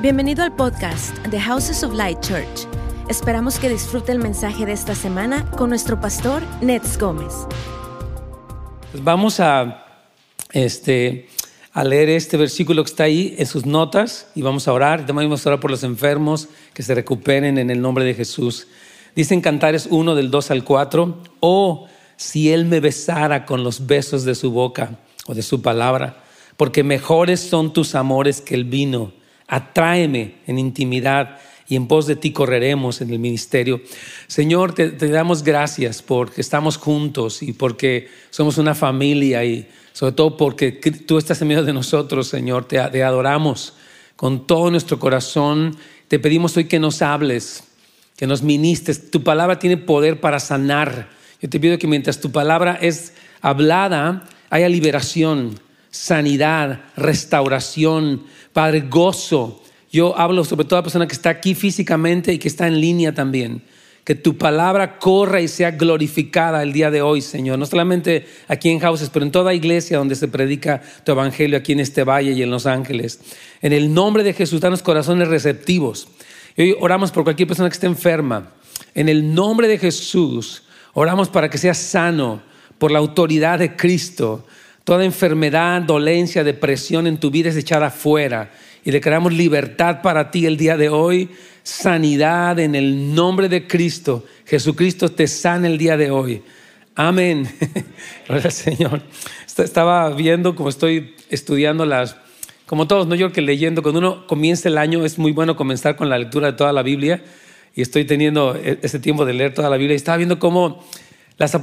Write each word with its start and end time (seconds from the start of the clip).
Bienvenido 0.00 0.44
al 0.44 0.54
podcast 0.54 1.12
The 1.28 1.40
Houses 1.40 1.82
of 1.82 1.92
Light 1.92 2.20
Church. 2.20 2.68
Esperamos 3.08 3.58
que 3.58 3.68
disfrute 3.68 4.12
el 4.12 4.20
mensaje 4.20 4.64
de 4.64 4.70
esta 4.70 4.94
semana 4.94 5.50
con 5.50 5.70
nuestro 5.70 6.00
pastor 6.00 6.40
Nets 6.60 6.96
Gómez. 6.96 7.34
Pues 8.92 9.02
vamos 9.02 9.40
a, 9.40 9.84
este, 10.52 11.28
a 11.72 11.82
leer 11.82 12.10
este 12.10 12.36
versículo 12.36 12.84
que 12.84 12.90
está 12.90 13.04
ahí 13.04 13.34
en 13.38 13.46
sus 13.46 13.66
notas 13.66 14.30
y 14.36 14.42
vamos 14.42 14.68
a 14.68 14.72
orar. 14.72 15.04
También 15.04 15.28
vamos 15.28 15.44
a 15.44 15.50
orar 15.50 15.58
por 15.58 15.72
los 15.72 15.82
enfermos 15.82 16.46
que 16.74 16.84
se 16.84 16.94
recuperen 16.94 17.58
en 17.58 17.68
el 17.68 17.80
nombre 17.80 18.04
de 18.04 18.14
Jesús. 18.14 18.68
Dicen 19.16 19.40
Cantares 19.40 19.88
1 19.90 20.14
del 20.14 20.30
2 20.30 20.52
al 20.52 20.62
4, 20.62 21.22
oh, 21.40 21.88
si 22.16 22.52
Él 22.52 22.66
me 22.66 22.78
besara 22.78 23.44
con 23.44 23.64
los 23.64 23.88
besos 23.88 24.22
de 24.22 24.36
su 24.36 24.52
boca 24.52 25.00
o 25.26 25.34
de 25.34 25.42
su 25.42 25.60
palabra, 25.60 26.22
porque 26.56 26.84
mejores 26.84 27.40
son 27.40 27.72
tus 27.72 27.96
amores 27.96 28.40
que 28.40 28.54
el 28.54 28.62
vino. 28.62 29.17
Atráeme 29.48 30.34
en 30.46 30.58
intimidad 30.58 31.38
y 31.68 31.76
en 31.76 31.86
pos 31.86 32.06
de 32.06 32.16
ti 32.16 32.32
correremos 32.32 33.00
en 33.00 33.10
el 33.10 33.18
ministerio. 33.18 33.80
Señor, 34.26 34.74
te, 34.74 34.90
damos 34.90 35.42
gracias 35.42 36.02
porque 36.02 36.40
estamos 36.40 36.76
juntos 36.76 37.42
y 37.42 37.52
porque 37.52 38.08
somos 38.30 38.58
una 38.58 38.74
familia 38.74 39.44
y 39.44 39.68
sobre 39.92 40.12
todo 40.12 40.36
porque 40.36 40.72
tú 40.72 41.18
estás 41.18 41.42
en 41.42 41.48
medio 41.48 41.64
de 41.64 41.72
nosotros, 41.72 42.28
Señor. 42.28 42.66
Te, 42.66 42.78
te 42.78 43.02
adoramos 43.02 43.74
con 44.16 44.46
todo 44.46 44.70
nuestro 44.70 44.98
corazón. 44.98 45.76
Te 46.08 46.18
pedimos 46.18 46.56
hoy 46.56 46.64
que 46.64 46.78
nos 46.78 47.02
hables, 47.02 47.64
que 48.16 48.26
nos 48.26 48.42
ministres. 48.42 49.10
Tu 49.10 49.22
palabra 49.22 49.58
tiene 49.58 49.76
poder 49.76 50.20
para 50.20 50.40
sanar. 50.40 51.10
Yo 51.40 51.48
te 51.50 51.60
pido 51.60 51.78
que 51.78 51.86
mientras 51.86 52.20
tu 52.20 52.32
palabra 52.32 52.78
es 52.80 53.12
hablada, 53.42 54.24
haya 54.50 54.68
liberación 54.68 55.60
sanidad, 55.90 56.80
restauración, 56.96 58.24
Padre, 58.52 58.80
gozo. 58.80 59.62
Yo 59.90 60.18
hablo 60.18 60.44
sobre 60.44 60.66
toda 60.66 60.82
persona 60.82 61.06
que 61.06 61.14
está 61.14 61.30
aquí 61.30 61.54
físicamente 61.54 62.32
y 62.32 62.38
que 62.38 62.48
está 62.48 62.66
en 62.66 62.80
línea 62.80 63.14
también. 63.14 63.62
Que 64.04 64.14
tu 64.14 64.36
palabra 64.38 64.98
corra 64.98 65.40
y 65.40 65.48
sea 65.48 65.70
glorificada 65.70 66.62
el 66.62 66.72
día 66.72 66.90
de 66.90 67.02
hoy, 67.02 67.20
Señor. 67.20 67.58
No 67.58 67.66
solamente 67.66 68.26
aquí 68.48 68.70
en 68.70 68.80
Houses, 68.80 69.10
pero 69.10 69.24
en 69.24 69.32
toda 69.32 69.54
iglesia 69.54 69.98
donde 69.98 70.16
se 70.16 70.28
predica 70.28 70.82
tu 71.04 71.12
evangelio, 71.12 71.58
aquí 71.58 71.72
en 71.72 71.80
este 71.80 72.04
valle 72.04 72.32
y 72.32 72.42
en 72.42 72.50
Los 72.50 72.66
Ángeles. 72.66 73.20
En 73.60 73.72
el 73.72 73.92
nombre 73.92 74.24
de 74.24 74.32
Jesús, 74.32 74.60
danos 74.60 74.82
corazones 74.82 75.28
receptivos. 75.28 76.08
Hoy 76.56 76.74
oramos 76.80 77.12
por 77.12 77.24
cualquier 77.24 77.48
persona 77.48 77.68
que 77.68 77.74
esté 77.74 77.86
enferma. 77.86 78.52
En 78.94 79.08
el 79.08 79.34
nombre 79.34 79.68
de 79.68 79.78
Jesús, 79.78 80.64
oramos 80.94 81.28
para 81.28 81.48
que 81.48 81.58
sea 81.58 81.74
sano 81.74 82.42
por 82.78 82.90
la 82.90 82.98
autoridad 82.98 83.58
de 83.58 83.76
Cristo 83.76 84.46
Toda 84.88 85.04
enfermedad, 85.04 85.82
dolencia, 85.82 86.42
depresión 86.42 87.06
en 87.06 87.18
tu 87.18 87.30
vida 87.30 87.50
es 87.50 87.56
echada 87.56 87.90
fuera. 87.90 88.50
Y 88.86 88.90
declaramos 88.90 89.34
libertad 89.34 90.00
para 90.00 90.30
ti 90.30 90.46
el 90.46 90.56
día 90.56 90.78
de 90.78 90.88
hoy, 90.88 91.28
sanidad 91.62 92.58
en 92.58 92.74
el 92.74 93.14
nombre 93.14 93.50
de 93.50 93.66
Cristo. 93.66 94.24
Jesucristo 94.46 95.10
te 95.10 95.26
sana 95.26 95.66
el 95.66 95.76
día 95.76 95.98
de 95.98 96.10
hoy. 96.10 96.42
Amén. 96.94 97.46
Gracias, 98.30 98.54
Señor. 98.54 99.02
Estaba 99.58 100.08
viendo, 100.14 100.56
como 100.56 100.70
estoy 100.70 101.14
estudiando 101.28 101.84
las, 101.84 102.16
como 102.64 102.88
todos, 102.88 103.06
¿no? 103.06 103.14
Yo 103.14 103.30
que 103.30 103.42
leyendo, 103.42 103.82
cuando 103.82 103.98
uno 103.98 104.26
comienza 104.26 104.70
el 104.70 104.78
año 104.78 105.04
es 105.04 105.18
muy 105.18 105.32
bueno 105.32 105.54
comenzar 105.54 105.96
con 105.96 106.08
la 106.08 106.16
lectura 106.16 106.46
de 106.46 106.56
toda 106.56 106.72
la 106.72 106.82
Biblia. 106.82 107.22
Y 107.74 107.82
estoy 107.82 108.06
teniendo 108.06 108.56
e-, 108.56 108.78
ese 108.80 108.98
tiempo 108.98 109.26
de 109.26 109.34
leer 109.34 109.52
toda 109.52 109.68
la 109.68 109.76
Biblia. 109.76 109.92
Y 109.92 109.98
estaba 109.98 110.16
viendo 110.16 110.38
cómo 110.38 110.82
las, 111.36 111.58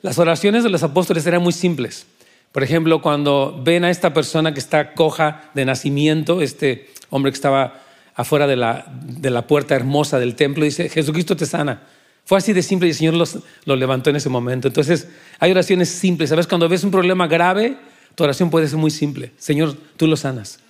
las 0.00 0.18
oraciones 0.20 0.62
de 0.62 0.70
los 0.70 0.84
apóstoles 0.84 1.26
eran 1.26 1.42
muy 1.42 1.52
simples. 1.52 2.06
Por 2.52 2.62
ejemplo, 2.62 3.00
cuando 3.00 3.60
ven 3.64 3.84
a 3.84 3.90
esta 3.90 4.12
persona 4.12 4.52
que 4.52 4.60
está 4.60 4.92
coja 4.92 5.50
de 5.54 5.64
nacimiento, 5.64 6.42
este 6.42 6.90
hombre 7.08 7.32
que 7.32 7.36
estaba 7.36 7.80
afuera 8.14 8.46
de 8.46 8.56
la, 8.56 8.86
de 9.02 9.30
la 9.30 9.46
puerta 9.46 9.74
hermosa 9.74 10.18
del 10.18 10.36
templo, 10.36 10.64
dice, 10.64 10.90
Jesucristo 10.90 11.34
te 11.34 11.46
sana. 11.46 11.82
Fue 12.24 12.38
así 12.38 12.52
de 12.52 12.62
simple 12.62 12.88
y 12.88 12.90
el 12.90 12.96
Señor 12.96 13.14
los, 13.14 13.38
lo 13.64 13.74
levantó 13.74 14.10
en 14.10 14.16
ese 14.16 14.28
momento. 14.28 14.68
Entonces, 14.68 15.08
hay 15.38 15.50
oraciones 15.50 15.88
simples. 15.88 16.30
¿Sabes? 16.30 16.46
Cuando 16.46 16.68
ves 16.68 16.84
un 16.84 16.90
problema 16.90 17.26
grave, 17.26 17.76
tu 18.14 18.22
oración 18.24 18.50
puede 18.50 18.68
ser 18.68 18.78
muy 18.78 18.90
simple. 18.90 19.32
Señor, 19.38 19.74
tú 19.96 20.06
lo 20.06 20.16
sanas. 20.16 20.60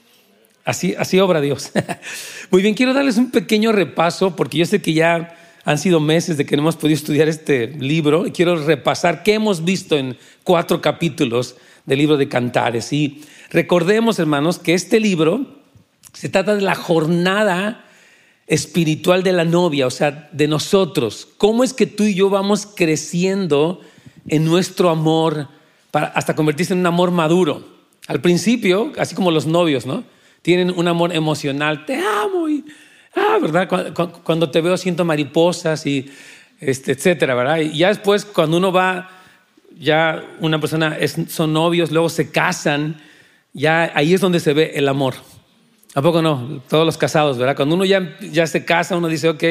Así, 0.65 0.95
así 0.97 1.19
obra 1.19 1.41
Dios. 1.41 1.73
muy 2.51 2.63
bien, 2.63 2.75
quiero 2.75 2.95
darles 2.95 3.17
un 3.17 3.31
pequeño 3.31 3.73
repaso 3.73 4.37
porque 4.37 4.59
yo 4.59 4.67
sé 4.67 4.81
que 4.81 4.93
ya 4.93 5.37
han 5.65 5.79
sido 5.79 6.01
meses 6.01 6.37
de 6.37 6.47
que 6.47 6.57
no 6.57 6.63
hemos 6.63 6.77
podido 6.77 6.97
estudiar 6.97 7.29
este 7.29 7.69
libro 7.69 8.27
y 8.27 8.33
quiero 8.33 8.57
repasar 8.57 9.23
qué 9.23 9.35
hemos 9.35 9.65
visto 9.65 9.97
en 9.97 10.17
cuatro 10.45 10.81
capítulos 10.81 11.57
del 11.87 11.99
libro 11.99 12.17
de 12.17 12.29
Cantares. 12.29 12.93
Y 12.93 13.23
recordemos, 13.51 14.19
hermanos, 14.19 14.59
que 14.59 14.75
este 14.75 15.01
libro 15.01 15.63
se 16.13 16.29
trata 16.29 16.55
de 16.55 16.63
la 16.63 16.75
jornada 16.75 17.85
espiritual 18.47 19.23
de 19.23 19.33
la 19.33 19.45
novia, 19.45 19.87
o 19.87 19.91
sea, 19.91 20.29
de 20.33 20.49
nosotros. 20.49 21.29
¿Cómo 21.39 21.65
es 21.65 21.73
que 21.73 21.87
tú 21.87 22.05
y 22.05 22.15
yo 22.15 22.29
vamos 22.29 22.67
creciendo 22.67 23.81
en 24.29 24.45
nuestro 24.45 24.91
amor 24.91 25.49
para 25.91 26.09
hasta 26.09 26.35
convertirse 26.35 26.73
en 26.73 26.81
un 26.81 26.87
amor 26.87 27.11
maduro? 27.11 27.65
Al 28.09 28.21
principio, 28.21 28.93
así 28.99 29.15
como 29.15 29.31
los 29.31 29.47
novios, 29.47 29.87
¿no? 29.87 30.05
Tienen 30.43 30.73
un 30.77 30.89
amor 30.89 31.15
emocional, 31.15 31.87
te 31.87 31.97
amo 31.97 32.49
y, 32.49 32.65
ah, 33.15 33.39
¿verdad? 33.41 33.69
Cuando, 34.25 34.51
te 34.51 34.61
veo 34.61 34.77
siento 34.77 35.05
mariposas 35.05 35.87
y, 35.87 36.11
este, 36.61 36.93
etcétera, 36.93 37.35
¿verdad? 37.35 37.59
Y 37.59 37.79
ya 37.79 37.89
después, 37.89 38.25
cuando 38.25 38.57
uno 38.57 38.73
va 38.73 39.22
ya 39.79 40.25
una 40.41 40.61
persona 40.61 40.97
son 41.29 41.53
novios, 41.53 41.91
luego 41.91 42.09
se 42.09 42.31
casan, 42.31 43.01
ya 43.53 43.93
ahí 43.95 44.15
es 44.15 44.21
donde 44.21 44.41
se 44.41 44.53
ve 44.53 44.73
el 44.75 44.89
amor. 44.89 45.15
¿A 45.95 46.01
poco 46.01 46.23
no? 46.23 46.63
Todos 46.69 46.87
los 46.87 46.97
casados, 46.97 47.37
¿verdad? 47.37 47.55
Cuando 47.55 47.75
uno 47.75 47.85
ya, 47.85 48.17
ya 48.21 48.47
se 48.47 48.65
casa, 48.65 48.97
uno 48.97 49.09
dice, 49.09 49.29
ok, 49.29 49.45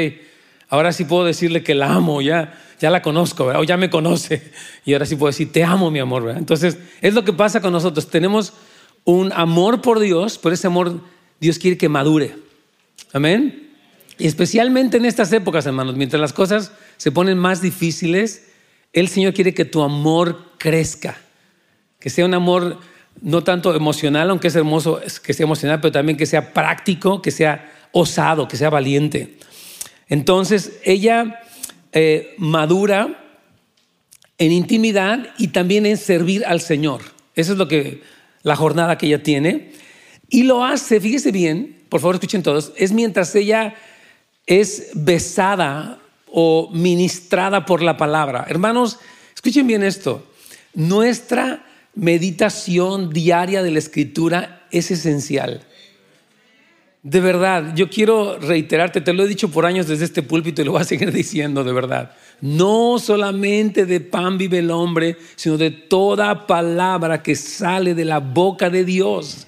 ahora 0.69 0.91
sí 0.91 1.05
puedo 1.05 1.23
decirle 1.23 1.63
que 1.63 1.75
la 1.75 1.93
amo, 1.93 2.21
ya, 2.21 2.59
ya 2.79 2.89
la 2.89 3.01
conozco, 3.01 3.45
¿verdad? 3.45 3.61
O 3.61 3.63
ya 3.63 3.77
me 3.77 3.89
conoce. 3.89 4.51
Y 4.85 4.93
ahora 4.93 5.05
sí 5.05 5.15
puedo 5.15 5.29
decir, 5.29 5.51
te 5.51 5.63
amo, 5.63 5.91
mi 5.91 5.99
amor, 5.99 6.23
¿verdad? 6.23 6.39
Entonces, 6.39 6.79
es 7.01 7.13
lo 7.13 7.23
que 7.23 7.33
pasa 7.33 7.61
con 7.61 7.71
nosotros. 7.71 8.09
Tenemos 8.09 8.53
un 9.05 9.31
amor 9.33 9.81
por 9.81 9.99
Dios, 9.99 10.39
pero 10.39 10.55
ese 10.55 10.65
amor 10.65 11.01
Dios 11.39 11.59
quiere 11.59 11.77
que 11.77 11.89
madure. 11.89 12.35
Amén. 13.13 13.69
Y 14.17 14.27
especialmente 14.27 14.97
en 14.97 15.05
estas 15.05 15.31
épocas, 15.33 15.65
hermanos, 15.65 15.95
mientras 15.95 16.19
las 16.19 16.33
cosas 16.33 16.71
se 16.97 17.11
ponen 17.11 17.37
más 17.37 17.61
difíciles, 17.61 18.50
el 18.93 19.07
Señor 19.07 19.33
quiere 19.33 19.53
que 19.53 19.65
tu 19.65 19.81
amor 19.81 20.51
crezca, 20.57 21.17
que 21.99 22.09
sea 22.09 22.25
un 22.25 22.33
amor 22.33 22.79
no 23.21 23.43
tanto 23.43 23.75
emocional, 23.75 24.29
aunque 24.29 24.47
es 24.47 24.55
hermoso 24.55 25.01
que 25.23 25.33
sea 25.33 25.45
emocional, 25.45 25.79
pero 25.81 25.91
también 25.91 26.17
que 26.17 26.25
sea 26.25 26.53
práctico, 26.53 27.21
que 27.21 27.31
sea 27.31 27.71
osado, 27.91 28.47
que 28.47 28.57
sea 28.57 28.69
valiente. 28.69 29.37
Entonces, 30.07 30.79
ella 30.83 31.41
eh, 31.93 32.35
madura 32.37 33.21
en 34.37 34.51
intimidad 34.51 35.29
y 35.37 35.49
también 35.49 35.85
en 35.85 35.97
servir 35.97 36.45
al 36.45 36.61
Señor. 36.61 37.01
Esa 37.35 37.51
es 37.53 37.57
lo 37.57 37.67
que 37.67 38.01
la 38.43 38.55
jornada 38.55 38.97
que 38.97 39.05
ella 39.05 39.23
tiene. 39.23 39.71
Y 40.29 40.43
lo 40.43 40.65
hace, 40.65 40.99
fíjese 40.99 41.31
bien, 41.31 41.83
por 41.89 42.01
favor 42.01 42.15
escuchen 42.15 42.41
todos, 42.41 42.73
es 42.75 42.91
mientras 42.91 43.35
ella 43.35 43.75
es 44.47 44.91
besada 44.95 46.00
o 46.31 46.69
ministrada 46.71 47.65
por 47.65 47.81
la 47.81 47.97
palabra. 47.97 48.45
Hermanos, 48.47 48.99
escuchen 49.35 49.67
bien 49.67 49.83
esto. 49.83 50.25
Nuestra 50.73 51.65
meditación 51.95 53.09
diaria 53.09 53.61
de 53.63 53.71
la 53.71 53.79
escritura 53.79 54.65
es 54.71 54.91
esencial. 54.91 55.61
De 57.03 57.19
verdad, 57.19 57.73
yo 57.75 57.89
quiero 57.89 58.37
reiterarte, 58.37 59.01
te 59.01 59.13
lo 59.13 59.23
he 59.23 59.27
dicho 59.27 59.49
por 59.49 59.65
años 59.65 59.87
desde 59.87 60.05
este 60.05 60.21
púlpito 60.21 60.61
y 60.61 60.65
lo 60.65 60.73
voy 60.73 60.81
a 60.81 60.85
seguir 60.85 61.11
diciendo 61.13 61.63
de 61.63 61.73
verdad. 61.73 62.11
No 62.41 62.99
solamente 62.99 63.85
de 63.85 64.01
pan 64.01 64.37
vive 64.37 64.59
el 64.59 64.71
hombre, 64.71 65.17
sino 65.35 65.57
de 65.57 65.71
toda 65.71 66.45
palabra 66.45 67.23
que 67.23 67.35
sale 67.35 67.95
de 67.95 68.05
la 68.05 68.19
boca 68.19 68.69
de 68.69 68.85
Dios. 68.85 69.47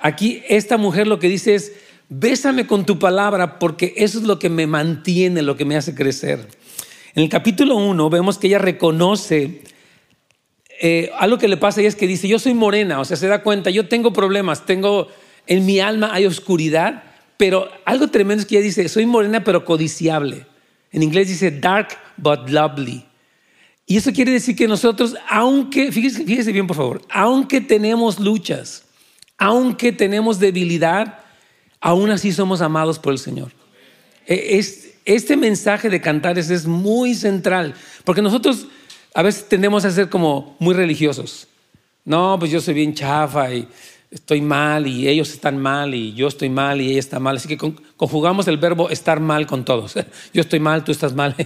Aquí 0.00 0.42
esta 0.48 0.76
mujer 0.76 1.06
lo 1.06 1.20
que 1.20 1.28
dice 1.28 1.54
es, 1.54 1.72
bésame 2.14 2.66
con 2.66 2.84
tu 2.84 2.98
palabra 2.98 3.58
porque 3.58 3.94
eso 3.96 4.18
es 4.18 4.24
lo 4.24 4.38
que 4.38 4.50
me 4.50 4.66
mantiene, 4.66 5.42
lo 5.42 5.56
que 5.56 5.64
me 5.64 5.76
hace 5.76 5.94
crecer. 5.94 6.46
En 7.14 7.22
el 7.22 7.28
capítulo 7.28 7.76
1 7.76 8.10
vemos 8.10 8.38
que 8.38 8.48
ella 8.48 8.58
reconoce 8.58 9.62
eh, 10.80 11.10
algo 11.18 11.38
que 11.38 11.48
le 11.48 11.56
pasa 11.56 11.80
y 11.80 11.86
es 11.86 11.96
que 11.96 12.06
dice, 12.06 12.28
yo 12.28 12.38
soy 12.38 12.54
morena, 12.54 13.00
o 13.00 13.04
sea, 13.04 13.16
se 13.16 13.28
da 13.28 13.42
cuenta, 13.42 13.70
yo 13.70 13.88
tengo 13.88 14.12
problemas, 14.12 14.66
tengo, 14.66 15.08
en 15.46 15.64
mi 15.64 15.80
alma 15.80 16.10
hay 16.12 16.26
oscuridad, 16.26 17.04
pero 17.38 17.68
algo 17.84 18.08
tremendo 18.08 18.42
es 18.42 18.46
que 18.46 18.56
ella 18.56 18.64
dice, 18.64 18.88
soy 18.88 19.06
morena 19.06 19.42
pero 19.42 19.64
codiciable. 19.64 20.46
En 20.90 21.02
inglés 21.02 21.28
dice 21.28 21.50
dark 21.50 21.88
but 22.18 22.50
lovely. 22.50 23.06
Y 23.86 23.96
eso 23.96 24.12
quiere 24.12 24.32
decir 24.32 24.54
que 24.54 24.68
nosotros, 24.68 25.16
aunque, 25.28 25.90
fíjese, 25.90 26.24
fíjese 26.24 26.52
bien 26.52 26.66
por 26.66 26.76
favor, 26.76 27.02
aunque 27.10 27.60
tenemos 27.60 28.20
luchas, 28.20 28.84
aunque 29.38 29.92
tenemos 29.92 30.38
debilidad, 30.38 31.21
aún 31.82 32.10
así 32.10 32.32
somos 32.32 32.62
amados 32.62 32.98
por 32.98 33.12
el 33.12 33.18
Señor. 33.18 33.52
E, 34.26 34.58
este 35.04 35.36
mensaje 35.36 35.90
de 35.90 36.00
cantares 36.00 36.48
es 36.48 36.64
muy 36.64 37.14
central, 37.14 37.74
porque 38.04 38.22
nosotros 38.22 38.68
a 39.14 39.22
veces 39.22 39.48
tendemos 39.48 39.84
a 39.84 39.90
ser 39.90 40.08
como 40.08 40.56
muy 40.58 40.74
religiosos. 40.74 41.48
No, 42.04 42.36
pues 42.38 42.50
yo 42.50 42.60
soy 42.60 42.74
bien 42.74 42.94
chafa 42.94 43.52
y 43.52 43.68
estoy 44.10 44.40
mal 44.40 44.86
y 44.86 45.08
ellos 45.08 45.32
están 45.32 45.58
mal 45.58 45.94
y 45.94 46.14
yo 46.14 46.28
estoy 46.28 46.48
mal 46.48 46.80
y 46.80 46.90
ella 46.90 47.00
está 47.00 47.18
mal. 47.18 47.36
Así 47.36 47.48
que 47.48 47.58
conjugamos 47.96 48.48
el 48.48 48.56
verbo 48.56 48.88
estar 48.88 49.20
mal 49.20 49.46
con 49.46 49.64
todos. 49.64 49.94
Yo 50.32 50.40
estoy 50.40 50.60
mal, 50.60 50.84
tú 50.84 50.92
estás 50.92 51.14
mal. 51.14 51.34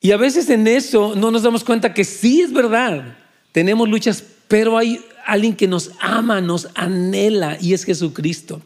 y 0.00 0.12
a 0.12 0.16
veces 0.16 0.48
en 0.50 0.66
eso 0.66 1.14
no 1.16 1.30
nos 1.30 1.42
damos 1.42 1.64
cuenta 1.64 1.92
que 1.92 2.04
sí 2.04 2.40
es 2.40 2.52
verdad. 2.52 3.16
Tenemos 3.50 3.88
luchas, 3.88 4.22
pero 4.46 4.78
hay 4.78 5.04
alguien 5.24 5.54
que 5.54 5.68
nos 5.68 5.92
ama, 6.00 6.40
nos 6.40 6.68
anhela 6.74 7.58
y 7.60 7.74
es 7.74 7.84
Jesucristo. 7.84 8.60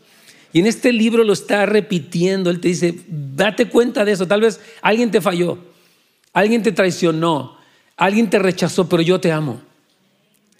Y 0.52 0.60
en 0.60 0.66
este 0.66 0.92
libro 0.92 1.24
lo 1.24 1.32
está 1.32 1.66
repitiendo. 1.66 2.50
Él 2.50 2.60
te 2.60 2.68
dice, 2.68 2.94
date 3.08 3.68
cuenta 3.68 4.04
de 4.04 4.12
eso. 4.12 4.26
Tal 4.26 4.40
vez 4.40 4.60
alguien 4.80 5.10
te 5.10 5.20
falló, 5.20 5.58
alguien 6.32 6.62
te 6.62 6.72
traicionó, 6.72 7.58
alguien 7.96 8.30
te 8.30 8.38
rechazó, 8.38 8.88
pero 8.88 9.02
yo 9.02 9.20
te 9.20 9.32
amo. 9.32 9.60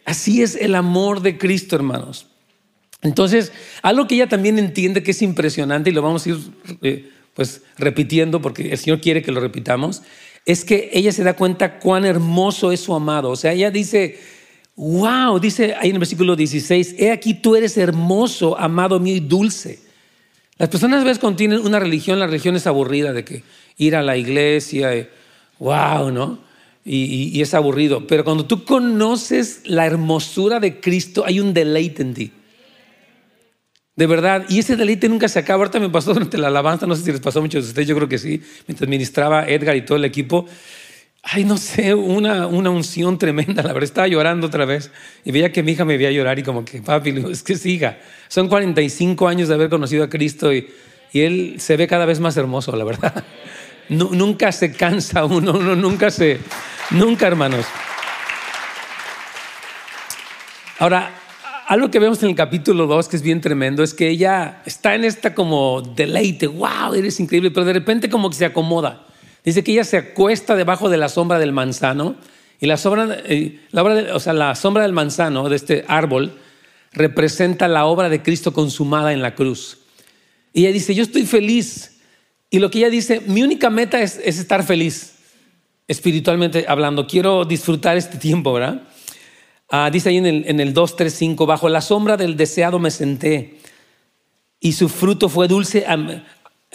Así 0.04 0.43
es 0.43 0.54
el 0.54 0.75
amor 0.75 1.22
de 1.22 1.38
Cristo, 1.38 1.76
hermanos. 1.76 2.26
Entonces, 3.02 3.52
algo 3.82 4.06
que 4.06 4.14
ella 4.16 4.28
también 4.28 4.58
entiende 4.58 5.02
que 5.02 5.10
es 5.10 5.22
impresionante 5.22 5.90
y 5.90 5.92
lo 5.92 6.02
vamos 6.02 6.26
a 6.26 6.31
ir 6.31 6.38
eh, 6.82 7.10
pues 7.34 7.62
repitiendo 7.76 8.40
porque 8.40 8.70
el 8.70 8.78
Señor 8.78 9.00
quiere 9.00 9.22
que 9.22 9.32
lo 9.32 9.40
repitamos, 9.40 10.02
es 10.44 10.64
que 10.64 10.90
ella 10.92 11.12
se 11.12 11.25
da 11.25 11.34
cuenta 11.34 11.78
cuán 11.78 12.04
hermoso 12.04 12.70
es 12.70 12.81
su 12.81 12.94
amado. 12.94 13.31
O 13.31 13.37
sea, 13.37 13.52
ella 13.52 13.70
dice, 13.70 14.19
wow, 14.76 15.38
dice 15.38 15.75
ahí 15.75 15.88
en 15.88 15.96
el 15.96 16.00
versículo 16.00 16.37
16, 16.37 16.96
he 16.99 17.11
aquí 17.11 17.34
tú 17.34 17.56
eres 17.56 17.76
hermoso, 17.76 18.58
amado 18.58 19.00
mío 19.00 19.17
y 19.17 19.20
dulce. 19.20 19.81
Las 20.58 20.69
personas 20.69 21.00
a 21.00 21.05
veces 21.05 21.19
cuando 21.19 21.37
tienen 21.37 21.61
una 21.61 21.78
religión, 21.78 22.19
la 22.19 22.26
religión 22.26 22.56
es 22.56 22.67
aburrida 22.67 23.12
de 23.12 23.25
que 23.25 23.43
ir 23.76 23.96
a 23.96 24.02
la 24.02 24.17
iglesia, 24.17 25.08
wow, 25.58 26.11
¿no? 26.11 26.46
y, 26.87 27.40
es 27.40 27.52
aburrido. 27.55 28.06
Pero 28.06 28.25
cuando 28.25 28.46
tú 28.46 28.64
conoces 28.64 29.62
la 29.64 29.87
hermosura 29.87 30.61
de 30.61 30.81
Cristo, 30.81 31.25
hay 31.26 31.40
un 31.40 31.52
deleite 31.52 32.02
en 32.02 32.14
ti. 32.14 32.32
De 33.96 34.06
verdad, 34.06 34.44
y 34.49 34.58
ese 34.58 34.76
deleite 34.76 35.08
nunca 35.08 35.26
se 35.26 35.38
acaba. 35.38 35.64
Ahorita 35.64 35.81
me 35.81 35.88
pasó 35.88 36.12
durante 36.12 36.38
la 36.38 36.49
alabanza, 36.49 36.87
no 36.87 36.94
sé 36.94 37.02
si 37.02 37.12
les 37.12 37.20
pasó 37.20 37.40
a 37.40 37.43
muchos 37.43 37.64
de 37.64 37.70
ustedes, 37.70 37.88
yo 37.88 37.96
creo 37.96 38.08
que 38.08 38.19
sí, 38.19 38.40
mientras 38.69 38.88
ministraba 38.88 39.49
Edgar 39.49 39.75
y 39.75 39.82
todo 39.82 39.96
el 39.99 40.05
equipo. 40.05 40.46
Ay, 41.28 41.44
no 41.44 41.56
sé, 41.56 41.93
una, 41.94 42.46
una 42.46 42.70
unción 42.70 43.19
tremenda. 43.19 43.62
La 43.62 43.73
verdad, 43.73 43.84
estaba 43.84 44.06
llorando 44.06 44.46
otra 44.46 44.64
vez 44.64 44.90
y 45.25 45.32
veía 45.32 45.50
que 45.50 45.62
mi 45.62 45.73
hija 45.73 45.84
me 45.84 45.96
veía 45.96 46.12
llorar 46.12 46.38
y 46.38 46.43
como 46.43 46.64
que, 46.64 46.81
papi, 46.81 47.25
es 47.31 47.43
que 47.43 47.56
siga. 47.56 47.99
Son 48.28 48.49
45 48.49 49.26
años 49.26 49.49
de 49.49 49.55
haber 49.55 49.69
conocido 49.69 50.05
a 50.05 50.08
Cristo 50.08 50.55
y, 50.55 50.69
y 51.12 51.23
él 51.23 51.56
se 51.58 51.76
ve 51.76 51.88
cada 51.88 52.06
vez 52.06 52.20
más 52.20 52.37
hermoso, 52.37 52.76
la 52.76 52.84
verdad. 52.84 53.25
nunca 53.88 54.52
se 54.52 54.73
cansa 54.73 55.25
uno, 55.25 55.52
uno 55.52 55.75
nunca 55.75 56.11
se, 56.11 56.38
Nunca, 56.90 57.26
hermanos. 57.26 57.67
Ahora, 60.78 61.11
algo 61.67 61.90
que 61.90 61.99
vemos 61.99 62.23
en 62.23 62.31
el 62.31 62.37
capítulo 62.37 62.87
2 62.87 63.08
que 63.08 63.17
es 63.17 63.23
bien 63.23 63.40
tremendo 63.40 63.82
es 63.82 63.93
que 63.93 64.08
ella 64.08 64.62
está 64.64 64.94
en 64.94 65.05
esta 65.05 65.34
como 65.34 65.82
deleite, 65.82 66.46
wow, 66.46 66.94
eres 66.94 67.19
increíble, 67.19 67.50
pero 67.50 67.67
de 67.67 67.73
repente 67.73 68.08
como 68.08 68.31
que 68.31 68.37
se 68.37 68.44
acomoda. 68.44 69.06
Dice 69.46 69.64
que 69.64 69.72
ella 69.72 69.84
se 69.84 69.96
acuesta 69.96 70.56
debajo 70.56 70.90
de 70.90 70.98
la 70.98 71.08
sombra 71.08 71.38
del 71.38 71.52
manzano 71.52 72.16
y 72.60 72.66
la 72.66 72.76
sombra, 72.76 73.16
eh, 73.25 73.60
la, 73.70 73.82
o 73.82 74.20
sea, 74.20 74.34
la 74.34 74.54
sombra 74.54 74.82
del 74.82 74.93
manzano, 74.93 75.48
de 75.48 75.56
este 75.56 75.84
árbol, 75.88 76.38
representa 76.93 77.66
la 77.69 77.87
obra 77.87 78.10
de 78.10 78.22
Cristo 78.22 78.52
consumada 78.52 79.14
en 79.14 79.22
la 79.22 79.34
cruz. 79.34 79.78
Y 80.52 80.64
ella 80.64 80.72
dice, 80.72 80.94
yo 80.94 81.02
estoy 81.02 81.25
feliz. 81.25 81.98
Y 82.50 82.58
lo 82.58 82.70
que 82.70 82.78
ella 82.78 82.90
dice, 82.90 83.22
mi 83.26 83.43
única 83.43 83.70
meta 83.70 84.02
es 84.02 84.19
estar 84.19 84.62
feliz 84.62 85.14
espiritualmente 85.88 86.64
hablando. 86.69 87.06
Quiero 87.06 87.44
disfrutar 87.44 87.96
este 87.96 88.19
tiempo, 88.19 88.52
¿verdad? 88.52 88.82
Ah, 89.70 89.90
dice 89.92 90.08
ahí 90.08 90.16
en 90.16 90.26
el, 90.26 90.44
en 90.46 90.60
el 90.60 90.75
2, 90.75 90.96
3, 90.96 91.12
5, 91.12 91.46
bajo 91.46 91.69
la 91.69 91.81
sombra 91.81 92.16
del 92.16 92.37
deseado 92.37 92.78
me 92.78 92.90
senté 92.90 93.58
y 94.60 94.72
su 94.72 94.88
fruto 94.88 95.28
fue 95.28 95.49
dulce 95.49 95.84
a, 95.87 95.96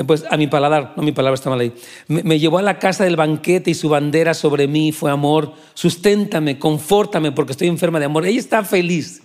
pues, 0.05 0.25
a 0.29 0.38
mi 0.38 0.47
paladar, 0.47 0.93
no 0.95 1.03
mi 1.03 1.11
palabra 1.11 1.35
está 1.35 1.49
mal 1.49 1.59
ahí. 1.59 1.73
Me, 2.07 2.39
llevó 2.39 2.57
a 2.57 2.61
la 2.61 2.79
casa 2.79 3.03
del 3.03 3.15
banquete 3.15 3.71
y 3.71 3.73
su 3.73 3.89
bandera 3.89 4.33
sobre 4.33 4.67
mí 4.67 4.91
fue 4.91 5.11
amor. 5.11 5.53
Susténtame, 5.73 6.59
confórtame 6.59 7.31
porque 7.31 7.51
estoy 7.51 7.67
enferma 7.67 7.99
de 7.99 8.05
amor. 8.05 8.25
Ella 8.25 8.39
está 8.39 8.63
feliz. 8.63 9.21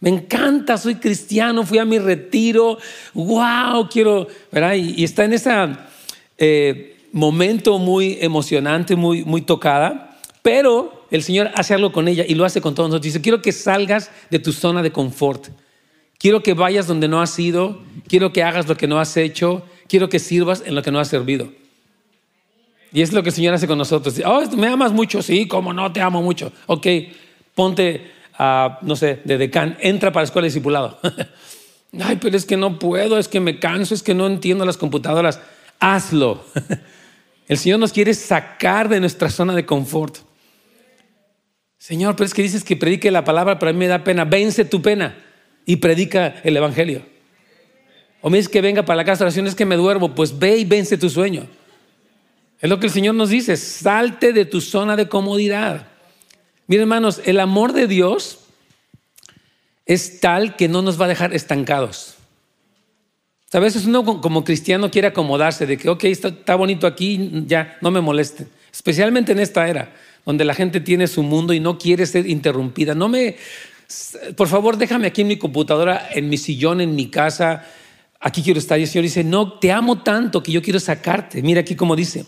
Me 0.00 0.10
encanta, 0.10 0.78
soy 0.78 0.96
cristiano, 0.96 1.64
fui 1.64 1.78
a 1.78 1.84
mi 1.84 1.98
retiro, 1.98 2.78
wow, 3.14 3.88
quiero, 3.90 4.28
¿verdad? 4.52 4.74
Y, 4.74 5.02
está 5.02 5.24
en 5.24 5.32
esa... 5.32 5.88
Eh, 6.36 6.94
momento 7.12 7.78
muy 7.78 8.18
emocionante, 8.20 8.96
muy, 8.96 9.24
muy 9.24 9.42
tocada, 9.42 10.18
pero 10.42 11.06
el 11.10 11.22
Señor 11.22 11.50
hace 11.54 11.74
algo 11.74 11.92
con 11.92 12.08
ella 12.08 12.24
y 12.26 12.34
lo 12.34 12.44
hace 12.44 12.60
con 12.60 12.74
todos 12.74 12.88
nosotros. 12.88 13.06
Dice, 13.06 13.20
quiero 13.20 13.42
que 13.42 13.52
salgas 13.52 14.10
de 14.30 14.38
tu 14.38 14.52
zona 14.52 14.82
de 14.82 14.92
confort. 14.92 15.48
Quiero 16.18 16.42
que 16.42 16.54
vayas 16.54 16.86
donde 16.86 17.08
no 17.08 17.20
has 17.20 17.38
ido. 17.38 17.80
Quiero 18.08 18.32
que 18.32 18.42
hagas 18.42 18.68
lo 18.68 18.76
que 18.76 18.86
no 18.86 18.98
has 18.98 19.16
hecho. 19.16 19.62
Quiero 19.88 20.08
que 20.08 20.18
sirvas 20.18 20.62
en 20.64 20.74
lo 20.74 20.82
que 20.82 20.92
no 20.92 21.00
has 21.00 21.08
servido. 21.08 21.50
Y 22.92 23.02
es 23.02 23.12
lo 23.12 23.22
que 23.22 23.30
el 23.30 23.34
Señor 23.34 23.54
hace 23.54 23.66
con 23.66 23.78
nosotros. 23.78 24.20
Oh, 24.24 24.42
¿me 24.56 24.68
amas 24.68 24.92
mucho? 24.92 25.22
Sí, 25.22 25.46
como 25.48 25.72
no, 25.72 25.92
te 25.92 26.00
amo 26.00 26.22
mucho. 26.22 26.52
Ok, 26.66 26.86
ponte, 27.54 28.10
no 28.38 28.96
sé, 28.96 29.20
de 29.24 29.38
decán, 29.38 29.76
entra 29.80 30.12
para 30.12 30.22
la 30.22 30.26
escuela 30.26 30.44
de 30.44 30.48
discipulado. 30.48 30.98
Ay, 32.00 32.18
pero 32.20 32.36
es 32.36 32.44
que 32.44 32.56
no 32.56 32.78
puedo, 32.78 33.18
es 33.18 33.28
que 33.28 33.40
me 33.40 33.58
canso, 33.58 33.94
es 33.94 34.02
que 34.02 34.14
no 34.14 34.26
entiendo 34.26 34.64
las 34.64 34.76
computadoras. 34.76 35.40
Hazlo. 35.80 36.44
El 37.48 37.56
Señor 37.56 37.78
nos 37.78 37.92
quiere 37.92 38.12
sacar 38.12 38.88
de 38.88 39.00
nuestra 39.00 39.30
zona 39.30 39.54
de 39.54 39.64
confort. 39.64 40.18
Señor, 41.78 42.14
pero 42.16 42.26
es 42.26 42.34
que 42.34 42.42
dices 42.42 42.64
que 42.64 42.76
predique 42.76 43.10
la 43.10 43.24
palabra, 43.24 43.58
pero 43.58 43.70
a 43.70 43.72
mí 43.72 43.78
me 43.78 43.86
da 43.86 44.04
pena. 44.04 44.24
Vence 44.24 44.66
tu 44.66 44.82
pena 44.82 45.16
y 45.64 45.76
predica 45.76 46.40
el 46.44 46.56
Evangelio. 46.56 47.02
O 48.20 48.30
me 48.30 48.38
dices 48.38 48.50
que 48.50 48.60
venga 48.60 48.84
para 48.84 48.96
la 48.96 49.04
casa 49.04 49.20
de 49.20 49.24
oración, 49.26 49.46
es 49.46 49.54
que 49.54 49.64
me 49.64 49.76
duermo. 49.76 50.14
Pues 50.14 50.38
ve 50.38 50.56
y 50.58 50.64
vence 50.64 50.98
tu 50.98 51.08
sueño. 51.08 51.46
Es 52.60 52.68
lo 52.68 52.80
que 52.80 52.86
el 52.86 52.92
Señor 52.92 53.14
nos 53.14 53.30
dice. 53.30 53.56
Salte 53.56 54.32
de 54.32 54.44
tu 54.44 54.60
zona 54.60 54.96
de 54.96 55.08
comodidad. 55.08 55.86
Miren, 56.66 56.82
hermanos, 56.82 57.20
el 57.24 57.40
amor 57.40 57.72
de 57.72 57.86
Dios 57.86 58.40
es 59.86 60.20
tal 60.20 60.56
que 60.56 60.68
no 60.68 60.82
nos 60.82 61.00
va 61.00 61.06
a 61.06 61.08
dejar 61.08 61.34
estancados. 61.34 62.16
A 63.52 63.58
veces 63.60 63.86
uno 63.86 64.04
como 64.20 64.44
cristiano 64.44 64.90
quiere 64.90 65.08
acomodarse 65.08 65.66
de 65.66 65.78
que, 65.78 65.88
ok, 65.88 66.04
está, 66.04 66.54
bonito 66.54 66.86
aquí, 66.86 67.30
ya, 67.46 67.78
no 67.80 67.90
me 67.90 68.02
moleste. 68.02 68.46
Especialmente 68.70 69.32
en 69.32 69.38
esta 69.38 69.66
era, 69.66 69.94
donde 70.26 70.44
la 70.44 70.52
gente 70.52 70.80
tiene 70.80 71.06
su 71.06 71.22
mundo 71.22 71.54
y 71.54 71.60
no 71.60 71.78
quiere 71.78 72.04
ser 72.04 72.26
interrumpida. 72.26 72.94
No 72.94 73.08
me, 73.08 73.36
por 74.36 74.48
favor, 74.48 74.76
déjame 74.76 75.06
aquí 75.06 75.22
en 75.22 75.28
mi 75.28 75.38
computadora, 75.38 76.10
en 76.12 76.28
mi 76.28 76.36
sillón, 76.36 76.82
en 76.82 76.94
mi 76.94 77.08
casa. 77.08 77.64
Aquí 78.20 78.42
quiero 78.42 78.58
estar. 78.58 78.78
Y 78.78 78.82
el 78.82 78.88
Señor 78.88 79.04
dice, 79.04 79.24
no, 79.24 79.52
te 79.54 79.72
amo 79.72 80.02
tanto 80.02 80.42
que 80.42 80.52
yo 80.52 80.62
quiero 80.62 80.80
sacarte. 80.80 81.42
Mira 81.42 81.60
aquí 81.60 81.74
como 81.76 81.96
dice 81.96 82.26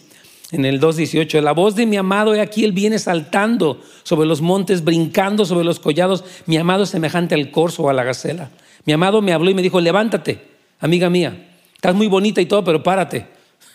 en 0.52 0.64
el 0.64 0.80
2.18, 0.80 1.40
la 1.42 1.52
voz 1.52 1.76
de 1.76 1.86
mi 1.86 1.96
amado, 1.96 2.34
he 2.34 2.40
aquí, 2.40 2.64
él 2.64 2.72
viene 2.72 2.98
saltando 2.98 3.80
sobre 4.02 4.26
los 4.26 4.40
montes, 4.40 4.82
brincando 4.82 5.44
sobre 5.44 5.64
los 5.64 5.78
collados. 5.78 6.24
Mi 6.46 6.56
amado 6.56 6.86
semejante 6.86 7.34
al 7.34 7.52
corzo 7.52 7.84
o 7.84 7.88
a 7.88 7.92
la 7.92 8.02
gacela. 8.02 8.50
Mi 8.84 8.92
amado 8.92 9.22
me 9.22 9.32
habló 9.32 9.50
y 9.50 9.54
me 9.54 9.62
dijo, 9.62 9.80
levántate 9.80 10.50
amiga 10.80 11.10
mía, 11.10 11.48
estás 11.74 11.94
muy 11.94 12.08
bonita 12.08 12.40
y 12.40 12.46
todo, 12.46 12.64
pero 12.64 12.82
párate. 12.82 13.26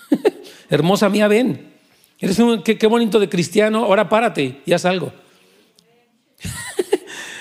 Hermosa 0.70 1.10
mía, 1.10 1.28
ven. 1.28 1.74
Eres 2.20 2.40
un, 2.40 2.64
qué, 2.64 2.78
qué, 2.78 2.88
bonito 2.88 3.20
de 3.20 3.30
cristiano, 3.30 3.86
ahora 3.86 4.10
párate 4.10 4.62
y 4.66 4.74
haz 4.74 4.86
algo. 4.86 5.14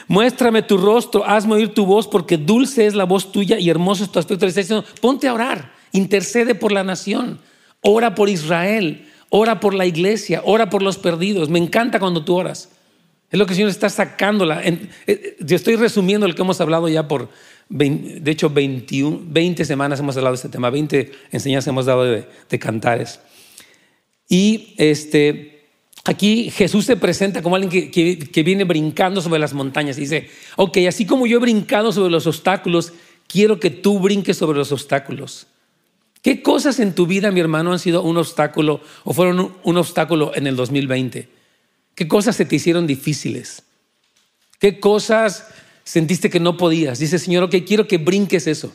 Muéstrame 0.09 0.63
tu 0.63 0.77
rostro, 0.77 1.25
hazme 1.25 1.55
oír 1.55 1.75
tu 1.75 1.87
voz, 1.87 2.07
porque 2.09 2.37
dulce 2.37 2.87
es 2.87 2.95
la 2.95 3.05
voz 3.05 3.33
tuya 3.33 3.59
y 3.59 3.71
hermoso 3.71 4.05
es 4.05 4.11
tu 4.11 4.19
aspecto. 4.19 4.45
Le 4.45 4.51
está 4.51 4.61
diciendo, 4.61 4.85
ponte 5.01 5.29
a 5.29 5.35
orar, 5.35 5.73
intercede 5.93 6.55
por 6.55 6.73
la 6.73 6.85
nación, 6.85 7.41
ora 7.81 8.15
por 8.15 8.29
Israel, 8.29 9.09
ora 9.31 9.61
por 9.61 9.75
la 9.75 9.87
iglesia, 9.87 10.43
ora 10.45 10.71
por 10.71 10.83
los 10.83 10.99
perdidos. 10.99 11.49
Me 11.49 11.59
encanta 11.59 11.99
cuando 11.99 12.25
tú 12.25 12.35
oras. 12.35 12.71
Es 13.31 13.39
lo 13.39 13.47
que 13.47 13.53
el 13.53 13.57
Señor 13.57 13.71
está 13.71 13.89
sacándola. 13.89 14.63
Eh, 14.65 15.37
yo 15.41 15.57
estoy 15.57 15.77
resumiendo 15.77 16.29
lo 16.29 16.35
que 16.35 16.43
hemos 16.43 16.61
hablado 16.61 16.89
ya 16.89 17.09
por 17.09 17.29
de 17.69 18.31
hecho, 18.31 18.51
21, 18.51 19.23
20 19.27 19.65
semanas 19.65 19.99
hemos 20.01 20.17
hablado 20.17 20.35
de 20.35 20.37
este 20.37 20.49
tema, 20.49 20.71
20 20.71 21.11
enseñanzas 21.33 21.69
hemos 21.69 21.87
dado 21.87 22.05
de, 22.05 22.59
cantares. 22.59 23.21
Y 24.29 24.75
este, 24.79 25.54
aquí 26.05 26.51
Jesús 26.51 26.85
se 26.85 26.97
presenta 26.97 27.43
como 27.43 27.57
alguien 27.57 27.91
que, 27.91 28.43
viene 28.45 28.65
brincando 28.65 29.21
sobre 29.21 29.41
las 29.41 29.55
montañas 29.55 29.99
y 29.99 30.03
dice, 30.03 30.31
ok, 30.57 30.79
así 30.89 31.07
como 31.07 31.27
yo 31.27 31.39
he 31.39 31.41
brincado 31.41 31.93
sobre 31.93 32.11
los 32.11 32.27
obstáculos, 32.27 32.93
quiero 33.27 33.59
que 33.59 33.71
tú 33.71 33.99
brinques 33.99 34.37
sobre 34.37 34.59
los 34.59 34.71
obstáculos. 34.73 35.47
¿Qué 36.23 36.43
cosas 36.43 36.81
en 36.81 36.95
tu 36.95 37.07
vida, 37.07 37.31
mi 37.31 37.41
hermano, 37.41 37.73
han 37.73 37.79
sido 37.79 38.03
un 38.03 38.17
obstáculo 38.17 38.81
o 39.05 39.13
fueron 39.13 39.55
un 39.63 39.77
obstáculo 39.77 40.33
en 40.35 40.47
el 40.47 40.57
2020? 40.57 41.29
¿Qué 41.95 42.09
cosas 42.09 42.37
se 42.37 42.45
te 42.45 42.57
hicieron 42.57 42.87
difíciles? 42.87 43.63
¿Qué 44.59 44.81
cosas 44.81 45.47
sentiste 45.85 46.31
que 46.31 46.41
no 46.41 46.57
podías. 46.57 46.99
Dice, 46.99 47.19
Señor, 47.19 47.45
ok, 47.45 47.57
quiero 47.67 47.87
que 47.87 47.99
brinques 47.99 48.47
eso. 48.47 48.75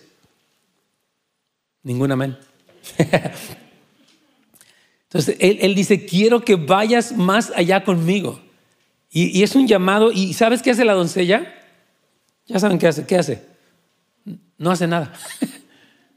Ningún 1.83 2.11
amén. 2.11 2.37
Entonces, 5.09 5.37
él, 5.39 5.73
dice, 5.73 6.05
quiero 6.05 6.41
que 6.41 6.55
vayas 6.55 7.17
más 7.17 7.51
allá 7.55 7.83
conmigo. 7.83 8.39
Y, 9.09 9.39
y, 9.39 9.41
es 9.41 9.55
un 9.55 9.67
llamado, 9.67 10.11
¿y 10.11 10.33
sabes 10.33 10.61
qué 10.61 10.69
hace 10.69 10.85
la 10.85 10.93
doncella? 10.93 11.51
Ya 12.45 12.59
saben 12.59 12.77
qué 12.77 12.87
hace. 12.87 13.07
¿Qué 13.07 13.15
hace? 13.15 13.43
No 14.59 14.69
hace 14.69 14.85
nada. 14.85 15.11
El 15.41 15.49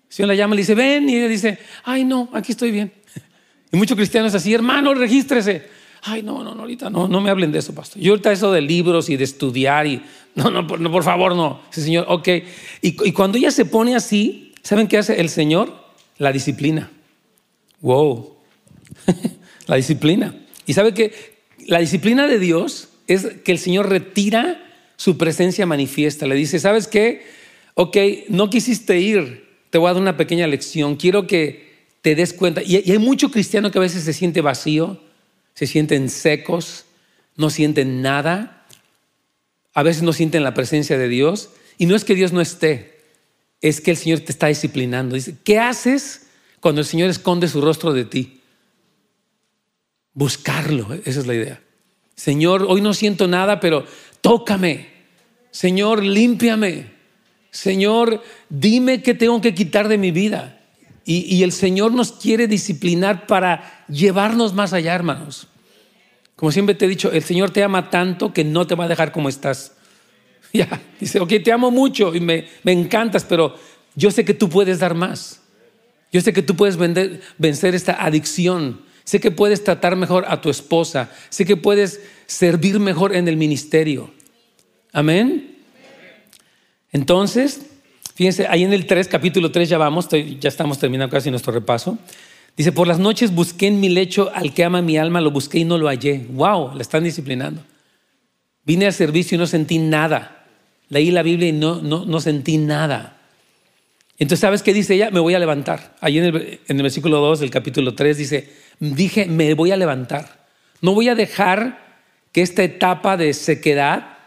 Señor 0.08 0.28
la 0.28 0.34
llama 0.34 0.54
le 0.54 0.60
dice, 0.60 0.74
ven, 0.74 1.08
y 1.08 1.16
ella 1.16 1.28
dice, 1.28 1.58
ay, 1.84 2.04
no, 2.04 2.28
aquí 2.34 2.52
estoy 2.52 2.70
bien. 2.70 2.92
Y 3.72 3.78
muchos 3.78 3.96
cristianos 3.96 4.34
así, 4.34 4.52
hermano, 4.52 4.92
regístrese. 4.92 5.66
Ay, 6.02 6.22
no, 6.22 6.44
no, 6.44 6.54
no, 6.54 6.60
ahorita 6.60 6.90
no, 6.90 7.08
no 7.08 7.22
me 7.22 7.30
hablen 7.30 7.50
de 7.50 7.60
eso, 7.60 7.74
pastor. 7.74 8.02
Yo 8.02 8.12
ahorita 8.12 8.30
eso 8.30 8.52
de 8.52 8.60
libros 8.60 9.08
y 9.08 9.16
de 9.16 9.24
estudiar 9.24 9.86
y, 9.86 10.02
no, 10.34 10.50
no, 10.50 10.66
por, 10.66 10.78
no, 10.78 10.92
por 10.92 11.02
favor, 11.02 11.34
no. 11.34 11.62
Sí, 11.70 11.80
Señor, 11.80 12.04
ok. 12.06 12.28
Y, 12.82 13.08
y 13.08 13.12
cuando 13.12 13.38
ella 13.38 13.50
se 13.50 13.64
pone 13.64 13.96
así, 13.96 14.52
¿saben 14.62 14.88
qué 14.88 14.98
hace 14.98 15.18
el 15.18 15.30
Señor? 15.30 15.72
La 16.18 16.32
disciplina. 16.32 16.90
Wow. 17.80 18.36
La 19.66 19.76
disciplina. 19.76 20.34
Y 20.66 20.74
sabe 20.74 20.94
que 20.94 21.12
la 21.66 21.78
disciplina 21.78 22.26
de 22.26 22.38
Dios 22.38 22.88
es 23.06 23.26
que 23.44 23.52
el 23.52 23.58
Señor 23.58 23.88
retira 23.88 24.62
su 24.96 25.18
presencia 25.18 25.66
manifiesta. 25.66 26.26
Le 26.26 26.34
dice, 26.34 26.58
¿sabes 26.58 26.86
qué? 26.86 27.22
Ok, 27.74 27.96
no 28.28 28.50
quisiste 28.50 29.00
ir, 29.00 29.48
te 29.70 29.78
voy 29.78 29.88
a 29.88 29.94
dar 29.94 30.02
una 30.02 30.16
pequeña 30.16 30.46
lección. 30.46 30.96
Quiero 30.96 31.26
que 31.26 31.72
te 32.02 32.14
des 32.14 32.32
cuenta. 32.32 32.62
Y, 32.62 32.76
hay 32.76 32.98
mucho 32.98 33.30
cristiano 33.30 33.70
que 33.70 33.78
a 33.78 33.80
veces 33.80 34.04
se 34.04 34.12
siente 34.12 34.40
vacío, 34.40 35.00
se 35.54 35.66
sienten 35.66 36.10
secos, 36.10 36.84
no 37.36 37.50
sienten 37.50 38.02
nada. 38.02 38.66
A 39.74 39.82
veces 39.82 40.02
no 40.02 40.12
sienten 40.12 40.42
la 40.42 40.54
presencia 40.54 40.98
de 40.98 41.08
Dios. 41.08 41.50
Y 41.78 41.86
no 41.86 41.96
es 41.96 42.04
que 42.04 42.14
Dios 42.14 42.32
no 42.32 42.40
esté, 42.40 43.00
es 43.62 43.80
que 43.80 43.92
el 43.92 43.96
Señor 43.96 44.20
te 44.20 44.32
está 44.32 44.48
disciplinando. 44.48 45.14
Dice, 45.14 45.36
¿qué 45.42 45.58
haces 45.58 46.26
cuando 46.60 46.82
el 46.82 46.86
Señor 46.86 47.08
esconde 47.08 47.48
su 47.48 47.60
rostro 47.60 47.94
de 47.94 48.04
ti? 48.04 48.41
Buscarlo, 50.14 50.92
esa 51.04 51.20
es 51.20 51.26
la 51.26 51.34
idea. 51.34 51.60
Señor, 52.14 52.66
hoy 52.68 52.80
no 52.80 52.94
siento 52.94 53.26
nada, 53.26 53.60
pero 53.60 53.84
tócame. 54.20 54.88
Señor, 55.50 56.02
límpiame. 56.02 56.92
Señor, 57.50 58.22
dime 58.48 59.02
qué 59.02 59.14
tengo 59.14 59.40
que 59.40 59.54
quitar 59.54 59.88
de 59.88 59.98
mi 59.98 60.10
vida. 60.10 60.58
Y, 61.04 61.42
el 61.42 61.50
Señor 61.50 61.92
nos 61.92 62.12
quiere 62.12 62.46
disciplinar 62.46 63.26
para 63.26 63.84
llevarnos 63.88 64.54
más 64.54 64.72
allá, 64.72 64.94
hermanos. 64.94 65.48
Como 66.36 66.52
siempre 66.52 66.76
te 66.76 66.84
he 66.84 66.88
dicho, 66.88 67.10
el 67.10 67.24
Señor 67.24 67.50
te 67.50 67.64
ama 67.64 67.90
tanto 67.90 68.32
que 68.32 68.44
no 68.44 68.66
te 68.66 68.76
va 68.76 68.84
a 68.84 68.88
dejar 68.88 69.12
como 69.12 69.28
estás. 69.28 69.72
Ya, 70.54 70.82
dice, 71.00 71.18
ok, 71.18 71.32
te 71.42 71.50
amo 71.50 71.70
mucho 71.70 72.14
y 72.14 72.20
me, 72.20 72.46
me 72.62 72.72
encantas, 72.72 73.24
pero 73.24 73.56
yo 73.94 74.10
sé 74.10 74.22
que 74.22 74.34
tú 74.34 74.50
puedes 74.50 74.80
dar 74.80 74.94
más. 74.94 75.40
Yo 76.12 76.20
sé 76.20 76.34
que 76.34 76.42
tú 76.42 76.54
puedes 76.54 76.76
vencer 76.76 77.74
esta 77.74 78.04
adicción. 78.04 78.82
Sé 79.04 79.20
que 79.20 79.30
puedes 79.30 79.64
tratar 79.64 79.96
mejor 79.96 80.24
a 80.28 80.40
tu 80.40 80.50
esposa. 80.50 81.10
Sé 81.28 81.44
que 81.44 81.56
puedes 81.56 82.00
servir 82.26 82.78
mejor 82.80 83.14
en 83.14 83.28
el 83.28 83.36
ministerio. 83.36 84.10
Amén. 84.92 85.56
Entonces, 86.92 87.62
fíjense, 88.14 88.46
ahí 88.46 88.62
en 88.62 88.72
el 88.72 88.86
3, 88.86 89.08
capítulo 89.08 89.50
3 89.50 89.68
ya 89.68 89.78
vamos, 89.78 90.08
ya 90.10 90.48
estamos 90.48 90.78
terminando 90.78 91.12
casi 91.12 91.30
nuestro 91.30 91.52
repaso. 91.52 91.98
Dice, 92.56 92.70
por 92.70 92.86
las 92.86 92.98
noches 92.98 93.34
busqué 93.34 93.68
en 93.68 93.80
mi 93.80 93.88
lecho 93.88 94.30
al 94.34 94.52
que 94.52 94.64
ama 94.64 94.82
mi 94.82 94.98
alma, 94.98 95.20
lo 95.20 95.30
busqué 95.30 95.60
y 95.60 95.64
no 95.64 95.78
lo 95.78 95.88
hallé. 95.88 96.26
Wow, 96.30 96.74
le 96.74 96.82
están 96.82 97.02
disciplinando. 97.02 97.62
Vine 98.64 98.86
al 98.86 98.92
servicio 98.92 99.36
y 99.36 99.38
no 99.38 99.46
sentí 99.46 99.78
nada. 99.78 100.46
Leí 100.88 101.10
la 101.10 101.22
Biblia 101.22 101.48
y 101.48 101.52
no, 101.52 101.80
no, 101.80 102.04
no 102.04 102.20
sentí 102.20 102.58
nada. 102.58 103.18
Entonces, 104.18 104.40
¿sabes 104.40 104.62
qué 104.62 104.74
dice 104.74 104.94
ella? 104.94 105.10
Me 105.10 105.20
voy 105.20 105.34
a 105.34 105.38
levantar. 105.38 105.96
Ahí 106.00 106.18
en 106.18 106.24
el, 106.24 106.60
en 106.68 106.76
el 106.76 106.82
versículo 106.82 107.18
2 107.20 107.40
del 107.40 107.50
capítulo 107.50 107.94
3 107.94 108.18
dice, 108.18 108.52
dije, 108.90 109.26
me 109.26 109.54
voy 109.54 109.70
a 109.70 109.76
levantar. 109.76 110.46
No 110.80 110.94
voy 110.94 111.08
a 111.08 111.14
dejar 111.14 111.78
que 112.32 112.42
esta 112.42 112.64
etapa 112.64 113.16
de 113.16 113.32
sequedad 113.34 114.18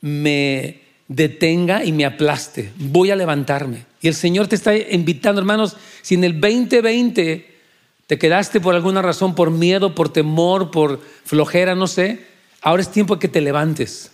me 0.00 0.80
detenga 1.08 1.84
y 1.84 1.92
me 1.92 2.04
aplaste. 2.04 2.72
Voy 2.76 3.10
a 3.10 3.16
levantarme. 3.16 3.84
Y 4.00 4.08
el 4.08 4.14
Señor 4.14 4.48
te 4.48 4.56
está 4.56 4.74
invitando, 4.76 5.40
hermanos, 5.40 5.76
si 6.00 6.14
en 6.14 6.24
el 6.24 6.40
2020 6.40 7.52
te 8.06 8.18
quedaste 8.18 8.60
por 8.60 8.74
alguna 8.74 9.02
razón, 9.02 9.34
por 9.34 9.50
miedo, 9.50 9.94
por 9.94 10.12
temor, 10.12 10.70
por 10.70 11.00
flojera, 11.24 11.74
no 11.74 11.86
sé, 11.86 12.26
ahora 12.60 12.82
es 12.82 12.90
tiempo 12.90 13.16
de 13.16 13.20
que 13.20 13.28
te 13.28 13.40
levantes. 13.40 14.10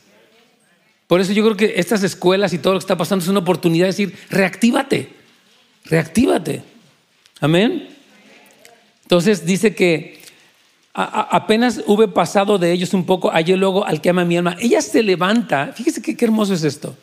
Por 1.06 1.20
eso 1.20 1.32
yo 1.32 1.42
creo 1.44 1.56
que 1.56 1.74
estas 1.80 2.02
escuelas 2.02 2.52
y 2.52 2.58
todo 2.58 2.74
lo 2.74 2.80
que 2.80 2.84
está 2.84 2.98
pasando 2.98 3.22
es 3.22 3.28
una 3.28 3.40
oportunidad 3.40 3.84
de 3.84 3.92
decir, 3.92 4.18
reactívate, 4.28 5.08
reactívate. 5.84 6.62
Amén. 7.40 7.97
Entonces 9.08 9.46
dice 9.46 9.74
que 9.74 10.18
apenas 10.92 11.80
hube 11.86 12.08
pasado 12.08 12.58
de 12.58 12.72
ellos 12.72 12.92
un 12.92 13.06
poco, 13.06 13.30
hallé 13.30 13.56
luego 13.56 13.86
al 13.86 14.02
que 14.02 14.10
ama 14.10 14.26
mi 14.26 14.36
alma. 14.36 14.54
Ella 14.60 14.82
se 14.82 15.02
levanta, 15.02 15.72
fíjese 15.74 16.02
qué, 16.02 16.14
hermoso 16.22 16.52
es 16.52 16.62
esto. 16.62 16.94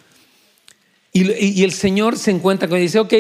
Y, 1.11 1.63
el 1.63 1.71
Señor 1.71 2.15
se 2.15 2.29
encuentra 2.29 2.67
con 2.67 2.77
ella 2.77 2.83
y 2.83 2.87
dice, 2.87 2.99
ok, 2.99 3.13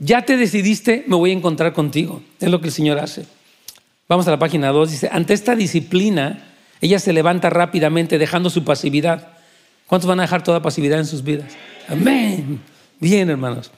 ya 0.00 0.22
te 0.22 0.36
decidiste, 0.36 1.04
me 1.06 1.14
voy 1.14 1.30
a 1.30 1.34
encontrar 1.34 1.72
contigo. 1.72 2.20
Es 2.40 2.50
lo 2.50 2.60
que 2.60 2.66
el 2.66 2.72
Señor 2.72 2.98
hace. 2.98 3.26
Vamos 4.08 4.26
a 4.26 4.32
la 4.32 4.40
página 4.40 4.70
2, 4.70 4.90
dice, 4.90 5.08
ante 5.12 5.32
esta 5.32 5.54
disciplina, 5.54 6.48
ella 6.80 6.98
se 6.98 7.12
levanta 7.12 7.48
rápidamente 7.48 8.18
dejando 8.18 8.50
su 8.50 8.64
pasividad. 8.64 9.28
¿Cuántos 9.86 10.08
van 10.08 10.18
a 10.18 10.22
dejar 10.22 10.42
toda 10.42 10.62
pasividad 10.62 10.98
en 10.98 11.06
sus 11.06 11.22
vidas? 11.22 11.52
Amén. 11.86 12.60
Bien, 12.98 13.30
hermanos. 13.30 13.70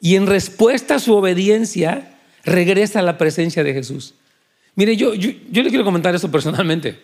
Y 0.00 0.16
en 0.16 0.26
respuesta 0.26 0.96
a 0.96 0.98
su 0.98 1.14
obediencia, 1.14 2.11
regresa 2.44 3.00
a 3.00 3.02
la 3.02 3.18
presencia 3.18 3.64
de 3.64 3.72
Jesús. 3.72 4.14
Mire, 4.74 4.96
yo, 4.96 5.14
yo, 5.14 5.30
le 5.62 5.68
quiero 5.68 5.84
comentar 5.84 6.14
eso 6.14 6.30
personalmente. 6.30 7.00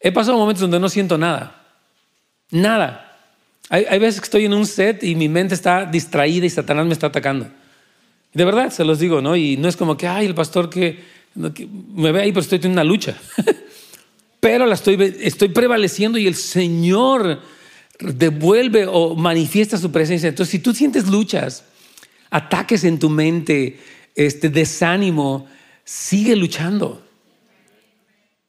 He 0.00 0.10
pasado 0.10 0.38
momentos 0.38 0.62
donde 0.62 0.80
no 0.80 0.88
siento 0.88 1.18
nada. 1.18 1.64
Nada. 2.50 3.18
Hay, 3.68 3.84
hay, 3.88 3.98
veces 3.98 4.20
que 4.20 4.24
estoy 4.24 4.44
en 4.44 4.54
un 4.54 4.66
set 4.66 5.02
y 5.04 5.14
mi 5.14 5.28
mente 5.28 5.54
está 5.54 5.84
distraída 5.84 6.46
y 6.46 6.50
Satanás 6.50 6.86
me 6.86 6.92
está 6.92 7.08
atacando. 7.08 7.48
De 8.32 8.44
verdad, 8.44 8.70
se 8.70 8.84
los 8.84 8.98
digo, 8.98 9.20
¿no? 9.20 9.36
Y 9.36 9.56
no 9.56 9.68
es 9.68 9.76
como 9.76 9.96
que, 9.96 10.08
ay, 10.08 10.26
el 10.26 10.34
pastor 10.34 10.70
que, 10.70 10.98
me 11.34 12.12
ve 12.12 12.22
ahí, 12.22 12.32
pero 12.32 12.40
estoy 12.40 12.60
en 12.62 12.72
una 12.72 12.84
lucha. 12.84 13.16
pero 14.40 14.66
la 14.66 14.74
estoy, 14.74 15.16
estoy 15.20 15.48
prevaleciendo 15.48 16.18
y 16.18 16.26
el 16.26 16.34
Señor 16.34 17.40
devuelve 17.98 18.86
o 18.86 19.14
manifiesta 19.14 19.76
su 19.76 19.92
presencia. 19.92 20.28
Entonces, 20.28 20.50
si 20.50 20.58
tú 20.58 20.74
sientes 20.74 21.08
luchas, 21.08 21.64
ataques 22.30 22.84
en 22.84 22.98
tu 22.98 23.10
mente, 23.10 23.78
este 24.14 24.48
desánimo, 24.48 25.46
sigue 25.84 26.36
luchando. 26.36 27.02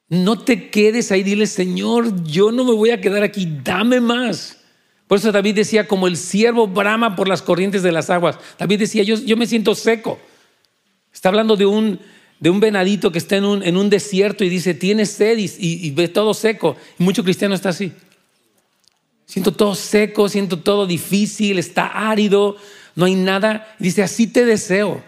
No 0.10 0.39
te 0.39 0.70
quedes 0.70 1.12
ahí, 1.12 1.24
dile, 1.24 1.48
Señor, 1.48 2.24
yo 2.24 2.51
no 2.51 2.63
me 2.63 2.74
voy 2.74 2.91
a 2.91 3.01
quedar 3.01 3.24
aquí, 3.24 3.48
dame 3.63 4.00
más. 4.00 4.58
Por 5.08 5.17
eso 5.17 5.32
David 5.32 5.55
decía, 5.55 5.88
como 5.88 6.08
el 6.08 6.17
siervo 6.17 6.67
brama 6.67 7.15
por 7.15 7.27
las 7.27 7.41
corrientes 7.41 7.84
de 7.84 7.91
las 7.91 8.10
aguas. 8.10 8.38
David 8.58 8.79
decía, 8.79 9.03
yo, 9.03 9.15
yo 9.15 9.38
me 9.38 9.48
siento 9.48 9.75
seco. 9.75 10.20
Está 11.13 11.29
hablando 11.29 11.55
de 11.55 11.65
un, 11.65 12.00
de 12.39 12.50
un 12.50 12.60
venadito 12.60 13.12
que 13.12 13.20
está 13.20 13.38
en 13.38 13.46
un, 13.46 13.63
en 13.63 13.77
un 13.77 13.89
desierto 13.89 14.43
y 14.43 14.50
dice, 14.50 14.74
tiene 14.74 15.05
sed 15.05 15.38
y, 15.38 15.91
ve 15.91 16.08
todo 16.08 16.34
seco. 16.34 16.75
Y 17.00 17.03
mucho 17.03 17.24
cristiano 17.24 17.55
está 17.55 17.70
así. 17.70 17.91
Siento 19.25 19.53
todo 19.53 19.75
seco, 19.75 20.27
siento 20.29 20.60
todo 20.60 20.86
difícil, 20.86 21.58
está 21.58 21.88
árido, 21.88 22.58
no 22.96 23.05
hay 23.05 23.15
nada. 23.15 23.75
dice, 23.79 24.03
así 24.03 24.27
te 24.27 24.46
deseo. 24.46 25.03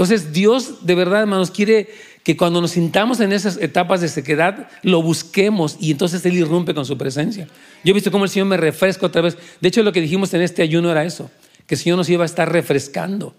Entonces 0.00 0.32
Dios 0.32 0.86
de 0.86 0.94
verdad, 0.94 1.20
hermanos, 1.20 1.50
quiere 1.50 1.90
que 2.22 2.34
cuando 2.34 2.62
nos 2.62 2.70
sintamos 2.70 3.20
en 3.20 3.32
esas 3.32 3.58
etapas 3.58 4.00
de 4.00 4.08
sequedad, 4.08 4.70
lo 4.82 5.02
busquemos 5.02 5.76
y 5.78 5.90
entonces 5.90 6.24
Él 6.24 6.38
irrumpe 6.38 6.72
con 6.72 6.86
su 6.86 6.96
presencia. 6.96 7.48
Yo 7.84 7.90
he 7.90 7.92
visto 7.92 8.10
cómo 8.10 8.24
el 8.24 8.30
Señor 8.30 8.48
me 8.48 8.56
refresca 8.56 9.04
otra 9.04 9.20
vez. 9.20 9.36
De 9.60 9.68
hecho, 9.68 9.82
lo 9.82 9.92
que 9.92 10.00
dijimos 10.00 10.32
en 10.32 10.40
este 10.40 10.62
ayuno 10.62 10.90
era 10.90 11.04
eso, 11.04 11.30
que 11.66 11.74
el 11.74 11.78
Señor 11.78 11.98
nos 11.98 12.08
iba 12.08 12.22
a 12.22 12.24
estar 12.24 12.50
refrescando. 12.50 13.36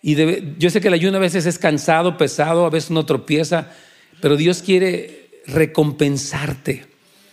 Y 0.00 0.16
yo 0.58 0.70
sé 0.70 0.80
que 0.80 0.88
el 0.88 0.94
ayuno 0.94 1.18
a 1.18 1.20
veces 1.20 1.44
es 1.44 1.58
cansado, 1.58 2.16
pesado, 2.16 2.64
a 2.64 2.70
veces 2.70 2.88
uno 2.88 3.04
tropieza, 3.04 3.68
pero 4.22 4.38
Dios 4.38 4.62
quiere 4.62 5.28
recompensarte. 5.46 6.86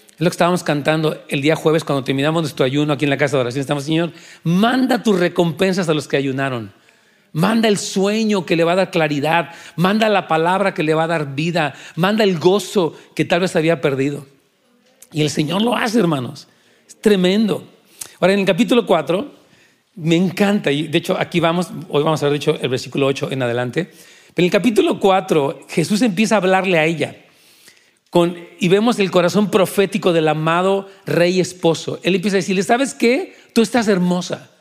Es 0.10 0.20
lo 0.20 0.30
que 0.30 0.34
estábamos 0.34 0.64
cantando 0.64 1.24
el 1.30 1.42
día 1.42 1.56
jueves 1.56 1.86
cuando 1.86 2.04
terminamos 2.04 2.42
nuestro 2.42 2.66
ayuno 2.66 2.92
aquí 2.92 3.06
en 3.06 3.12
la 3.12 3.18
casa 3.18 3.38
de 3.38 3.44
oración. 3.44 3.62
Estamos, 3.62 3.86
Señor, 3.86 4.12
manda 4.44 5.04
tus 5.04 5.18
recompensas 5.18 5.88
a 5.88 5.94
los 5.94 6.10
que 6.10 6.18
ayunaron. 6.18 6.76
Manda 7.38 7.68
el 7.68 7.78
sueño 7.78 8.48
que 8.48 8.56
le 8.56 8.64
va 8.64 8.72
a 8.72 8.78
dar 8.78 8.90
claridad. 8.90 9.52
Manda 9.76 10.10
la 10.10 10.28
palabra 10.28 10.74
que 10.74 10.82
le 10.82 10.96
va 10.96 11.04
a 11.04 11.08
dar 11.08 11.36
vida. 11.36 11.76
Manda 11.96 12.24
el 12.24 12.40
gozo 12.40 12.98
que 13.14 13.26
tal 13.26 13.42
vez 13.42 13.56
había 13.56 13.80
perdido. 13.80 14.26
Y 15.12 15.22
el 15.22 15.30
Señor 15.30 15.62
lo 15.62 15.76
hace, 15.76 16.00
hermanos. 16.00 16.48
Es 16.88 17.00
tremendo. 17.00 17.64
Ahora, 18.20 18.34
en 18.34 18.40
el 18.40 18.46
capítulo 18.48 18.88
4, 18.88 19.32
me 19.98 20.16
encanta, 20.16 20.72
y 20.72 20.88
de 20.88 20.98
hecho 20.98 21.16
aquí 21.16 21.40
vamos, 21.40 21.68
hoy 21.90 22.02
vamos 22.02 22.24
a 22.24 22.26
ver, 22.26 22.34
dicho, 22.34 22.58
el 22.60 22.70
versículo 22.70 23.06
8 23.06 23.32
en 23.32 23.44
adelante. 23.44 23.84
Pero 24.34 24.40
en 24.40 24.46
el 24.46 24.52
capítulo 24.52 25.00
4, 25.00 25.68
Jesús 25.70 26.02
empieza 26.02 26.34
a 26.34 26.38
hablarle 26.40 26.80
a 26.80 26.86
ella. 26.86 27.18
Con, 28.10 28.36
y 28.60 28.68
vemos 28.68 28.98
el 28.98 29.12
corazón 29.12 29.52
profético 29.52 30.12
del 30.12 30.28
amado 30.28 30.90
rey 31.06 31.40
esposo. 31.40 32.00
Él 32.02 32.16
empieza 32.16 32.38
a 32.38 32.42
decirle, 32.42 32.64
¿sabes 32.64 32.96
qué? 32.96 33.36
Tú 33.54 33.62
estás 33.62 33.88
hermosa. 33.88 34.57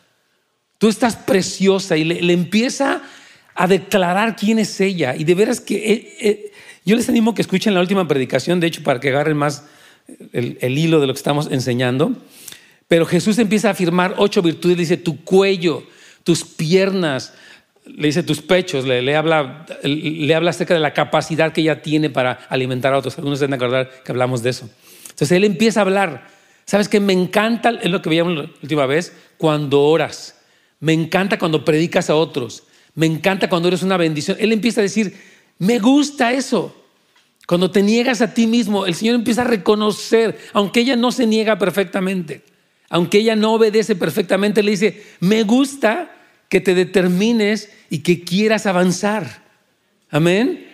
Tú 0.78 0.88
estás 0.88 1.16
preciosa 1.16 1.97
y 1.97 2.04
le, 2.04 2.33
empieza 2.33 3.02
a 3.54 3.66
declarar 3.66 4.37
quién 4.37 4.59
es 4.59 4.80
ella. 4.80 5.16
Y 5.16 5.25
de 5.25 5.35
veras 5.35 5.61
que 5.61 5.76
eh, 5.76 6.16
eh, 6.21 6.52
yo 6.85 6.97
les 6.97 7.09
animo 7.09 7.35
que 7.35 7.42
escuchen 7.42 7.75
la 7.75 7.80
última 7.80 8.06
predicación, 8.06 8.61
de 8.61 8.68
hecho, 8.68 8.83
para 8.83 9.00
que 9.00 9.09
agarren 9.09 9.37
más 9.37 9.64
el, 10.33 10.78
hilo 10.78 11.00
de 11.00 11.06
lo 11.06 11.14
que 11.14 11.18
estamos 11.18 11.49
enseñando. 11.50 12.12
Pero 12.88 13.06
Jesús 13.06 13.38
empieza 13.38 13.68
a 13.68 13.71
afirmar 13.73 14.14
ocho 14.18 14.42
virtudes, 14.42 14.76
dice 14.76 14.97
tu 14.97 15.25
cuello, 15.25 15.83
tus 16.23 16.45
piernas, 16.45 17.33
le 17.85 18.06
dice 18.06 18.23
tus 18.23 18.42
pechos, 18.42 18.85
le, 18.85 19.16
habla, 19.16 19.66
le 19.83 20.35
habla 20.35 20.50
acerca 20.50 20.75
de 20.75 20.80
la 20.80 20.92
capacidad 20.92 21.52
que 21.52 21.62
ella 21.62 21.83
tiene 21.83 22.11
para 22.11 22.33
alimentar 22.49 22.92
a 22.95 22.99
otros. 22.99 23.18
Algunos 23.18 23.40
deben 23.40 23.54
acordar 23.54 23.90
que 24.04 24.12
hablamos 24.12 24.42
de 24.42 24.50
eso. 24.50 24.68
Entonces 25.02 25.33
él 25.33 25.45
empieza 25.45 25.80
a 25.80 25.83
hablar. 25.83 26.28
¿Sabes 26.66 26.88
qué? 26.88 27.00
Me 27.00 27.12
encanta, 27.12 27.71
es 27.71 27.90
lo 27.90 28.02
que 28.02 28.11
veíamos 28.11 28.35
la 28.35 28.50
última 28.62 28.87
vez, 28.87 29.12
cuando 29.38 29.83
oras. 29.83 30.36
Me 30.80 30.92
encanta 30.92 31.38
cuando 31.38 31.64
predicas 31.64 32.11
a 32.11 32.16
otros. 32.16 32.64
Me 32.95 33.06
encanta 33.06 33.49
cuando 33.49 33.68
eres 33.68 33.83
una 33.83 33.97
bendición. 33.97 34.37
Él 34.40 34.52
empieza 34.52 34.80
a 34.80 34.83
decir, 34.83 35.16
me 35.59 35.78
gusta 35.78 36.33
eso. 36.33 36.75
Cuando 37.47 37.71
te 37.71 37.83
niegas 37.83 38.21
a 38.23 38.35
ti 38.35 38.47
mismo, 38.47 38.87
el 38.87 38.95
Señor 38.95 39.14
empieza 39.14 39.42
a 39.42 39.47
reconocer, 39.47 40.38
aunque 40.52 40.80
ella 40.80 40.97
no 40.97 41.12
se 41.12 41.26
niega 41.26 41.59
perfectamente, 41.59 42.42
aunque 42.88 43.18
ella 43.18 43.37
no 43.37 43.54
obedece 43.54 43.95
perfectamente, 43.95 44.64
le 44.64 44.73
dice, 44.73 45.04
me 45.21 45.45
gusta 45.45 46.11
que 46.49 46.61
te 46.61 46.75
determines 46.75 47.71
y 47.88 48.00
que 48.00 48.23
quieras 48.25 48.66
avanzar. 48.66 49.45
Amén. 50.11 50.66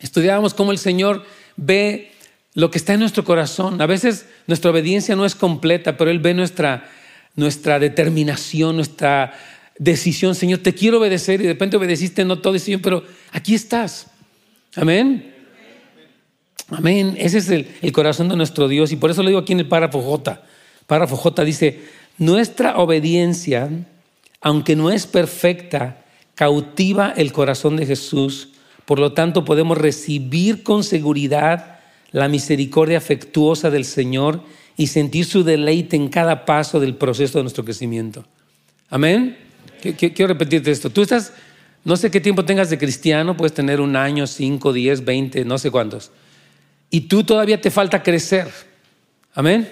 Estudiábamos 0.00 0.54
cómo 0.54 0.70
el 0.70 0.78
Señor 0.78 1.24
ve 1.56 2.12
lo 2.54 2.70
que 2.70 2.78
está 2.78 2.94
en 2.94 3.00
nuestro 3.00 3.24
corazón. 3.24 3.80
A 3.80 3.86
veces 3.86 4.26
nuestra 4.46 4.70
obediencia 4.70 5.16
no 5.16 5.24
es 5.24 5.34
completa, 5.34 5.96
pero 5.96 6.10
Él 6.10 6.20
ve 6.20 6.34
nuestra, 6.34 6.88
nuestra 7.38 7.78
determinación, 7.78 8.76
nuestra 8.76 9.32
decisión. 9.78 10.34
Señor, 10.34 10.58
te 10.58 10.74
quiero 10.74 10.98
obedecer 10.98 11.40
y 11.40 11.44
de 11.44 11.52
repente 11.52 11.76
obedeciste 11.76 12.24
no 12.24 12.40
todo, 12.40 12.58
Señor, 12.58 12.82
pero 12.82 13.04
aquí 13.32 13.54
estás. 13.54 14.08
Amén. 14.74 15.34
Amén. 16.68 17.14
Ese 17.18 17.38
es 17.38 17.48
el, 17.48 17.68
el, 17.80 17.92
corazón 17.92 18.28
de 18.28 18.36
nuestro 18.36 18.68
Dios 18.68 18.92
y 18.92 18.96
por 18.96 19.10
eso 19.10 19.22
lo 19.22 19.28
digo 19.28 19.40
aquí 19.40 19.52
en 19.52 19.60
el 19.60 19.68
párrafo 19.68 20.02
J. 20.02 20.42
Párrafo 20.86 21.16
J 21.16 21.44
dice, 21.44 21.80
nuestra 22.18 22.76
obediencia 22.76 23.70
aunque 24.40 24.76
no 24.76 24.90
es 24.90 25.06
perfecta, 25.06 26.04
cautiva 26.34 27.12
el 27.16 27.32
corazón 27.32 27.76
de 27.76 27.86
Jesús. 27.86 28.50
Por 28.84 28.98
lo 28.98 29.12
tanto, 29.12 29.44
podemos 29.44 29.76
recibir 29.78 30.62
con 30.62 30.84
seguridad 30.84 31.80
la 32.12 32.28
misericordia 32.28 32.98
afectuosa 32.98 33.70
del 33.70 33.84
Señor 33.84 34.42
y 34.78 34.86
sentir 34.86 35.26
su 35.26 35.42
deleite 35.42 35.96
en 35.96 36.08
cada 36.08 36.46
paso 36.46 36.78
del 36.78 36.94
proceso 36.94 37.38
de 37.38 37.42
nuestro 37.42 37.64
crecimiento. 37.64 38.24
Amén. 38.88 39.36
Quiero 39.82 40.28
repetirte 40.28 40.70
esto. 40.70 40.88
Tú 40.88 41.02
estás, 41.02 41.32
no 41.84 41.96
sé 41.96 42.12
qué 42.12 42.20
tiempo 42.20 42.44
tengas 42.44 42.70
de 42.70 42.78
cristiano, 42.78 43.36
puedes 43.36 43.52
tener 43.52 43.80
un 43.80 43.96
año, 43.96 44.28
cinco, 44.28 44.72
diez, 44.72 45.04
veinte, 45.04 45.44
no 45.44 45.58
sé 45.58 45.72
cuántos. 45.72 46.12
Y 46.90 47.02
tú 47.02 47.24
todavía 47.24 47.60
te 47.60 47.72
falta 47.72 48.04
crecer. 48.04 48.48
Amén. 49.34 49.68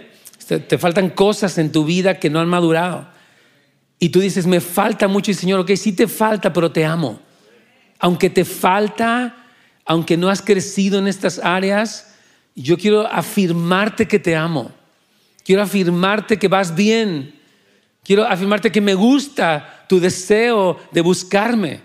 Te 0.69 0.77
faltan 0.77 1.11
cosas 1.11 1.57
en 1.59 1.71
tu 1.71 1.85
vida 1.85 2.19
que 2.19 2.29
no 2.29 2.41
han 2.41 2.49
madurado. 2.49 3.09
Y 4.01 4.09
tú 4.09 4.19
dices, 4.19 4.45
me 4.47 4.61
falta 4.61 5.07
mucho, 5.07 5.31
y 5.31 5.35
Señor, 5.35 5.61
ok, 5.61 5.71
sí 5.77 5.93
te 5.93 6.09
falta, 6.09 6.53
pero 6.53 6.73
te 6.73 6.85
amo. 6.85 7.21
Aunque 8.01 8.29
te 8.29 8.45
falta, 8.45 9.37
aunque 9.85 10.17
no 10.17 10.29
has 10.29 10.43
crecido 10.43 10.99
en 10.99 11.07
estas 11.07 11.39
áreas, 11.39 12.13
yo 12.57 12.77
quiero 12.77 13.07
afirmarte 13.07 14.09
que 14.09 14.19
te 14.19 14.35
amo. 14.35 14.73
Quiero 15.47 15.63
afirmarte 15.63 16.41
que 16.41 16.49
vas 16.49 16.75
bien. 16.75 17.33
Quiero 18.03 18.25
afirmarte 18.25 18.73
que 18.73 18.81
me 18.81 18.95
gusta 18.95 19.85
tu 19.89 20.01
deseo 20.01 20.77
de 20.91 21.01
buscarme. 21.03 21.83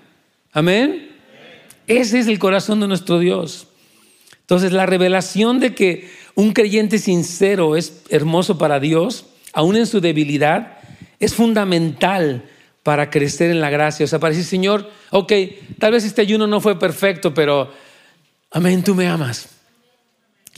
Amén. 0.51 1.11
Ese 1.85 2.17
es 2.17 2.27
el 2.27 2.39
corazón 2.39 2.79
de 2.79 2.87
nuestro 2.87 3.19
Dios. 3.19 3.67
Entonces, 4.39 4.71
la 4.71 4.87
revelación 4.87 5.59
de 5.59 5.75
que 5.75 6.09
un 6.33 6.53
creyente 6.53 6.97
sincero 6.97 7.75
es 7.75 8.01
hermoso 8.09 8.57
para 8.57 8.79
Dios, 8.79 9.27
aún 9.53 9.75
en 9.75 9.85
su 9.85 10.01
debilidad, 10.01 10.79
es 11.19 11.35
fundamental 11.35 12.49
para 12.81 13.11
crecer 13.11 13.51
en 13.51 13.61
la 13.61 13.69
gracia. 13.69 14.05
O 14.05 14.07
sea, 14.07 14.17
para 14.17 14.33
decir, 14.33 14.49
Señor, 14.49 14.89
ok, 15.11 15.33
tal 15.77 15.91
vez 15.91 16.03
este 16.03 16.21
ayuno 16.21 16.47
no 16.47 16.61
fue 16.61 16.79
perfecto, 16.79 17.31
pero 17.31 17.71
amén, 18.50 18.83
tú 18.83 18.95
me 18.95 19.07
amas. 19.07 19.50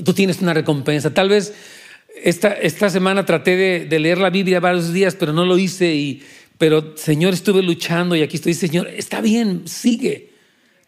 Tú 0.05 0.13
tienes 0.13 0.41
una 0.41 0.53
recompensa. 0.53 1.13
Tal 1.13 1.27
vez 1.27 1.53
esta, 2.15 2.53
esta 2.53 2.89
semana 2.89 3.25
traté 3.25 3.85
de, 3.87 3.99
leer 3.99 4.17
la 4.17 4.29
Biblia 4.29 4.59
varios 4.59 4.93
días, 4.93 5.15
pero 5.15 5.33
no 5.33 5.45
lo 5.45 5.57
hice. 5.57 5.93
Y, 5.93 6.23
pero, 6.57 6.95
Señor, 6.97 7.33
estuve 7.33 7.61
luchando 7.61 8.15
y 8.15 8.21
aquí 8.21 8.37
estoy, 8.37 8.53
Señor, 8.53 8.87
está 8.87 9.21
bien, 9.21 9.67
sigue. 9.67 10.33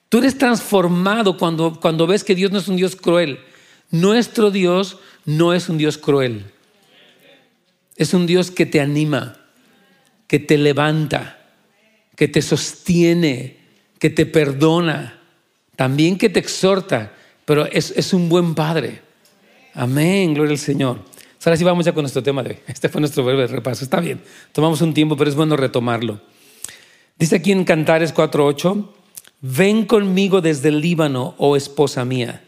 Tú 0.09 0.19
eres 0.19 0.37
transformado 0.37 1.37
cuando, 1.37 1.79
cuando 1.79 2.07
ves 2.07 2.23
que 2.23 2.35
Dios 2.35 2.51
no 2.51 2.59
es 2.59 2.67
un 2.67 2.75
Dios 2.75 2.95
cruel. 2.95 3.39
Nuestro 3.91 4.51
Dios 4.51 4.97
no 5.25 5.53
es 5.53 5.69
un 5.69 5.77
Dios 5.77 5.97
cruel. 5.97 6.45
Es 7.95 8.13
un 8.13 8.25
Dios 8.27 8.51
que 8.51 8.65
te 8.65 8.81
anima 8.81 9.39
que 10.27 10.39
te 10.39 10.57
levanta, 10.57 11.37
que 12.15 12.27
te 12.27 12.41
sostiene, 12.41 13.57
que 13.99 14.09
te 14.09 14.25
perdona, 14.25 15.19
también 15.75 16.17
que 16.17 16.29
te 16.29 16.39
exhorta, 16.39 17.13
pero 17.45 17.65
es, 17.65 18.13
un 18.13 18.29
buen 18.29 18.55
Padre. 18.55 19.01
Amén, 19.73 20.33
gloria 20.33 20.53
al 20.53 20.59
Señor. 20.59 20.99
Ahora 21.45 21.57
sí 21.57 21.63
vamos 21.63 21.85
ya 21.85 21.93
con 21.93 22.01
nuestro 22.01 22.23
tema 22.23 22.41
de 22.41 22.51
hoy. 22.51 22.57
Este 22.67 22.89
fue 22.89 22.99
nuestro 22.99 23.23
breve 23.23 23.45
repaso. 23.47 23.83
Está 23.83 23.99
bien, 23.99 24.19
tomamos 24.51 24.81
un 24.81 24.93
tiempo, 24.93 25.15
pero 25.15 25.29
es 25.29 25.35
bueno 25.35 25.55
retomarlo. 25.55 26.19
Dice 27.17 27.37
aquí 27.37 27.51
en 27.51 27.63
Cantares 27.63 28.13
4.8, 28.13 28.87
ven 29.41 29.85
conmigo 29.85 30.41
desde 30.41 30.69
el 30.69 30.81
Líbano, 30.81 31.35
oh 31.37 31.55
esposa 31.55 32.03
mía. 32.03 32.43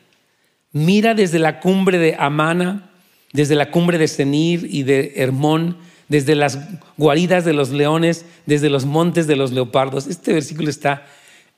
Mira 0.71 1.13
desde 1.13 1.39
la 1.39 1.59
cumbre 1.59 1.97
de 1.99 2.15
Amana, 2.19 2.89
desde 3.33 3.55
la 3.55 3.71
cumbre 3.71 3.97
de 3.97 4.07
Senir 4.07 4.67
y 4.69 4.83
de 4.83 5.13
Hermón, 5.15 5.77
desde 6.09 6.35
las 6.35 6.59
guaridas 6.97 7.45
de 7.45 7.53
los 7.53 7.69
leones, 7.69 8.25
desde 8.45 8.69
los 8.69 8.85
montes 8.85 9.27
de 9.27 9.35
los 9.35 9.51
leopardos. 9.51 10.07
Este 10.07 10.33
versículo 10.33 10.69
está 10.69 11.05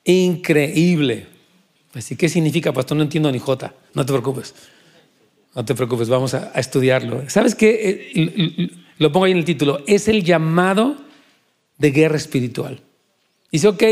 increíble. 0.03 1.27
Así, 1.93 2.15
¿qué 2.15 2.29
significa, 2.29 2.73
pastor? 2.73 2.97
No 2.97 3.03
entiendo 3.03 3.31
ni 3.31 3.39
jota. 3.39 3.73
No 3.93 4.05
te 4.05 4.13
preocupes. 4.13 4.53
No 5.55 5.65
te 5.65 5.75
preocupes, 5.75 6.09
vamos 6.09 6.33
a, 6.33 6.51
estudiarlo. 6.55 7.23
¿Sabes 7.29 7.55
qué? 7.55 8.11
Eh, 8.13 8.69
lo 8.97 9.11
pongo 9.11 9.25
ahí 9.25 9.31
en 9.31 9.37
el 9.37 9.45
título. 9.45 9.81
Es 9.87 10.07
el 10.07 10.23
llamado 10.23 10.97
de 11.77 11.91
guerra 11.91 12.17
espiritual. 12.17 12.81
Dice, 13.51 13.67
ok, 13.67 13.83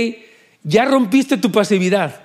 ya 0.63 0.86
rompiste 0.86 1.38
tu 1.38 1.52
pasividad. 1.52 2.22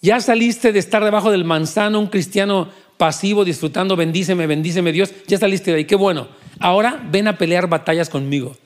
Ya 0.00 0.20
saliste 0.20 0.72
de 0.72 0.78
estar 0.78 1.04
debajo 1.04 1.30
del 1.30 1.44
manzano, 1.44 2.00
un 2.00 2.08
cristiano 2.08 2.70
pasivo, 2.96 3.44
disfrutando, 3.44 3.94
bendíceme, 3.96 4.46
bendíceme 4.46 4.92
Dios. 4.92 5.12
Ya 5.26 5.38
saliste 5.38 5.70
de 5.70 5.78
ahí, 5.78 5.84
qué 5.84 5.96
bueno. 5.96 6.28
Ahora 6.58 7.02
ven 7.10 7.28
a 7.28 7.36
pelear 7.36 7.68
batallas 7.68 8.08
conmigo. 8.08 8.56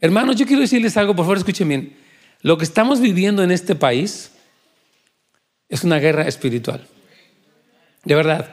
Hermanos, 0.00 0.36
yo 0.36 0.46
quiero 0.46 0.62
decirles 0.62 0.96
algo, 0.96 1.14
por 1.14 1.24
favor, 1.24 1.38
escuchen 1.38 1.68
bien. 1.68 1.96
Lo 2.42 2.56
que 2.56 2.64
estamos 2.64 3.00
viviendo 3.00 3.42
en 3.42 3.50
este 3.50 3.74
país 3.74 4.32
es 5.68 5.84
una 5.84 5.98
guerra 5.98 6.28
espiritual. 6.28 6.86
De 8.08 8.14
verdad. 8.14 8.48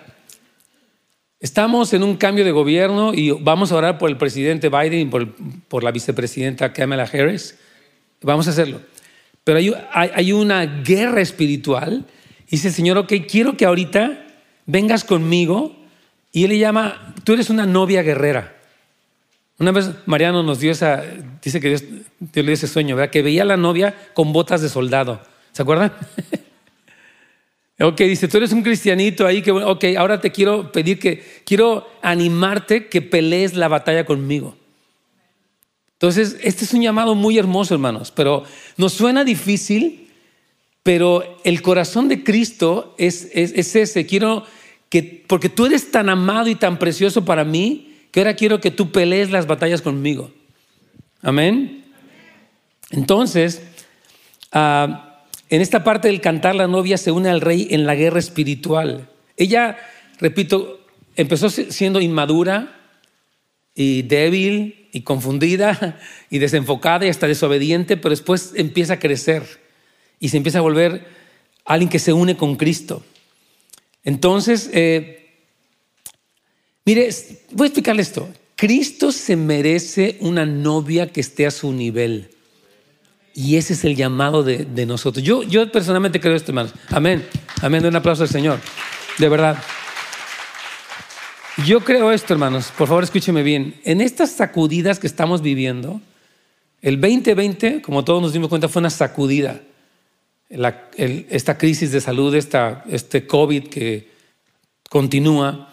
Estamos 1.39 1.93
en 1.93 2.03
un 2.03 2.17
cambio 2.17 2.43
de 2.43 2.51
gobierno 2.51 3.13
y 3.13 3.31
vamos 3.31 3.71
a 3.71 3.77
orar 3.77 3.97
por 3.97 4.09
el 4.09 4.17
presidente 4.17 4.67
Biden 4.67 4.99
y 4.99 5.05
por, 5.69 5.81
la 5.81 5.91
vicepresidenta 5.91 6.73
Kamala 6.73 7.03
Harris. 7.03 7.57
Vamos 8.21 8.47
a 8.47 8.49
hacerlo. 8.49 8.81
Pero 9.45 9.59
hay, 9.59 10.11
hay, 10.13 10.33
una 10.33 10.65
guerra 10.65 11.21
espiritual. 11.21 12.05
Y 12.47 12.57
dice, 12.57 12.69
Señor, 12.69 12.97
ok, 12.97 13.13
quiero 13.29 13.55
que 13.55 13.63
ahorita 13.63 14.25
vengas 14.65 15.05
conmigo 15.05 15.73
y 16.33 16.43
él 16.43 16.49
le 16.49 16.57
llama, 16.57 17.15
tú 17.23 17.31
eres 17.31 17.49
una 17.49 17.65
novia 17.65 18.03
guerrera. 18.03 18.57
Una 19.57 19.71
vez 19.71 19.89
Mariano 20.05 20.43
nos 20.43 20.59
dio 20.59 20.73
esa, 20.73 21.01
dice 21.41 21.61
que 21.61 21.69
Dios, 21.69 21.83
le 22.33 22.43
dio 22.43 22.51
ese 22.51 22.67
sueño, 22.67 22.97
¿verdad? 22.97 23.09
Que 23.09 23.21
veía 23.21 23.43
a 23.43 23.45
la 23.45 23.55
novia 23.55 23.95
con 24.13 24.33
botas 24.33 24.61
de 24.61 24.67
soldado. 24.67 25.21
¿Se 25.53 25.61
acuerdan? 25.61 25.93
ok, 27.79 27.97
dice, 28.01 28.27
tú 28.27 28.37
eres 28.37 28.51
un 28.51 28.63
cristianito 28.63 29.25
ahí, 29.25 29.41
que, 29.41 29.51
ok, 29.51 29.83
ahora 29.97 30.21
te 30.21 30.31
quiero 30.31 30.71
pedir 30.71 30.99
que, 30.99 31.23
quiero 31.45 31.87
animarte 32.01 32.87
que 32.87 33.01
pelees 33.01 33.53
la 33.55 33.67
batalla 33.67 34.05
conmigo. 34.05 34.55
Entonces, 35.93 36.37
este 36.41 36.65
es 36.65 36.73
un 36.73 36.81
llamado 36.81 37.15
muy 37.15 37.37
hermoso, 37.37 37.73
hermanos, 37.73 38.11
pero 38.11 38.43
nos 38.77 38.93
suena 38.93 39.23
difícil, 39.23 40.09
pero 40.83 41.39
el 41.43 41.61
corazón 41.61 42.07
de 42.07 42.23
Cristo 42.23 42.95
es, 42.97 43.29
es, 43.33 43.53
es 43.55 43.75
ese. 43.75 44.05
Quiero 44.05 44.45
porque 45.27 45.49
tú 45.49 45.65
eres 45.65 45.91
tan 45.91 46.09
amado 46.09 46.47
y 46.47 46.55
tan 46.55 46.77
precioso 46.77 47.25
para 47.25 47.43
mí, 47.43 47.93
que 48.11 48.19
ahora 48.19 48.35
quiero 48.35 48.61
que 48.61 48.71
tú 48.71 48.91
pelees 48.91 49.31
las 49.31 49.47
batallas 49.47 49.81
conmigo. 49.81 50.31
Amén. 51.21 51.83
Entonces, 52.91 53.61
ah, 54.51 55.14
en 55.49 55.61
esta 55.61 55.83
parte 55.83 56.07
del 56.07 56.21
cantar, 56.21 56.55
la 56.55 56.67
novia 56.67 56.97
se 56.97 57.11
une 57.11 57.29
al 57.29 57.41
rey 57.41 57.67
en 57.71 57.85
la 57.85 57.95
guerra 57.95 58.19
espiritual. 58.19 59.09
Ella, 59.37 59.77
repito, 60.19 60.79
empezó 61.15 61.49
siendo 61.49 62.01
inmadura 62.01 62.79
y 63.75 64.03
débil 64.03 64.87
y 64.91 65.01
confundida 65.01 65.99
y 66.29 66.39
desenfocada 66.39 67.05
y 67.05 67.09
hasta 67.09 67.27
desobediente, 67.27 67.97
pero 67.97 68.11
después 68.11 68.53
empieza 68.55 68.93
a 68.93 68.99
crecer 68.99 69.43
y 70.19 70.29
se 70.29 70.37
empieza 70.37 70.59
a 70.59 70.61
volver 70.61 71.05
alguien 71.65 71.89
que 71.89 71.99
se 71.99 72.13
une 72.13 72.37
con 72.37 72.55
Cristo. 72.55 73.03
Entonces, 74.03 74.69
eh, 74.73 75.29
mire, 76.85 77.09
voy 77.51 77.65
a 77.65 77.67
explicarle 77.67 78.01
esto. 78.01 78.29
Cristo 78.55 79.11
se 79.11 79.35
merece 79.35 80.17
una 80.21 80.45
novia 80.45 81.11
que 81.11 81.21
esté 81.21 81.45
a 81.45 81.51
su 81.51 81.73
nivel. 81.73 82.29
Y 83.37 83.57
ese 83.57 83.73
es 83.73 83.83
el 83.83 83.97
llamado 83.97 84.43
de, 84.43 84.63
de 84.63 84.85
nosotros. 84.85 85.21
Yo, 85.21 85.43
yo 85.43 85.69
personalmente 85.69 86.21
creo 86.21 86.35
esto, 86.35 86.51
hermanos. 86.51 86.73
Amén. 86.89 87.27
Amén. 87.61 87.83
De 87.83 87.89
un 87.89 87.95
aplauso 87.97 88.23
al 88.23 88.29
Señor. 88.29 88.59
De 89.17 89.27
verdad. 89.27 89.61
Yo 91.65 91.81
creo 91.81 92.13
esto, 92.13 92.33
hermanos. 92.33 92.71
Por 92.77 92.87
favor, 92.87 93.03
escúcheme 93.03 93.43
bien. 93.43 93.75
En 93.83 93.99
estas 93.99 94.31
sacudidas 94.31 94.99
que 94.99 95.07
estamos 95.07 95.41
viviendo, 95.41 95.99
el 96.81 97.01
2020, 97.01 97.81
como 97.81 98.05
todos 98.05 98.21
nos 98.21 98.31
dimos 98.31 98.47
cuenta, 98.47 98.69
fue 98.69 98.79
una 98.79 98.89
sacudida. 98.89 99.59
Esta 100.49 101.57
crisis 101.57 101.91
de 101.91 101.99
salud, 101.99 102.33
esta, 102.35 102.85
este 102.89 103.27
COVID 103.27 103.67
que 103.67 104.11
continúa, 104.89 105.71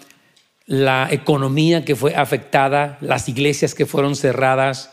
la 0.67 1.09
economía 1.13 1.85
que 1.85 1.95
fue 1.95 2.17
afectada, 2.17 2.99
las 3.01 3.29
iglesias 3.29 3.75
que 3.75 3.87
fueron 3.87 4.17
cerradas, 4.17 4.91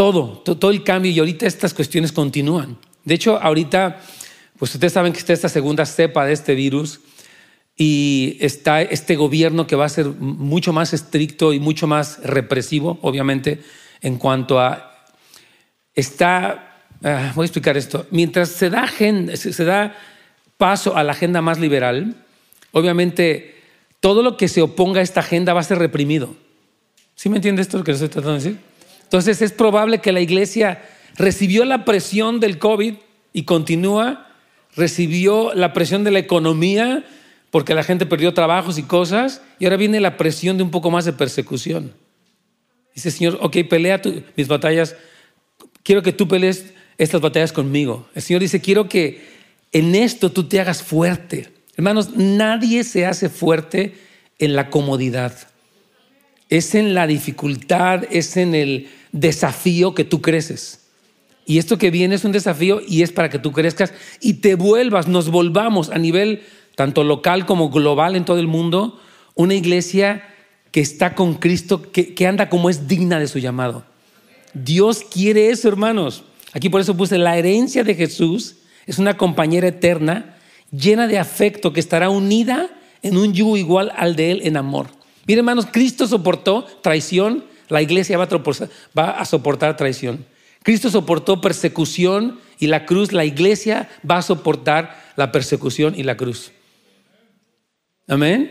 todo, 0.00 0.38
todo 0.38 0.70
el 0.70 0.82
cambio 0.82 1.12
y 1.12 1.18
ahorita 1.18 1.46
estas 1.46 1.74
cuestiones 1.74 2.10
continúan. 2.10 2.78
De 3.04 3.12
hecho, 3.12 3.38
ahorita, 3.38 4.00
pues 4.58 4.74
ustedes 4.74 4.94
saben 4.94 5.12
que 5.12 5.18
está 5.18 5.34
esta 5.34 5.50
segunda 5.50 5.84
cepa 5.84 6.24
de 6.24 6.32
este 6.32 6.54
virus 6.54 7.00
y 7.76 8.38
está 8.40 8.80
este 8.80 9.16
gobierno 9.16 9.66
que 9.66 9.76
va 9.76 9.84
a 9.84 9.90
ser 9.90 10.06
mucho 10.06 10.72
más 10.72 10.94
estricto 10.94 11.52
y 11.52 11.60
mucho 11.60 11.86
más 11.86 12.18
represivo, 12.24 12.98
obviamente, 13.02 13.60
en 14.00 14.16
cuanto 14.16 14.58
a... 14.58 15.04
Está, 15.94 16.78
uh, 17.02 17.34
voy 17.34 17.44
a 17.44 17.46
explicar 17.46 17.76
esto, 17.76 18.06
mientras 18.10 18.48
se 18.48 18.70
da, 18.70 18.88
se 19.34 19.64
da 19.66 19.94
paso 20.56 20.96
a 20.96 21.04
la 21.04 21.12
agenda 21.12 21.42
más 21.42 21.58
liberal, 21.58 22.16
obviamente 22.72 23.54
todo 24.00 24.22
lo 24.22 24.38
que 24.38 24.48
se 24.48 24.62
oponga 24.62 25.00
a 25.00 25.02
esta 25.02 25.20
agenda 25.20 25.52
va 25.52 25.60
a 25.60 25.64
ser 25.64 25.76
reprimido. 25.76 26.34
¿Sí 27.16 27.28
me 27.28 27.36
entiende 27.36 27.60
esto 27.60 27.76
lo 27.76 27.84
que 27.84 27.92
les 27.92 28.00
estoy 28.00 28.14
tratando 28.14 28.38
de 28.38 28.44
decir? 28.50 28.69
Entonces 29.10 29.42
es 29.42 29.50
probable 29.50 29.98
que 29.98 30.12
la 30.12 30.20
iglesia 30.20 30.82
recibió 31.16 31.64
la 31.64 31.84
presión 31.84 32.38
del 32.38 32.60
COVID 32.60 32.94
y 33.32 33.42
continúa, 33.42 34.28
recibió 34.76 35.52
la 35.52 35.72
presión 35.72 36.04
de 36.04 36.12
la 36.12 36.20
economía 36.20 37.04
porque 37.50 37.74
la 37.74 37.82
gente 37.82 38.06
perdió 38.06 38.32
trabajos 38.34 38.78
y 38.78 38.84
cosas, 38.84 39.42
y 39.58 39.64
ahora 39.64 39.78
viene 39.78 39.98
la 39.98 40.16
presión 40.16 40.58
de 40.58 40.62
un 40.62 40.70
poco 40.70 40.92
más 40.92 41.06
de 41.06 41.12
persecución. 41.12 41.92
Dice, 42.94 43.10
Señor, 43.10 43.36
ok, 43.40 43.56
pelea 43.68 44.00
mis 44.36 44.46
batallas, 44.46 44.94
quiero 45.82 46.02
que 46.02 46.12
tú 46.12 46.28
pelees 46.28 46.72
estas 46.96 47.20
batallas 47.20 47.52
conmigo. 47.52 48.08
El 48.14 48.22
Señor 48.22 48.42
dice, 48.42 48.60
quiero 48.60 48.88
que 48.88 49.26
en 49.72 49.96
esto 49.96 50.30
tú 50.30 50.44
te 50.44 50.60
hagas 50.60 50.84
fuerte. 50.84 51.48
Hermanos, 51.76 52.10
nadie 52.14 52.84
se 52.84 53.06
hace 53.06 53.28
fuerte 53.28 53.94
en 54.38 54.54
la 54.54 54.70
comodidad. 54.70 55.49
Es 56.50 56.74
en 56.74 56.94
la 56.94 57.06
dificultad, 57.06 58.04
es 58.10 58.36
en 58.36 58.54
el 58.54 58.88
desafío 59.12 59.94
que 59.94 60.04
tú 60.04 60.20
creces. 60.20 60.80
Y 61.46 61.58
esto 61.58 61.78
que 61.78 61.90
viene 61.90 62.14
es 62.14 62.24
un 62.24 62.32
desafío 62.32 62.80
y 62.86 63.02
es 63.02 63.10
para 63.12 63.30
que 63.30 63.38
tú 63.38 63.52
crezcas 63.52 63.92
y 64.20 64.34
te 64.34 64.54
vuelvas, 64.54 65.08
nos 65.08 65.30
volvamos 65.30 65.90
a 65.90 65.98
nivel 65.98 66.42
tanto 66.76 67.02
local 67.02 67.46
como 67.46 67.70
global 67.70 68.14
en 68.14 68.24
todo 68.24 68.38
el 68.38 68.46
mundo, 68.46 69.00
una 69.34 69.54
iglesia 69.54 70.22
que 70.70 70.80
está 70.80 71.14
con 71.14 71.34
Cristo, 71.34 71.90
que, 71.90 72.26
anda 72.26 72.48
como 72.48 72.70
es 72.70 72.86
digna 72.86 73.18
de 73.18 73.26
su 73.26 73.38
llamado. 73.38 73.84
Dios 74.54 75.04
quiere 75.10 75.50
eso, 75.50 75.68
hermanos. 75.68 76.22
Aquí 76.52 76.68
por 76.68 76.80
eso 76.80 76.96
puse 76.96 77.18
la 77.18 77.36
herencia 77.36 77.84
de 77.84 77.94
Jesús, 77.94 78.56
es 78.86 78.98
una 78.98 79.16
compañera 79.16 79.68
eterna, 79.68 80.36
llena 80.70 81.06
de 81.06 81.18
afecto, 81.18 81.72
que 81.72 81.80
estará 81.80 82.10
unida 82.10 82.68
en 83.02 83.16
un 83.16 83.32
yugo 83.32 83.56
igual 83.56 83.92
al 83.96 84.16
de 84.16 84.30
Él 84.30 84.40
en 84.44 84.56
amor. 84.56 84.88
Miren, 85.26 85.40
hermanos, 85.40 85.66
Cristo 85.70 86.06
soportó 86.06 86.64
traición, 86.82 87.44
la 87.68 87.82
iglesia 87.82 88.18
va 88.18 88.28
a 89.10 89.24
soportar 89.24 89.76
traición. 89.76 90.24
Cristo 90.62 90.90
soportó 90.90 91.40
persecución 91.40 92.38
y 92.58 92.66
la 92.66 92.84
cruz, 92.84 93.12
la 93.12 93.24
iglesia 93.24 93.88
va 94.08 94.18
a 94.18 94.22
soportar 94.22 95.12
la 95.16 95.32
persecución 95.32 95.94
y 95.96 96.02
la 96.02 96.16
cruz. 96.16 96.52
Amén. 98.06 98.50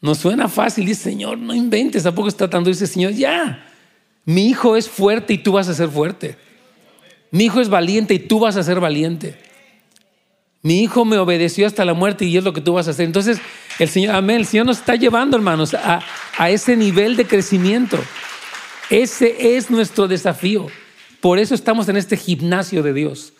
No 0.00 0.14
suena 0.14 0.48
fácil, 0.48 0.86
dice 0.86 1.02
Señor, 1.02 1.38
no 1.38 1.54
inventes, 1.54 2.06
¿a 2.06 2.14
poco 2.14 2.28
está 2.28 2.44
tratando? 2.46 2.70
Dice 2.70 2.86
Señor, 2.86 3.12
ya, 3.12 3.66
mi 4.24 4.48
hijo 4.48 4.76
es 4.76 4.88
fuerte 4.88 5.34
y 5.34 5.38
tú 5.38 5.52
vas 5.52 5.68
a 5.68 5.74
ser 5.74 5.88
fuerte. 5.88 6.36
Mi 7.30 7.44
hijo 7.44 7.60
es 7.60 7.68
valiente 7.68 8.14
y 8.14 8.18
tú 8.18 8.38
vas 8.38 8.56
a 8.56 8.62
ser 8.62 8.80
valiente. 8.80 9.36
Mi 10.62 10.82
hijo 10.82 11.04
me 11.04 11.18
obedeció 11.18 11.66
hasta 11.66 11.84
la 11.84 11.92
muerte 11.92 12.24
y 12.24 12.36
es 12.36 12.44
lo 12.44 12.52
que 12.52 12.60
tú 12.60 12.74
vas 12.74 12.86
a 12.86 12.92
hacer. 12.92 13.04
Entonces, 13.04 13.38
el 13.78 13.88
Señor, 13.88 14.14
amén, 14.14 14.36
el 14.36 14.46
Señor 14.46 14.66
nos 14.66 14.78
está 14.78 14.94
llevando, 14.94 15.36
hermanos, 15.36 15.74
a, 15.74 16.00
a 16.36 16.50
ese 16.50 16.76
nivel 16.76 17.16
de 17.16 17.26
crecimiento. 17.26 17.98
Ese 18.90 19.56
es 19.56 19.70
nuestro 19.70 20.06
desafío. 20.08 20.66
Por 21.20 21.38
eso 21.38 21.54
estamos 21.54 21.88
en 21.88 21.96
este 21.96 22.16
gimnasio 22.16 22.82
de 22.82 22.92
Dios. 22.92 23.32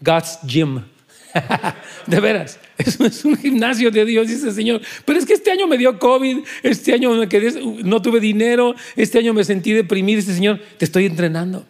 God's 0.00 0.38
gym. 0.46 0.82
de 2.06 2.20
veras, 2.20 2.58
eso 2.76 3.04
es 3.04 3.24
un 3.24 3.36
gimnasio 3.36 3.90
de 3.90 4.04
Dios, 4.04 4.26
dice 4.26 4.48
el 4.48 4.54
Señor. 4.54 4.80
Pero 5.04 5.18
es 5.18 5.26
que 5.26 5.34
este 5.34 5.50
año 5.50 5.66
me 5.66 5.78
dio 5.78 5.98
COVID, 5.98 6.38
este 6.62 6.92
año 6.92 7.12
me 7.12 7.28
quedé, 7.28 7.60
no 7.84 8.02
tuve 8.02 8.20
dinero, 8.20 8.74
este 8.96 9.18
año 9.18 9.32
me 9.32 9.44
sentí 9.44 9.72
deprimido. 9.72 10.16
Dice 10.16 10.34
Señor, 10.34 10.60
te 10.78 10.84
estoy 10.84 11.06
entrenando. 11.06 11.64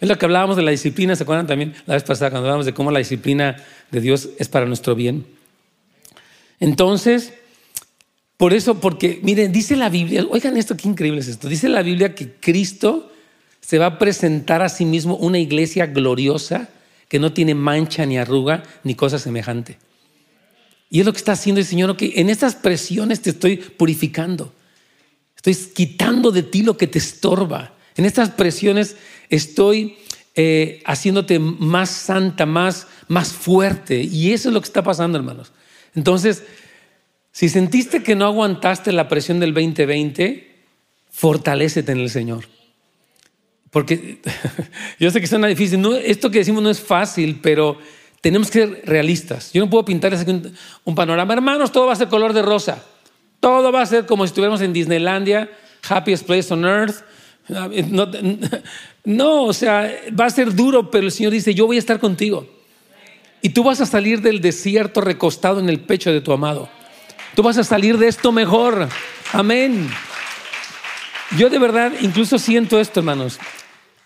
Es 0.00 0.08
lo 0.08 0.16
que 0.18 0.26
hablábamos 0.26 0.56
de 0.56 0.62
la 0.62 0.70
disciplina, 0.70 1.16
¿se 1.16 1.22
acuerdan 1.22 1.46
también 1.46 1.74
la 1.86 1.94
vez 1.94 2.02
pasada 2.02 2.30
cuando 2.30 2.46
hablábamos 2.46 2.66
de 2.66 2.74
cómo 2.74 2.90
la 2.90 2.98
disciplina 2.98 3.56
de 3.90 4.00
Dios 4.00 4.28
es 4.38 4.48
para 4.48 4.66
nuestro 4.66 4.94
bien? 4.94 5.26
Entonces, 6.60 7.32
por 8.36 8.52
eso, 8.52 8.80
porque 8.80 9.20
miren, 9.22 9.52
dice 9.52 9.76
la 9.76 9.88
Biblia, 9.88 10.26
oigan 10.30 10.56
esto, 10.56 10.76
qué 10.76 10.88
increíble 10.88 11.20
es 11.20 11.28
esto, 11.28 11.48
dice 11.48 11.68
la 11.68 11.82
Biblia 11.82 12.14
que 12.14 12.32
Cristo 12.32 13.10
se 13.60 13.78
va 13.78 13.86
a 13.86 13.98
presentar 13.98 14.62
a 14.62 14.68
sí 14.68 14.84
mismo 14.84 15.16
una 15.16 15.38
iglesia 15.38 15.86
gloriosa 15.86 16.68
que 17.08 17.18
no 17.18 17.32
tiene 17.32 17.54
mancha 17.54 18.04
ni 18.04 18.18
arruga 18.18 18.62
ni 18.84 18.94
cosa 18.94 19.18
semejante. 19.18 19.78
Y 20.90 21.00
es 21.00 21.06
lo 21.06 21.12
que 21.12 21.18
está 21.18 21.32
haciendo 21.32 21.60
el 21.60 21.66
Señor, 21.66 21.96
que 21.96 22.12
en 22.16 22.30
estas 22.30 22.54
presiones 22.54 23.22
te 23.22 23.30
estoy 23.30 23.56
purificando, 23.56 24.52
estoy 25.34 25.54
quitando 25.72 26.30
de 26.30 26.42
ti 26.42 26.62
lo 26.62 26.76
que 26.76 26.86
te 26.86 26.98
estorba. 26.98 27.74
En 27.96 28.04
estas 28.04 28.30
presiones 28.30 28.96
estoy 29.30 29.96
eh, 30.34 30.82
haciéndote 30.84 31.38
más 31.38 31.90
santa, 31.90 32.44
más, 32.46 32.86
más 33.08 33.32
fuerte. 33.32 34.02
Y 34.02 34.32
eso 34.32 34.50
es 34.50 34.54
lo 34.54 34.60
que 34.60 34.66
está 34.66 34.82
pasando, 34.82 35.18
hermanos. 35.18 35.52
Entonces, 35.96 36.44
si 37.32 37.48
sentiste 37.48 38.04
que 38.04 38.14
no 38.14 38.26
aguantaste 38.26 38.92
la 38.92 39.08
presión 39.08 39.40
del 39.40 39.52
2020, 39.52 40.48
fortalécete 41.10 41.90
en 41.90 41.98
el 41.98 42.10
Señor. 42.10 42.44
Porque 43.70 44.20
yo 45.00 45.10
sé 45.10 45.20
que 45.20 45.26
suena 45.26 45.48
difícil. 45.48 45.84
Esto 46.04 46.30
que 46.30 46.38
decimos 46.38 46.62
no 46.62 46.70
es 46.70 46.80
fácil, 46.80 47.40
pero 47.42 47.78
tenemos 48.20 48.48
que 48.50 48.60
ser 48.60 48.82
realistas. 48.84 49.52
Yo 49.52 49.64
no 49.64 49.68
puedo 49.68 49.84
pintar 49.84 50.14
un, 50.14 50.54
un 50.84 50.94
panorama. 50.94 51.34
Hermanos, 51.34 51.72
todo 51.72 51.86
va 51.86 51.94
a 51.94 51.96
ser 51.96 52.06
color 52.06 52.32
de 52.32 52.42
rosa. 52.42 52.84
Todo 53.40 53.72
va 53.72 53.82
a 53.82 53.86
ser 53.86 54.06
como 54.06 54.24
si 54.24 54.28
estuviéramos 54.28 54.60
en 54.60 54.72
Disneylandia, 54.72 55.50
happiest 55.88 56.24
place 56.24 56.54
on 56.54 56.64
earth 56.64 57.02
no, 57.48 58.10
no, 59.04 59.44
o 59.44 59.52
sea, 59.52 59.92
va 60.18 60.26
a 60.26 60.30
ser 60.30 60.54
duro, 60.54 60.90
pero 60.90 61.06
el 61.06 61.12
Señor 61.12 61.32
dice, 61.32 61.54
yo 61.54 61.66
voy 61.66 61.76
a 61.76 61.78
estar 61.78 62.00
contigo. 62.00 62.46
Y 63.42 63.50
tú 63.50 63.64
vas 63.64 63.80
a 63.80 63.86
salir 63.86 64.22
del 64.22 64.40
desierto 64.40 65.00
recostado 65.00 65.60
en 65.60 65.68
el 65.68 65.80
pecho 65.80 66.12
de 66.12 66.20
tu 66.20 66.32
amado. 66.32 66.68
Tú 67.34 67.42
vas 67.42 67.58
a 67.58 67.64
salir 67.64 67.98
de 67.98 68.08
esto 68.08 68.32
mejor. 68.32 68.88
Amén. 69.32 69.88
Yo 71.36 71.50
de 71.50 71.58
verdad 71.58 71.92
incluso 72.00 72.38
siento 72.38 72.80
esto, 72.80 73.00
hermanos. 73.00 73.38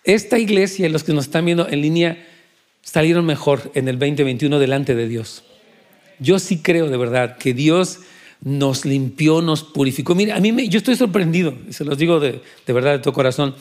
Esta 0.05 0.39
iglesia 0.39 0.89
los 0.89 1.05
que 1.05 1.13
nos 1.13 1.27
están 1.27 1.45
viendo 1.45 1.69
en 1.69 1.83
línea 1.83 2.27
salieron 2.83 3.27
mejor 3.27 3.71
en 3.75 3.89
el 3.89 3.99
2021 3.99 4.59
delante 4.59 4.95
de 4.95 5.07
Dios. 5.07 5.45
Yo 6.19 6.39
sí 6.39 6.61
creo 6.63 6.89
de 6.89 6.97
verdad 6.97 7.37
que 7.37 7.55
Dios 7.55 8.01
nos 8.43 8.85
limpió, 8.85 9.43
nos 9.43 9.63
purificó. 9.63 10.15
Mira, 10.15 10.37
a 10.37 10.41
mí 10.41 10.69
yo 10.69 10.79
estoy 10.79 10.97
sorprendido, 10.97 11.55
se 11.71 11.85
los 11.85 11.99
digo 11.99 12.21
de, 12.21 12.41
de 12.67 12.73
verdad, 12.73 12.93
de 12.93 12.99
todo 13.01 13.13
corazón. 13.13 13.55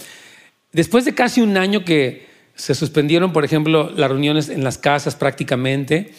Después 0.71 1.05
de 1.05 1.13
casi 1.13 1.41
un 1.41 1.57
año 1.57 1.83
que 1.83 2.28
se 2.59 2.75
suspendieron, 2.75 3.31
por 3.31 3.45
ejemplo, 3.45 3.89
las 3.95 4.09
reuniones 4.09 4.49
en 4.49 4.65
las 4.65 4.77
casas 4.77 5.15
prácticamente, 5.15 6.11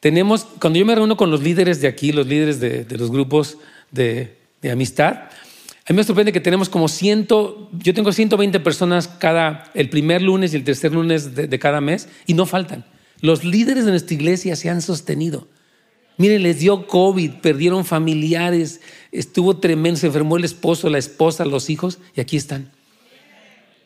tenemos, 0.00 0.44
cuando 0.60 0.78
yo 0.78 0.84
me 0.84 0.94
reúno 0.94 1.16
con 1.16 1.30
los 1.30 1.40
líderes 1.40 1.80
de 1.80 1.86
aquí, 1.86 2.10
los 2.10 2.26
líderes 2.26 2.58
de, 2.58 2.84
los 2.98 3.12
grupos 3.12 3.58
de, 3.92 4.36
amistad, 4.70 5.30
a 5.86 5.92
mí 5.92 5.96
me 5.96 6.02
sorprende 6.02 6.32
que 6.32 6.40
tenemos 6.40 6.68
como 6.68 6.88
ciento, 6.88 7.70
yo 7.72 7.94
tengo 7.94 8.10
120 8.10 8.58
personas 8.58 9.06
cada, 9.06 9.70
el 9.74 9.88
primer 9.88 10.20
lunes 10.20 10.52
y 10.52 10.56
el 10.56 10.64
tercer 10.64 10.92
lunes 10.92 11.36
de, 11.36 11.46
de 11.46 11.58
cada 11.60 11.80
mes, 11.80 12.08
y 12.26 12.34
no 12.34 12.44
faltan. 12.44 12.84
Los 13.20 13.44
líderes 13.44 13.84
de 13.84 13.92
nuestra 13.92 14.14
iglesia 14.14 14.56
se 14.56 14.68
han 14.68 14.82
sostenido. 14.82 15.46
Miren, 16.16 16.42
les 16.42 16.58
dio 16.58 16.88
COVID, 16.88 17.34
perdieron 17.34 17.84
familiares, 17.84 18.80
estuvo 19.12 19.58
tremendo, 19.58 20.00
se 20.00 20.08
enfermó 20.08 20.38
el 20.38 20.44
esposo, 20.44 20.90
la 20.90 20.98
esposa, 20.98 21.44
los 21.44 21.70
hijos, 21.70 21.98
y 22.16 22.20
aquí 22.20 22.36
están. 22.36 22.72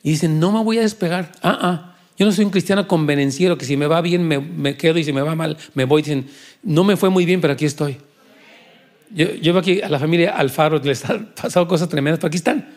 Y 0.03 0.13
dicen, 0.13 0.41
no 0.41 0.53
me 0.53 0.65
voy 0.65 0.79
a 0.79 0.83
despegar. 0.83 1.33
Ah, 1.43 1.59
ah, 1.61 1.98
yo 2.19 2.27
no 2.27 2.33
soy 2.33 2.45
un 2.45 2.51
cristiano 2.51 2.89
convenenciero 2.89 3.57
que 3.57 3.65
si 3.65 3.77
me 3.77 3.87
va 3.87 4.01
bien 4.01 4.27
me, 4.27 4.41
me, 4.41 4.77
quedo 4.77 4.99
y 4.99 5.05
si 5.05 5.13
me 5.13 5.23
va 5.23 5.37
mal 5.37 5.57
me 5.75 5.85
voy. 5.85 6.03
Dicen, 6.03 6.27
no 6.65 6.83
me 6.83 6.97
fue 6.97 7.11
muy 7.11 7.25
bien, 7.25 7.41
pero 7.41 7.53
aquí 7.53 7.65
estoy. 7.65 7.99
Yo, 9.11 9.27
veo 9.41 9.59
aquí 9.59 9.81
a 9.81 9.89
la 9.89 9.99
familia 9.99 10.37
Alfaro, 10.37 10.79
les 10.81 11.09
han 11.09 11.27
pasado 11.43 11.67
cosas 11.69 11.89
tremendas, 11.89 12.19
pero 12.19 12.29
aquí 12.29 12.39
están. 12.39 12.69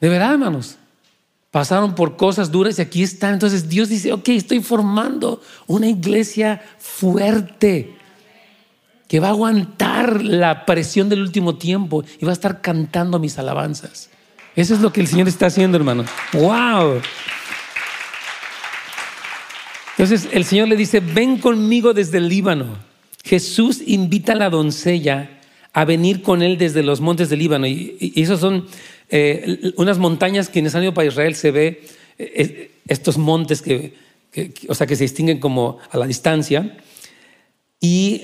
De 0.00 0.08
verdad, 0.08 0.32
hermanos. 0.32 0.76
Pasaron 1.50 1.94
por 1.94 2.16
cosas 2.16 2.50
duras 2.50 2.78
y 2.78 2.82
aquí 2.82 3.02
están. 3.02 3.34
Entonces 3.34 3.68
Dios 3.68 3.88
dice, 3.88 4.12
ok, 4.12 4.28
estoy 4.30 4.60
formando 4.60 5.40
una 5.66 5.88
iglesia 5.88 6.62
fuerte 6.78 7.94
que 9.08 9.20
va 9.20 9.28
a 9.28 9.30
aguantar 9.30 10.24
la 10.24 10.66
presión 10.66 11.08
del 11.08 11.20
último 11.20 11.56
tiempo 11.56 12.04
y 12.20 12.24
va 12.24 12.30
a 12.30 12.32
estar 12.32 12.60
cantando 12.60 13.18
mis 13.18 13.38
alabanzas. 13.38 14.10
Eso 14.56 14.74
es 14.74 14.80
lo 14.80 14.92
que 14.92 15.00
el 15.00 15.06
Señor 15.06 15.28
está 15.28 15.46
haciendo, 15.46 15.76
hermano. 15.76 16.04
¡Wow! 16.32 17.00
Entonces 19.96 20.28
el 20.32 20.44
Señor 20.44 20.68
le 20.68 20.76
dice, 20.76 21.00
ven 21.00 21.38
conmigo 21.38 21.94
desde 21.94 22.18
el 22.18 22.28
Líbano. 22.28 22.76
Jesús 23.24 23.80
invita 23.86 24.32
a 24.32 24.36
la 24.36 24.50
doncella 24.50 25.30
a 25.72 25.84
venir 25.84 26.22
con 26.22 26.42
él 26.42 26.58
desde 26.58 26.82
los 26.82 27.00
montes 27.00 27.30
del 27.30 27.38
Líbano. 27.38 27.66
Y, 27.66 28.12
esos 28.16 28.40
son 28.40 28.66
eh, 29.08 29.72
unas 29.76 29.98
montañas 29.98 30.48
que 30.48 30.58
en 30.58 30.66
el 30.66 30.76
año 30.76 30.94
para 30.94 31.08
Israel 31.08 31.34
se 31.36 31.50
ve 31.52 31.82
eh, 32.18 32.70
estos 32.88 33.18
montes 33.18 33.62
que, 33.62 33.94
o 34.68 34.74
sea, 34.74 34.86
que 34.86 34.96
se 34.96 35.04
distinguen 35.04 35.38
como 35.38 35.78
a 35.90 35.96
la 35.96 36.06
distancia. 36.06 36.76
Y 37.80 38.22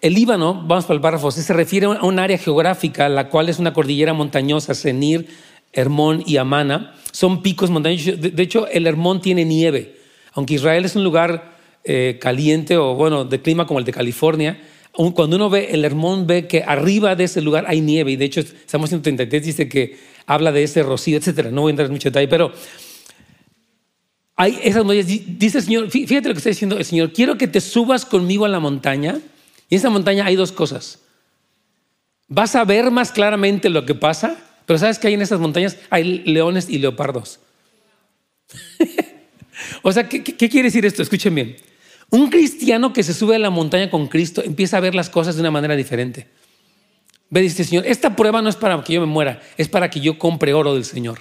el 0.00 0.14
Líbano, 0.14 0.54
vamos 0.54 0.84
para 0.84 0.94
el 0.94 1.00
párrafo, 1.00 1.30
se 1.30 1.52
refiere 1.52 1.86
a 1.86 2.04
un 2.04 2.18
área 2.18 2.38
geográfica, 2.38 3.08
la 3.08 3.28
cual 3.28 3.48
es 3.48 3.58
una 3.58 3.72
cordillera 3.72 4.12
montañosa, 4.12 4.74
Senir, 4.74 5.28
Hermón 5.72 6.22
y 6.26 6.36
Amana. 6.36 6.94
Son 7.10 7.42
picos 7.42 7.70
montañosos. 7.70 8.20
De 8.20 8.42
hecho, 8.42 8.68
el 8.68 8.86
Hermón 8.86 9.20
tiene 9.20 9.44
nieve. 9.44 9.96
Aunque 10.36 10.54
Israel 10.54 10.84
es 10.84 10.94
un 10.94 11.02
lugar 11.02 11.56
eh, 11.82 12.18
caliente 12.20 12.76
o 12.76 12.94
bueno, 12.94 13.24
de 13.24 13.40
clima 13.40 13.66
como 13.66 13.80
el 13.80 13.84
de 13.84 13.92
California, 13.92 14.60
cuando 14.92 15.36
uno 15.36 15.50
ve 15.50 15.68
el 15.72 15.84
Hermón, 15.84 16.26
ve 16.26 16.46
que 16.46 16.62
arriba 16.62 17.16
de 17.16 17.24
ese 17.24 17.40
lugar 17.40 17.64
hay 17.66 17.80
nieve. 17.80 18.12
Y 18.12 18.16
de 18.16 18.26
hecho, 18.26 18.40
estamos 18.40 18.90
133 18.90 19.44
dice 19.44 19.68
que 19.68 19.98
habla 20.26 20.52
de 20.52 20.62
ese 20.62 20.82
rocío, 20.82 21.16
etcétera. 21.16 21.50
No 21.50 21.62
voy 21.62 21.70
a 21.70 21.72
entrar 21.72 21.86
en 21.86 21.92
mucho 21.92 22.10
detalle, 22.10 22.28
pero 22.28 22.52
hay 24.36 24.58
esas 24.62 24.84
montañas. 24.84 25.06
Dice 25.06 25.58
el 25.58 25.64
Señor, 25.64 25.90
fíjate 25.90 26.28
lo 26.28 26.34
que 26.34 26.38
está 26.38 26.50
diciendo 26.50 26.78
el 26.78 26.84
Señor, 26.84 27.12
quiero 27.12 27.38
que 27.38 27.48
te 27.48 27.60
subas 27.60 28.04
conmigo 28.04 28.44
a 28.44 28.48
la 28.48 28.60
montaña. 28.60 29.18
Y 29.68 29.74
en 29.74 29.78
esa 29.78 29.90
montaña 29.90 30.26
hay 30.26 30.36
dos 30.36 30.52
cosas. 30.52 31.00
Vas 32.28 32.54
a 32.56 32.64
ver 32.64 32.90
más 32.90 33.10
claramente 33.10 33.70
lo 33.70 33.86
que 33.86 33.94
pasa, 33.94 34.36
pero 34.66 34.78
¿sabes 34.78 34.98
que 34.98 35.08
hay 35.08 35.14
en 35.14 35.22
esas 35.22 35.40
montañas? 35.40 35.78
Hay 35.90 36.04
leones 36.24 36.68
y 36.68 36.78
leopardos. 36.78 37.40
o 39.82 39.92
sea, 39.92 40.08
¿qué, 40.08 40.22
quiere 40.22 40.64
decir 40.64 40.84
esto? 40.84 41.02
Escuchen 41.02 41.34
bien. 41.34 41.56
Un 42.10 42.30
cristiano 42.30 42.92
que 42.92 43.02
se 43.02 43.14
sube 43.14 43.36
a 43.36 43.38
la 43.38 43.50
montaña 43.50 43.90
con 43.90 44.06
Cristo 44.06 44.42
empieza 44.44 44.76
a 44.76 44.80
ver 44.80 44.94
las 44.94 45.10
cosas 45.10 45.34
de 45.34 45.40
una 45.40 45.50
manera 45.50 45.74
diferente. 45.76 46.28
Ve, 47.30 47.40
dice 47.40 47.64
Señor, 47.64 47.86
esta 47.86 48.14
prueba 48.14 48.42
no 48.42 48.48
es 48.48 48.56
para 48.56 48.82
que 48.84 48.92
yo 48.92 49.00
me 49.00 49.06
muera, 49.06 49.42
es 49.56 49.68
para 49.68 49.90
que 49.90 50.00
yo 50.00 50.18
compre 50.18 50.54
oro 50.54 50.74
del 50.74 50.84
Señor. 50.84 51.20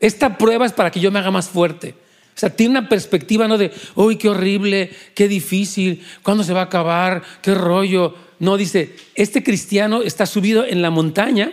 Esta 0.00 0.38
prueba 0.38 0.66
es 0.66 0.72
para 0.72 0.90
que 0.90 1.00
yo 1.00 1.10
me 1.10 1.18
haga 1.18 1.30
más 1.30 1.48
fuerte. 1.48 1.94
O 2.38 2.40
sea, 2.40 2.50
tiene 2.50 2.78
una 2.78 2.88
perspectiva 2.88 3.48
no 3.48 3.58
de, 3.58 3.72
uy, 3.96 4.16
qué 4.16 4.28
horrible, 4.28 4.90
qué 5.14 5.26
difícil, 5.26 6.04
¿cuándo 6.22 6.44
se 6.44 6.52
va 6.52 6.60
a 6.60 6.64
acabar? 6.64 7.22
¿Qué 7.42 7.52
rollo? 7.52 8.14
No, 8.38 8.56
dice, 8.56 8.94
este 9.16 9.42
cristiano 9.42 10.02
está 10.02 10.24
subido 10.24 10.64
en 10.64 10.80
la 10.80 10.90
montaña, 10.90 11.52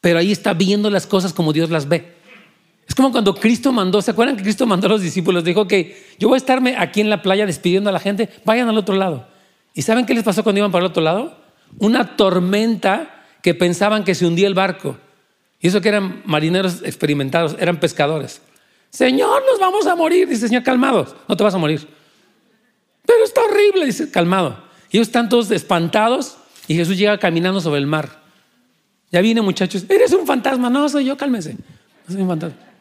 pero 0.00 0.20
ahí 0.20 0.30
está 0.30 0.54
viendo 0.54 0.88
las 0.88 1.08
cosas 1.08 1.32
como 1.32 1.52
Dios 1.52 1.70
las 1.70 1.88
ve. 1.88 2.12
Es 2.88 2.94
como 2.94 3.12
cuando 3.12 3.34
Cristo 3.34 3.72
mandó, 3.72 4.02
¿se 4.02 4.10
acuerdan 4.10 4.36
que 4.36 4.42
Cristo 4.42 4.66
mandó 4.66 4.86
a 4.86 4.90
los 4.90 5.00
discípulos? 5.00 5.44
Dijo 5.44 5.66
que 5.66 6.14
yo 6.18 6.28
voy 6.28 6.36
a 6.36 6.38
estarme 6.38 6.76
aquí 6.76 7.00
en 7.00 7.10
la 7.10 7.22
playa 7.22 7.46
despidiendo 7.46 7.90
a 7.90 7.92
la 7.92 8.00
gente, 8.00 8.28
vayan 8.44 8.68
al 8.68 8.76
otro 8.76 8.94
lado. 8.94 9.28
¿Y 9.74 9.82
saben 9.82 10.04
qué 10.04 10.14
les 10.14 10.24
pasó 10.24 10.42
cuando 10.42 10.58
iban 10.58 10.72
para 10.72 10.84
el 10.84 10.90
otro 10.90 11.02
lado? 11.02 11.36
Una 11.78 12.16
tormenta 12.16 13.24
que 13.42 13.54
pensaban 13.54 14.04
que 14.04 14.14
se 14.14 14.26
hundía 14.26 14.46
el 14.46 14.54
barco. 14.54 14.98
Y 15.60 15.68
eso 15.68 15.80
que 15.80 15.88
eran 15.88 16.22
marineros 16.26 16.82
experimentados, 16.82 17.56
eran 17.58 17.78
pescadores. 17.80 18.42
Señor, 18.90 19.42
nos 19.50 19.58
vamos 19.58 19.86
a 19.86 19.96
morir. 19.96 20.28
Dice, 20.28 20.48
Señor, 20.48 20.62
calmados, 20.62 21.14
no 21.28 21.36
te 21.36 21.44
vas 21.44 21.54
a 21.54 21.58
morir. 21.58 21.86
Pero 23.06 23.24
está 23.24 23.42
horrible, 23.42 23.86
dice, 23.86 24.10
calmado. 24.10 24.62
Y 24.90 24.98
ellos 24.98 25.08
están 25.08 25.28
todos 25.28 25.50
espantados 25.50 26.36
y 26.68 26.74
Jesús 26.74 26.98
llega 26.98 27.16
caminando 27.18 27.60
sobre 27.60 27.80
el 27.80 27.86
mar. 27.86 28.20
Ya 29.10 29.20
viene, 29.20 29.40
muchachos, 29.40 29.84
eres 29.88 30.12
un 30.12 30.26
fantasma. 30.26 30.68
No, 30.68 30.88
soy 30.88 31.06
yo, 31.06 31.16
cálmese. 31.16 31.54
No 31.54 32.14
soy 32.14 32.22
un 32.22 32.28
fantasma. 32.28 32.71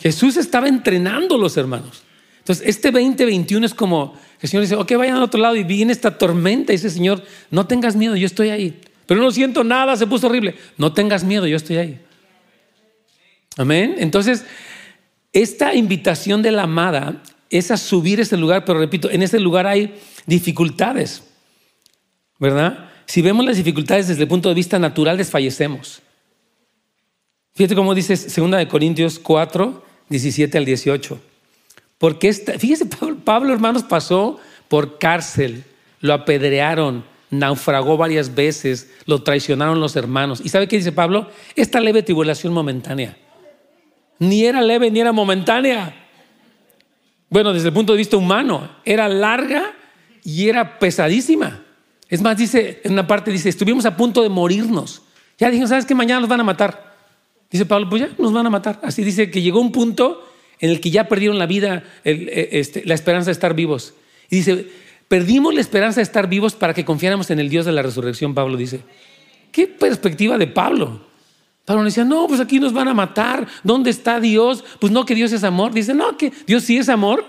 Jesús 0.00 0.36
estaba 0.36 0.68
entrenando 0.68 1.36
los 1.36 1.56
hermanos. 1.56 2.02
Entonces, 2.38 2.66
este 2.66 2.90
2021 2.90 3.66
es 3.66 3.74
como, 3.74 4.18
el 4.40 4.48
Señor 4.48 4.62
dice, 4.62 4.74
ok, 4.74 4.92
vayan 4.96 5.16
al 5.16 5.22
otro 5.22 5.40
lado 5.40 5.56
y 5.56 5.64
viene 5.64 5.92
esta 5.92 6.16
tormenta. 6.16 6.72
Y 6.72 6.76
dice, 6.76 6.90
Señor, 6.90 7.22
no 7.50 7.66
tengas 7.66 7.96
miedo, 7.96 8.16
yo 8.16 8.26
estoy 8.26 8.50
ahí. 8.50 8.80
Pero 9.06 9.20
no 9.20 9.30
siento 9.30 9.62
nada, 9.62 9.96
se 9.96 10.06
puso 10.06 10.26
horrible. 10.26 10.54
No 10.78 10.92
tengas 10.92 11.22
miedo, 11.22 11.46
yo 11.46 11.56
estoy 11.56 11.76
ahí. 11.76 12.00
Amén. 13.56 13.96
Entonces, 13.98 14.44
esta 15.32 15.74
invitación 15.74 16.42
de 16.42 16.52
la 16.52 16.62
amada 16.62 17.22
es 17.50 17.70
a 17.70 17.76
subir 17.76 18.20
ese 18.20 18.36
lugar, 18.36 18.64
pero 18.64 18.78
repito, 18.78 19.10
en 19.10 19.22
ese 19.22 19.38
lugar 19.38 19.66
hay 19.66 19.94
dificultades, 20.26 21.24
¿verdad? 22.38 22.90
Si 23.06 23.22
vemos 23.22 23.44
las 23.44 23.56
dificultades 23.56 24.08
desde 24.08 24.22
el 24.22 24.28
punto 24.28 24.48
de 24.48 24.54
vista 24.54 24.78
natural, 24.78 25.16
desfallecemos. 25.16 26.00
Fíjate 27.54 27.74
cómo 27.74 27.94
dice 27.94 28.14
2 28.14 28.66
Corintios 28.66 29.18
4, 29.18 29.84
17 30.10 30.58
al 30.58 30.66
18. 30.66 31.18
Porque 31.96 32.28
esta, 32.28 32.58
fíjese, 32.58 32.86
Pablo, 33.24 33.52
hermanos, 33.52 33.82
pasó 33.82 34.38
por 34.68 34.98
cárcel, 34.98 35.64
lo 36.00 36.12
apedrearon, 36.12 37.04
naufragó 37.30 37.96
varias 37.96 38.34
veces, 38.34 38.90
lo 39.06 39.22
traicionaron 39.22 39.80
los 39.80 39.96
hermanos. 39.96 40.42
¿Y 40.44 40.50
sabe 40.50 40.68
qué 40.68 40.76
dice 40.76 40.92
Pablo? 40.92 41.30
Esta 41.56 41.80
leve 41.80 42.02
tribulación 42.02 42.52
momentánea 42.52 43.16
ni 44.20 44.44
era 44.44 44.60
leve 44.60 44.90
ni 44.90 45.00
era 45.00 45.12
momentánea. 45.12 45.96
Bueno, 47.28 47.52
desde 47.52 47.68
el 47.68 47.74
punto 47.74 47.92
de 47.92 47.98
vista 47.98 48.16
humano, 48.16 48.70
era 48.84 49.08
larga 49.08 49.72
y 50.22 50.48
era 50.48 50.78
pesadísima. 50.78 51.64
Es 52.08 52.20
más, 52.20 52.36
dice, 52.36 52.80
en 52.84 52.92
una 52.92 53.06
parte 53.06 53.30
dice, 53.30 53.48
estuvimos 53.48 53.86
a 53.86 53.96
punto 53.96 54.22
de 54.22 54.28
morirnos. 54.28 55.02
Ya 55.38 55.48
dijimos, 55.48 55.70
¿sabes 55.70 55.86
qué? 55.86 55.94
Mañana 55.94 56.20
nos 56.20 56.28
van 56.28 56.40
a 56.40 56.44
matar. 56.44 56.89
Dice 57.50 57.66
Pablo, 57.66 57.88
pues 57.88 58.02
ya 58.02 58.10
nos 58.18 58.32
van 58.32 58.46
a 58.46 58.50
matar. 58.50 58.80
Así 58.82 59.02
dice 59.02 59.30
que 59.30 59.42
llegó 59.42 59.60
un 59.60 59.72
punto 59.72 60.24
en 60.60 60.70
el 60.70 60.80
que 60.80 60.90
ya 60.90 61.08
perdieron 61.08 61.38
la 61.38 61.46
vida, 61.46 61.84
eh, 62.04 62.48
este, 62.52 62.84
la 62.84 62.94
esperanza 62.94 63.26
de 63.26 63.32
estar 63.32 63.54
vivos. 63.54 63.94
Y 64.28 64.36
dice, 64.36 64.68
perdimos 65.08 65.54
la 65.54 65.60
esperanza 65.60 66.00
de 66.00 66.04
estar 66.04 66.28
vivos 66.28 66.54
para 66.54 66.74
que 66.74 66.84
confiáramos 66.84 67.30
en 67.30 67.40
el 67.40 67.48
Dios 67.48 67.66
de 67.66 67.72
la 67.72 67.82
resurrección, 67.82 68.34
Pablo 68.34 68.56
dice. 68.56 68.80
¿Qué 69.50 69.66
perspectiva 69.66 70.38
de 70.38 70.46
Pablo? 70.46 71.08
Pablo 71.64 71.84
decía, 71.84 72.04
no, 72.04 72.26
pues 72.28 72.40
aquí 72.40 72.60
nos 72.60 72.72
van 72.72 72.88
a 72.88 72.94
matar. 72.94 73.46
¿Dónde 73.64 73.90
está 73.90 74.20
Dios? 74.20 74.64
Pues 74.78 74.92
no, 74.92 75.04
que 75.04 75.14
Dios 75.14 75.32
es 75.32 75.44
amor. 75.44 75.72
Dice, 75.72 75.94
no, 75.94 76.16
que 76.16 76.32
Dios 76.46 76.64
sí 76.64 76.78
es 76.78 76.88
amor. 76.88 77.24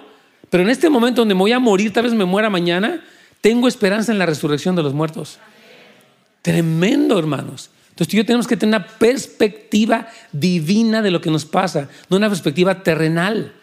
Pero 0.49 0.63
en 0.63 0.69
este 0.69 0.89
momento 0.89 1.21
donde 1.21 1.33
me 1.33 1.39
voy 1.39 1.51
a 1.51 1.59
morir, 1.59 1.93
tal 1.93 2.03
vez 2.03 2.13
me 2.13 2.25
muera 2.25 2.49
mañana, 2.49 3.03
tengo 3.39 3.67
esperanza 3.67 4.11
en 4.11 4.19
la 4.19 4.25
resurrección 4.25 4.75
de 4.75 4.83
los 4.83 4.93
muertos. 4.93 5.39
Tremendo, 6.41 7.17
hermanos. 7.17 7.69
Entonces 7.91 8.07
tú 8.07 8.15
y 8.15 8.17
yo 8.17 8.25
tenemos 8.25 8.47
que 8.47 8.57
tener 8.57 8.75
una 8.75 8.87
perspectiva 8.87 10.07
divina 10.31 11.01
de 11.01 11.11
lo 11.11 11.21
que 11.21 11.29
nos 11.29 11.45
pasa, 11.45 11.89
no 12.09 12.17
una 12.17 12.29
perspectiva 12.29 12.83
terrenal. 12.83 13.53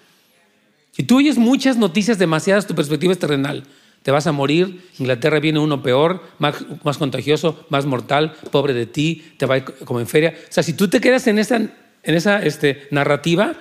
Si 0.92 1.02
tú 1.02 1.18
oyes 1.18 1.36
muchas 1.36 1.76
noticias 1.76 2.18
demasiadas, 2.18 2.66
tu 2.66 2.74
perspectiva 2.74 3.12
es 3.12 3.18
terrenal 3.18 3.64
te 4.02 4.10
vas 4.10 4.26
a 4.26 4.32
morir, 4.32 4.80
Inglaterra 4.98 5.40
viene 5.40 5.58
uno 5.58 5.82
peor, 5.82 6.22
más, 6.38 6.54
más 6.84 6.98
contagioso, 6.98 7.66
más 7.68 7.86
mortal, 7.86 8.34
pobre 8.50 8.72
de 8.72 8.86
ti, 8.86 9.34
te 9.36 9.46
va 9.46 9.62
como 9.64 10.00
en 10.00 10.06
feria. 10.06 10.34
O 10.48 10.52
sea, 10.52 10.62
si 10.62 10.72
tú 10.72 10.88
te 10.88 11.00
quedas 11.00 11.26
en 11.26 11.38
esa, 11.38 11.56
en 11.56 11.74
esa 12.14 12.42
este, 12.42 12.88
narrativa, 12.90 13.54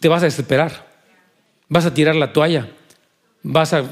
te 0.00 0.08
vas 0.08 0.22
a 0.22 0.26
desesperar, 0.26 0.88
vas 1.68 1.86
a 1.86 1.94
tirar 1.94 2.16
la 2.16 2.32
toalla, 2.32 2.68
vas 3.42 3.74
a, 3.74 3.84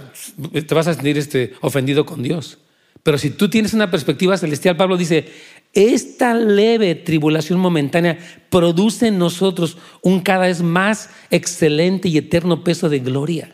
te 0.52 0.74
vas 0.74 0.86
a 0.86 0.94
sentir 0.94 1.18
este, 1.18 1.54
ofendido 1.60 2.06
con 2.06 2.22
Dios. 2.22 2.58
Pero 3.02 3.16
si 3.16 3.30
tú 3.30 3.48
tienes 3.48 3.72
una 3.72 3.90
perspectiva 3.90 4.36
celestial, 4.36 4.76
Pablo 4.76 4.96
dice, 4.96 5.30
esta 5.72 6.34
leve 6.34 6.94
tribulación 6.94 7.58
momentánea 7.58 8.18
produce 8.48 9.08
en 9.08 9.18
nosotros 9.18 9.78
un 10.02 10.20
cada 10.20 10.46
vez 10.46 10.62
más 10.62 11.10
excelente 11.30 12.08
y 12.08 12.18
eterno 12.18 12.64
peso 12.64 12.88
de 12.88 12.98
gloria. 12.98 13.52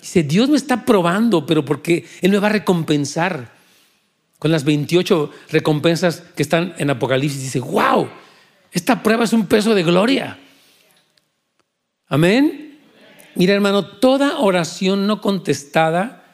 Dice, 0.00 0.22
Dios 0.22 0.48
me 0.48 0.56
está 0.56 0.84
probando, 0.84 1.46
pero 1.46 1.64
porque 1.64 2.06
Él 2.22 2.30
me 2.30 2.38
va 2.38 2.46
a 2.48 2.52
recompensar. 2.52 3.56
Con 4.38 4.52
las 4.52 4.62
28 4.62 5.32
recompensas 5.50 6.22
que 6.36 6.44
están 6.44 6.72
en 6.78 6.90
Apocalipsis, 6.90 7.42
dice, 7.42 7.58
wow, 7.58 8.08
esta 8.70 9.02
prueba 9.02 9.24
es 9.24 9.32
un 9.32 9.46
peso 9.46 9.74
de 9.74 9.82
gloria. 9.82 10.38
Amén. 12.06 12.78
Mira, 13.34 13.54
hermano, 13.54 13.84
toda 13.84 14.38
oración 14.38 15.08
no 15.08 15.20
contestada 15.20 16.24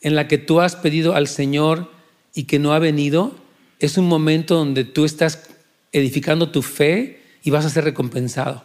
en 0.00 0.16
la 0.16 0.26
que 0.26 0.38
tú 0.38 0.60
has 0.60 0.74
pedido 0.74 1.14
al 1.14 1.28
Señor 1.28 1.92
y 2.34 2.44
que 2.44 2.58
no 2.58 2.72
ha 2.72 2.80
venido, 2.80 3.36
es 3.82 3.98
un 3.98 4.06
momento 4.06 4.54
donde 4.54 4.84
tú 4.84 5.04
estás 5.04 5.50
edificando 5.90 6.50
tu 6.50 6.62
fe 6.62 7.20
y 7.42 7.50
vas 7.50 7.64
a 7.66 7.70
ser 7.70 7.84
recompensado, 7.84 8.64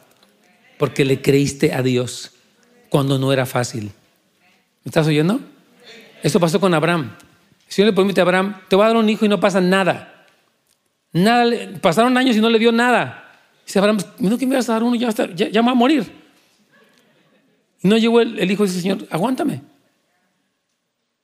porque 0.78 1.06
le 1.06 1.22
creíste 1.22 1.74
a 1.74 1.82
Dios 1.82 2.32
cuando 2.90 3.18
no 3.18 3.34
era 3.34 3.48
fácil. 3.48 3.86
¿Me 4.84 4.90
estás 4.90 5.08
oyendo? 5.08 5.42
Eso 6.22 6.40
pasó 6.40 6.60
con 6.60 6.74
Abraham. 6.74 7.16
El 7.68 7.74
Señor 7.74 7.90
le 7.90 7.94
promete 7.94 8.22
a 8.22 8.24
Abraham, 8.24 8.62
te 8.70 8.76
voy 8.76 8.86
a 8.86 8.90
dar 8.90 8.98
un 8.98 9.10
hijo 9.10 9.26
y 9.26 9.30
no 9.30 9.40
pasa 9.40 9.60
nada. 9.60 10.26
nada 11.12 11.52
pasaron 11.82 12.16
años 12.16 12.38
y 12.38 12.40
no 12.40 12.50
le 12.50 12.60
dio 12.60 12.72
nada. 12.72 13.42
Dice 13.66 13.80
Abraham, 13.80 13.98
no 14.20 14.38
que 14.38 14.46
me 14.46 14.56
vas 14.56 14.70
a 14.70 14.74
dar 14.74 14.84
uno, 14.84 14.96
ya, 14.96 15.10
ya, 15.34 15.62
va 15.64 15.72
a 15.72 15.76
morir. 15.76 16.10
Y 17.82 17.88
no 17.88 17.98
llegó 17.98 18.22
el, 18.22 18.50
hijo 18.50 18.64
y 18.64 18.68
dice, 18.68 18.82
Señor, 18.82 19.08
aguántame. 19.10 19.62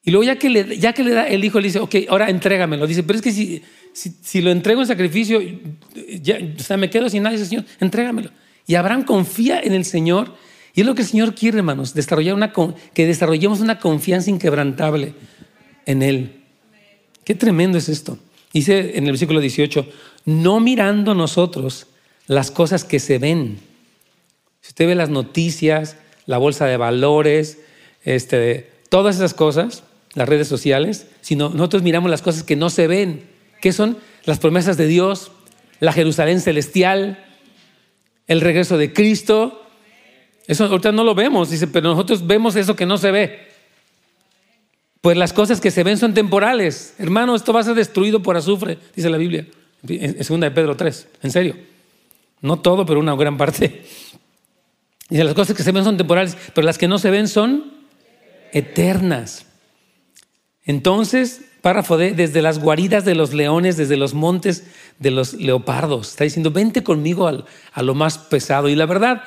Y 0.03 0.11
luego 0.11 0.25
ya 0.25 0.37
que, 0.37 0.49
le, 0.49 0.77
ya 0.77 0.93
que 0.93 1.03
le 1.03 1.11
da 1.11 1.27
el 1.27 1.43
hijo, 1.45 1.59
le 1.59 1.67
dice, 1.67 1.79
ok, 1.79 1.95
ahora 2.09 2.29
entrégamelo. 2.29 2.85
Dice, 2.85 3.03
pero 3.03 3.17
es 3.17 3.23
que 3.23 3.31
si, 3.31 3.63
si, 3.93 4.41
lo 4.41 4.51
entrego 4.51 4.81
en 4.81 4.87
sacrificio, 4.87 5.41
ya, 6.21 6.39
o 6.57 6.61
sea, 6.61 6.75
me 6.75 6.89
quedo 6.89 7.09
sin 7.09 7.23
nadie, 7.23 7.37
dice, 7.37 7.49
Señor, 7.49 7.65
entrégamelo. 7.79 8.29
Y 8.67 8.75
Abraham 8.75 9.03
confía 9.03 9.61
en 9.61 9.73
el 9.73 9.85
Señor. 9.85 10.35
Y 10.75 10.81
es 10.81 10.87
lo 10.87 10.95
que 10.95 11.03
el 11.03 11.07
Señor 11.07 11.35
quiere, 11.35 11.59
hermanos, 11.59 11.93
desarrollar 11.93 12.35
una, 12.35 12.51
que 12.93 13.05
desarrollemos 13.05 13.61
una 13.61 13.79
confianza 13.79 14.29
inquebrantable 14.29 15.13
en 15.85 16.01
Él. 16.01 16.41
Qué 17.23 17.35
tremendo 17.35 17.77
es 17.77 17.87
esto. 17.87 18.17
Dice 18.51 18.97
en 18.97 19.05
el 19.05 19.11
versículo 19.11 19.39
18, 19.39 19.87
no 20.25 20.59
mirando 20.59 21.15
nosotros 21.15 21.87
las 22.27 22.51
cosas 22.51 22.83
que 22.83 22.99
se 22.99 23.19
ven. 23.19 23.59
Si 24.61 24.69
usted 24.69 24.87
ve 24.87 24.95
las 24.95 25.09
noticias, 25.09 25.97
la 26.25 26.37
bolsa 26.37 26.65
de 26.65 26.77
valores, 26.77 27.59
este, 28.03 28.69
todas 28.89 29.15
esas 29.15 29.33
cosas, 29.33 29.83
las 30.15 30.29
redes 30.29 30.47
sociales, 30.47 31.07
sino 31.21 31.49
nosotros 31.49 31.83
miramos 31.83 32.09
las 32.09 32.21
cosas 32.21 32.43
que 32.43 32.55
no 32.55 32.69
se 32.69 32.87
ven, 32.87 33.27
que 33.61 33.73
son 33.73 33.97
las 34.25 34.39
promesas 34.39 34.77
de 34.77 34.87
Dios, 34.87 35.31
la 35.79 35.93
Jerusalén 35.93 36.39
celestial, 36.39 37.25
el 38.27 38.41
regreso 38.41 38.77
de 38.77 38.93
Cristo. 38.93 39.61
Eso 40.47 40.65
ahorita 40.65 40.91
no 40.91 41.03
lo 41.03 41.15
vemos, 41.15 41.49
dice, 41.49 41.67
pero 41.67 41.89
nosotros 41.89 42.25
vemos 42.25 42.55
eso 42.55 42.75
que 42.75 42.85
no 42.85 42.97
se 42.97 43.11
ve. 43.11 43.47
Pues 45.01 45.17
las 45.17 45.33
cosas 45.33 45.59
que 45.59 45.71
se 45.71 45.83
ven 45.83 45.97
son 45.97 46.13
temporales. 46.13 46.93
Hermano, 46.97 47.35
esto 47.35 47.51
va 47.51 47.59
a 47.59 47.63
ser 47.63 47.75
destruido 47.75 48.21
por 48.21 48.37
azufre, 48.37 48.77
dice 48.95 49.09
la 49.09 49.17
Biblia, 49.17 49.45
en 49.87 50.17
2 50.17 50.39
de 50.39 50.51
Pedro 50.51 50.77
3, 50.77 51.07
en 51.23 51.31
serio. 51.31 51.55
No 52.41 52.59
todo, 52.59 52.85
pero 52.85 52.99
una 52.99 53.15
gran 53.15 53.37
parte. 53.37 53.83
Dice, 55.09 55.23
las 55.23 55.33
cosas 55.33 55.55
que 55.55 55.63
se 55.63 55.71
ven 55.71 55.83
son 55.83 55.97
temporales, 55.97 56.37
pero 56.53 56.65
las 56.65 56.77
que 56.77 56.87
no 56.87 56.99
se 56.99 57.09
ven 57.09 57.27
son 57.27 57.73
eternas. 58.51 59.45
Entonces, 60.65 61.41
párrafo 61.61 61.97
D, 61.97 62.11
desde 62.11 62.41
las 62.41 62.59
guaridas 62.59 63.05
de 63.05 63.15
los 63.15 63.33
leones, 63.33 63.77
desde 63.77 63.97
los 63.97 64.13
montes 64.13 64.65
de 64.99 65.11
los 65.11 65.33
leopardos. 65.33 66.09
Está 66.09 66.23
diciendo, 66.23 66.51
vente 66.51 66.83
conmigo 66.83 67.27
a 67.27 67.81
lo 67.81 67.95
más 67.95 68.17
pesado. 68.17 68.69
Y 68.69 68.75
la 68.75 68.85
verdad, 68.85 69.23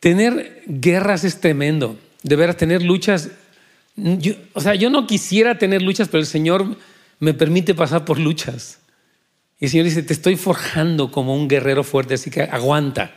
tener 0.00 0.62
guerras 0.66 1.24
es 1.24 1.40
tremendo. 1.40 1.96
De 2.22 2.36
veras, 2.36 2.56
tener 2.56 2.82
luchas. 2.82 3.30
o 4.54 4.60
sea, 4.60 4.74
yo 4.74 4.90
no 4.90 5.06
quisiera 5.06 5.58
tener 5.58 5.82
luchas, 5.82 6.08
pero 6.08 6.20
el 6.20 6.26
Señor 6.26 6.76
me 7.18 7.34
permite 7.34 7.74
pasar 7.74 8.04
por 8.04 8.18
luchas. 8.18 8.78
Y 9.58 9.66
el 9.66 9.70
Señor 9.70 9.84
dice, 9.84 10.02
te 10.02 10.14
estoy 10.14 10.36
forjando 10.36 11.10
como 11.10 11.34
un 11.34 11.48
guerrero 11.48 11.84
fuerte, 11.84 12.14
así 12.14 12.30
que 12.30 12.42
aguanta. 12.42 13.14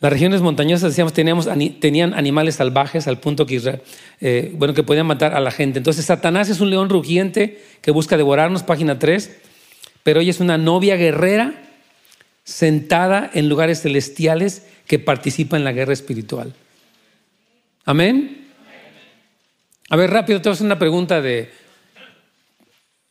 Las 0.00 0.12
regiones 0.12 0.42
montañosas, 0.42 0.90
decíamos, 0.90 1.12
teníamos, 1.12 1.48
tenían 1.80 2.14
animales 2.14 2.54
salvajes 2.56 3.08
al 3.08 3.18
punto 3.18 3.46
que, 3.46 3.80
eh, 4.20 4.52
bueno, 4.54 4.72
que 4.72 4.84
podían 4.84 5.06
matar 5.06 5.34
a 5.34 5.40
la 5.40 5.50
gente. 5.50 5.78
Entonces, 5.78 6.04
Satanás 6.04 6.48
es 6.48 6.60
un 6.60 6.70
león 6.70 6.88
rugiente 6.88 7.60
que 7.82 7.90
busca 7.90 8.16
devorarnos, 8.16 8.62
página 8.62 8.98
3, 8.98 9.36
pero 10.04 10.20
ella 10.20 10.30
es 10.30 10.38
una 10.38 10.56
novia 10.56 10.96
guerrera 10.96 11.54
sentada 12.44 13.28
en 13.34 13.48
lugares 13.48 13.82
celestiales 13.82 14.66
que 14.86 15.00
participa 15.00 15.56
en 15.56 15.64
la 15.64 15.72
guerra 15.72 15.92
espiritual. 15.92 16.54
Amén. 17.84 18.46
A 19.90 19.96
ver, 19.96 20.10
rápido, 20.10 20.40
te 20.40 20.48
voy 20.48 20.52
a 20.52 20.54
hacer 20.54 20.66
una 20.66 20.78
pregunta 20.78 21.20
de, 21.20 21.50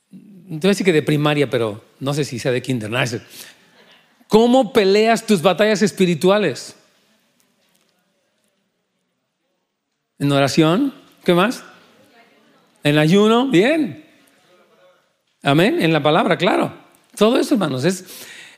te 0.09 0.55
voy 0.55 0.59
a 0.63 0.67
decir 0.69 0.85
que 0.85 0.93
de 0.93 1.01
primaria, 1.03 1.49
pero 1.49 1.83
no 1.99 2.13
sé 2.13 2.23
si 2.23 2.39
sea 2.39 2.53
de 2.53 2.61
kinder. 2.61 2.89
¿Cómo 4.27 4.73
peleas 4.73 5.25
tus 5.25 5.41
batallas 5.41 5.81
espirituales? 5.81 6.75
¿En 10.19 10.31
oración? 10.31 10.93
¿Qué 11.23 11.33
más? 11.33 11.63
¿En 12.83 12.97
ayuno? 12.97 13.47
Bien. 13.47 14.05
Amén. 15.43 15.81
En 15.81 15.93
la 15.93 16.01
palabra, 16.01 16.37
claro. 16.37 16.73
Todo 17.15 17.39
eso, 17.39 17.55
hermanos, 17.55 17.85
es, 17.85 18.05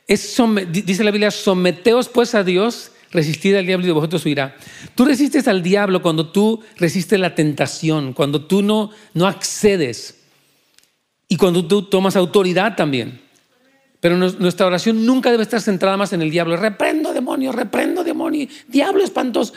es 0.06 0.36
dice 0.70 1.04
la 1.04 1.10
Biblia, 1.10 1.30
someteos 1.30 2.08
pues 2.08 2.34
a 2.34 2.42
Dios, 2.42 2.92
resistid 3.10 3.54
al 3.56 3.66
diablo 3.66 3.86
y 3.86 3.88
de 3.88 3.92
vosotros 3.92 4.24
huirá. 4.24 4.56
Tú 4.94 5.04
resistes 5.04 5.48
al 5.48 5.62
diablo 5.62 6.02
cuando 6.02 6.30
tú 6.30 6.62
resistes 6.76 7.18
la 7.18 7.34
tentación, 7.34 8.12
cuando 8.12 8.44
tú 8.44 8.62
no, 8.62 8.90
no 9.14 9.26
accedes 9.26 10.20
y 11.28 11.36
cuando 11.36 11.66
tú 11.66 11.82
tomas 11.82 12.16
autoridad 12.16 12.76
también. 12.76 13.29
Pero 14.00 14.16
nuestra 14.16 14.66
oración 14.66 15.04
nunca 15.04 15.30
debe 15.30 15.42
estar 15.42 15.60
centrada 15.60 15.98
más 15.98 16.14
en 16.14 16.22
el 16.22 16.30
diablo. 16.30 16.56
Reprendo 16.56 17.12
demonio, 17.12 17.52
reprendo 17.52 18.02
demonio, 18.02 18.48
diablo 18.66 19.04
espantoso. 19.04 19.52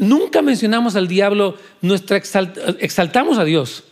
nunca 0.00 0.42
mencionamos 0.42 0.96
al 0.96 1.06
diablo, 1.06 1.56
nuestra 1.80 2.16
exaltamos 2.16 3.38
a 3.38 3.44
Dios. 3.44 3.84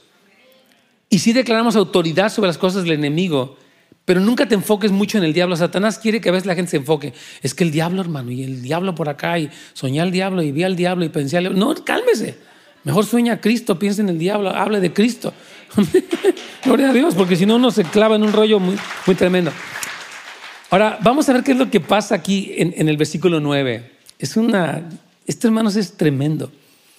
Y 1.09 1.21
sí 1.21 1.33
declaramos 1.33 1.77
autoridad 1.77 2.33
sobre 2.33 2.49
las 2.49 2.59
cosas 2.59 2.83
del 2.83 2.95
enemigo, 2.95 3.57
pero 4.05 4.19
nunca 4.19 4.49
te 4.49 4.57
enfoques 4.57 4.91
mucho 4.91 5.19
en 5.19 5.25
el 5.25 5.33
diablo. 5.33 5.55
Satanás 5.55 6.01
quiere 6.01 6.21
que 6.21 6.31
a 6.31 6.33
veces 6.33 6.47
la 6.47 6.57
gente 6.57 6.73
se 6.73 6.79
enfoque. 6.79 7.13
Es 7.43 7.55
que 7.55 7.63
el 7.63 7.71
diablo, 7.71 8.01
hermano, 8.01 8.33
y 8.33 8.43
el 8.43 8.63
diablo 8.63 8.93
por 8.93 9.09
acá, 9.09 9.39
y 9.39 9.51
soñé 9.73 10.01
al 10.01 10.11
diablo, 10.11 10.43
y 10.43 10.51
vi 10.51 10.65
al 10.65 10.75
diablo, 10.75 11.05
y 11.05 11.11
pensé 11.11 11.37
al 11.37 11.45
diablo. 11.45 11.59
No, 11.61 11.75
cálmese. 11.85 12.39
Mejor 12.83 13.05
sueña 13.05 13.35
a 13.35 13.41
Cristo, 13.41 13.79
piensa 13.79 14.03
en 14.03 14.09
el 14.09 14.19
diablo, 14.19 14.51
hable 14.51 14.81
de 14.81 14.93
Cristo. 14.93 15.33
Gloria 16.65 16.91
a 16.91 16.93
Dios, 16.93 17.15
porque 17.15 17.37
si 17.37 17.47
no 17.47 17.57
uno 17.57 17.71
se 17.71 17.85
clava 17.85 18.17
en 18.17 18.23
un 18.23 18.33
rollo 18.33 18.59
muy, 18.59 18.77
muy 19.07 19.17
tremendo. 19.17 19.53
Ahora, 20.71 20.99
vamos 21.03 21.29
a 21.29 21.33
ver 21.33 21.45
qué 21.45 21.53
es 21.53 21.59
lo 21.59 21.71
que 21.71 21.81
pasa 21.81 22.15
aquí 22.17 22.53
en, 22.57 22.89
el 22.89 22.97
versículo 22.97 23.39
9. 23.39 23.93
Es 24.19 24.37
una, 24.37 24.89
esto 25.27 25.47
hermanos 25.47 25.77
es 25.77 25.93
tremendo. 25.97 26.51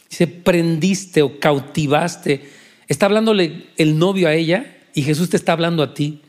Dice, 0.09 0.27
prendiste 0.27 1.21
o 1.21 1.39
cautivaste. 1.39 2.49
Está 2.87 3.07
hablándole 3.07 3.67
el 3.75 3.99
novio 3.99 4.29
a 4.29 4.33
ella 4.33 4.77
y 4.93 5.01
Jesús 5.01 5.29
te 5.29 5.37
está 5.37 5.51
hablando 5.51 5.83
a 5.83 5.93
ti. 5.93 6.21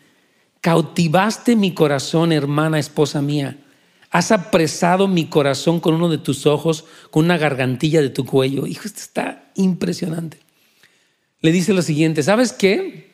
Cautivaste 0.60 1.54
mi 1.54 1.72
corazón, 1.74 2.32
hermana, 2.32 2.80
esposa 2.80 3.22
mía. 3.22 3.56
Has 4.10 4.32
apresado 4.32 5.06
mi 5.06 5.26
corazón 5.26 5.78
con 5.78 5.94
uno 5.94 6.08
de 6.08 6.18
tus 6.18 6.44
ojos, 6.44 6.86
con 7.10 7.26
una 7.26 7.38
gargantilla 7.38 8.00
de 8.00 8.10
tu 8.10 8.24
cuello. 8.24 8.66
Hijo, 8.66 8.82
esto 8.86 9.00
está 9.00 9.50
impresionante. 9.54 10.38
Le 11.40 11.52
dice 11.52 11.72
lo 11.72 11.82
siguiente, 11.82 12.24
¿sabes 12.24 12.52
qué? 12.52 13.12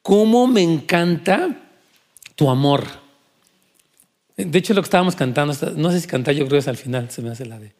¿Cómo 0.00 0.46
me 0.46 0.62
encanta 0.62 1.60
tu 2.34 2.48
amor? 2.48 3.07
De 4.38 4.58
hecho, 4.58 4.72
lo 4.72 4.82
que 4.82 4.86
estábamos 4.86 5.16
cantando, 5.16 5.52
no 5.74 5.90
sé 5.90 6.00
si 6.00 6.06
cantar, 6.06 6.32
yo 6.32 6.46
creo 6.46 6.56
que 6.56 6.58
es 6.58 6.68
al 6.68 6.76
final, 6.76 7.10
se 7.10 7.22
me 7.22 7.30
hace 7.30 7.44
la 7.44 7.58
de... 7.58 7.72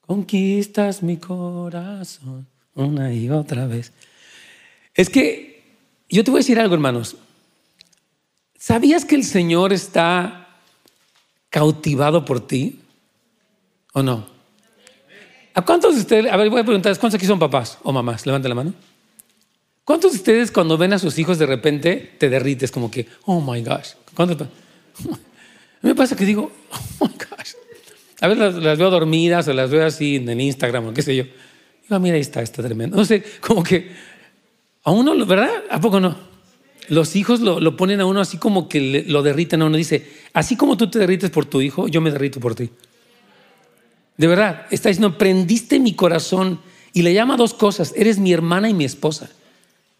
Conquistas 0.00 1.00
mi 1.02 1.16
corazón 1.16 2.48
una 2.74 3.12
y 3.12 3.30
otra 3.30 3.68
vez. 3.68 3.92
Es 4.94 5.08
que 5.08 5.62
yo 6.08 6.24
te 6.24 6.30
voy 6.32 6.38
a 6.38 6.42
decir 6.42 6.58
algo, 6.58 6.74
hermanos. 6.74 7.16
¿Sabías 8.58 9.04
que 9.04 9.14
el 9.14 9.22
Señor 9.22 9.72
está 9.72 10.48
cautivado 11.50 12.24
por 12.24 12.44
ti 12.44 12.80
o 13.92 14.02
no? 14.02 14.26
¿A 15.54 15.62
cuántos 15.62 15.94
de 15.94 16.00
ustedes, 16.00 16.32
a 16.32 16.36
ver, 16.36 16.50
voy 16.50 16.60
a 16.60 16.64
preguntar, 16.64 16.98
¿cuántos 16.98 17.18
aquí 17.18 17.26
son 17.26 17.38
papás 17.38 17.78
o 17.84 17.92
mamás? 17.92 18.26
Levante 18.26 18.48
la 18.48 18.56
mano. 18.56 18.74
¿Cuántos 19.84 20.12
de 20.12 20.18
ustedes 20.18 20.50
cuando 20.50 20.76
ven 20.76 20.92
a 20.92 20.98
sus 20.98 21.16
hijos 21.18 21.38
de 21.38 21.46
repente 21.46 22.16
te 22.18 22.28
derrites 22.28 22.72
como 22.72 22.90
que, 22.90 23.06
oh 23.26 23.40
my 23.40 23.62
gosh? 23.62 23.90
¿Cuántos? 24.14 24.48
Me 25.82 25.94
pasa 25.94 26.16
que 26.16 26.24
digo, 26.24 26.50
oh 26.70 27.04
my 27.06 27.12
gosh. 27.12 27.54
A 28.20 28.28
veces 28.28 28.54
las, 28.62 28.78
veo 28.78 28.90
dormidas 28.90 29.48
o 29.48 29.52
las 29.52 29.70
veo 29.70 29.84
así 29.84 30.16
en 30.16 30.40
Instagram 30.40 30.88
o 30.88 30.94
qué 30.94 31.02
sé 31.02 31.16
yo. 31.16 31.24
Digo, 31.82 32.00
mira, 32.00 32.14
ahí 32.14 32.20
está, 32.20 32.40
está 32.40 32.62
tremendo. 32.62 32.96
No 32.96 33.04
sé, 33.04 33.22
como 33.40 33.62
que 33.62 33.90
a 34.84 34.90
uno, 34.90 35.26
¿verdad? 35.26 35.50
¿A 35.70 35.80
poco 35.80 35.98
no? 35.98 36.16
Los 36.88 37.16
hijos 37.16 37.40
lo, 37.40 37.76
ponen 37.76 38.00
a 38.00 38.06
uno 38.06 38.20
así 38.20 38.38
como 38.38 38.68
que 38.68 39.04
lo 39.06 39.22
derriten 39.22 39.62
a 39.62 39.66
uno. 39.66 39.76
Dice, 39.76 40.06
así 40.32 40.56
como 40.56 40.76
tú 40.76 40.88
te 40.88 40.98
derrites 40.98 41.30
por 41.30 41.46
tu 41.46 41.60
hijo, 41.60 41.88
yo 41.88 42.00
me 42.00 42.10
derrito 42.10 42.40
por 42.40 42.54
ti. 42.54 42.70
De 44.16 44.26
verdad, 44.26 44.66
está 44.70 44.88
diciendo, 44.88 45.16
prendiste 45.16 45.80
mi 45.80 45.94
corazón 45.94 46.60
y 46.92 47.02
le 47.02 47.14
llama 47.14 47.36
dos 47.36 47.54
cosas, 47.54 47.92
eres 47.96 48.18
mi 48.18 48.32
hermana 48.32 48.68
y 48.68 48.74
mi 48.74 48.84
esposa. 48.84 49.30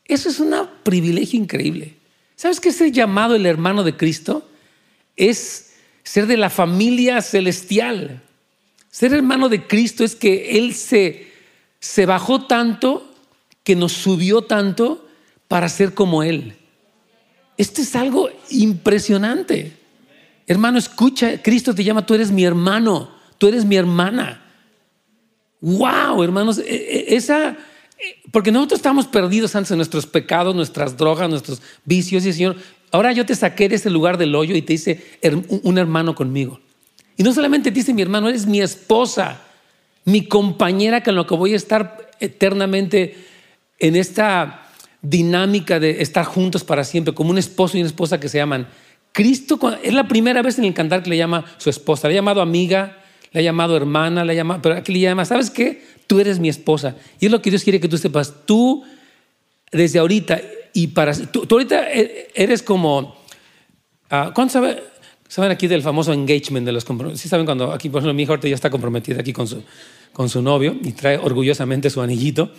Eso 0.05 0.29
es 0.29 0.39
un 0.41 0.55
privilegio 0.83 1.41
increíble. 1.41 1.95
¿Sabes 2.37 2.61
qué 2.61 2.69
es 2.69 2.93
llamado 2.93 3.35
el 3.35 3.47
hermano 3.47 3.85
de 3.85 3.97
Cristo? 3.97 4.47
Es 5.17 5.75
ser 6.03 6.27
de 6.27 6.37
la 6.37 6.51
familia 6.51 7.23
celestial. 7.23 8.23
Ser 8.91 9.15
hermano 9.15 9.49
de 9.49 9.67
Cristo 9.67 10.05
es 10.05 10.15
que 10.15 10.59
Él 10.59 10.75
se, 10.75 11.33
se 11.81 12.07
bajó 12.07 12.47
tanto, 12.47 13.09
que 13.65 13.77
nos 13.77 13.93
subió 13.93 14.43
tanto 14.43 15.09
para 15.49 15.69
ser 15.69 15.95
como 15.95 16.23
Él. 16.23 16.57
Esto 17.57 17.83
es 17.83 17.95
algo 17.95 18.31
impresionante. 18.51 19.73
Hermano, 20.47 20.79
escucha, 20.79 21.41
Cristo 21.41 21.75
te 21.75 21.85
llama, 21.85 22.05
tú 22.05 22.15
eres 22.15 22.31
mi 22.31 22.45
hermano, 22.45 23.11
tú 23.39 23.47
eres 23.47 23.65
mi 23.65 23.77
hermana. 23.77 24.43
Wow, 25.61 26.23
hermanos, 26.25 26.59
e, 26.59 26.63
e, 26.65 27.15
esa, 27.15 27.57
porque 28.33 28.51
nosotros 28.51 28.79
estamos 28.79 29.07
perdidos 29.07 29.55
antes 29.55 29.71
de 29.71 29.77
nuestros 29.77 30.07
pecados, 30.07 30.55
nuestras 30.55 30.97
drogas, 30.97 31.31
nuestros 31.31 31.63
vicios. 31.85 32.25
Y 32.25 32.29
el 32.29 32.35
Señor, 32.35 32.57
ahora 32.93 33.13
yo 33.13 33.27
te 33.27 33.35
saqué 33.35 33.69
de 33.69 33.77
ese 33.77 33.91
lugar 33.91 34.19
del 34.19 34.35
hoyo 34.35 34.55
y 34.55 34.63
te 34.63 34.75
hice 34.75 35.03
un 35.63 35.79
hermano 35.79 36.15
conmigo. 36.15 36.61
Y 37.17 37.23
no 37.23 37.33
solamente 37.33 37.71
te 37.71 37.75
dice 37.75 37.95
mi 37.95 38.03
hermano, 38.03 38.29
eres 38.29 38.47
mi 38.47 38.61
esposa, 38.61 39.43
mi 40.05 40.27
compañera 40.27 41.03
con 41.03 41.17
la 41.17 41.27
que 41.27 41.35
voy 41.35 41.55
a 41.55 41.57
estar 41.57 42.11
eternamente 42.21 43.17
en 43.79 43.97
esta 43.97 44.69
dinámica 45.03 45.81
de 45.81 46.03
estar 46.03 46.25
juntos 46.25 46.63
para 46.63 46.85
siempre, 46.85 47.13
como 47.13 47.31
un 47.31 47.39
esposo 47.39 47.77
y 47.77 47.81
una 47.81 47.89
esposa 47.89 48.21
que 48.21 48.29
se 48.29 48.41
aman. 48.41 48.69
Cristo 49.11 49.59
es 49.83 49.93
la 49.93 50.09
primera 50.09 50.41
vez 50.43 50.59
en 50.59 50.65
el 50.65 50.75
cantar 50.75 51.03
que 51.03 51.11
le 51.11 51.17
llama 51.17 51.45
su 51.59 51.69
esposa. 51.69 52.09
Le 52.09 52.15
ha 52.15 52.19
llamado 52.19 52.41
amiga, 52.41 52.99
le 53.33 53.41
ha 53.41 53.43
llamado 53.43 53.77
hermana, 53.77 54.25
le 54.25 54.33
ha 54.33 54.37
llamado, 54.37 54.63
pero 54.63 54.77
aquí 54.77 54.93
le 54.93 55.01
llama, 55.01 55.25
¿sabes 55.25 55.51
qué? 55.51 55.85
Tú 56.07 56.21
eres 56.21 56.39
mi 56.39 56.49
esposa. 56.49 56.97
Y 57.21 57.27
es 57.27 57.33
lo 57.33 57.43
que 57.43 57.51
Dios 57.51 57.63
quiere 57.63 57.81
que 57.81 57.89
tú 57.89 57.99
sepas. 57.99 58.33
Tú, 58.47 58.85
desde 59.71 59.99
ahorita 59.99 60.41
y 60.73 60.89
para... 60.89 61.15
Tú, 61.15 61.47
ahorita 61.51 61.93
e, 61.93 62.29
eres 62.35 62.63
como... 62.63 63.17
Uh, 64.11 64.33
¿Cuántos 64.35 64.53
saben, 64.53 64.79
saben 65.29 65.51
aquí 65.51 65.67
del 65.67 65.83
famoso 65.83 66.13
engagement 66.13 66.67
de 66.67 66.73
los 66.73 66.85
compromisos? 66.85 67.21
Sí 67.21 67.29
saben 67.29 67.47
cuando 67.47 67.73
aquí, 67.73 67.89
por 67.89 68.01
ejemplo, 68.01 68.15
mi 68.15 68.23
hija 68.23 68.39
ya 68.41 68.55
está 68.55 68.71
comprometida 68.71 69.21
aquí 69.21 69.33
con 69.33 69.47
su, 69.47 69.63
con 70.13 70.29
su 70.29 70.43
novio 70.43 70.77
y 70.83 70.93
trae 70.93 71.17
orgullosamente 71.17 71.91
su 71.91 72.01
anillito, 72.03 72.53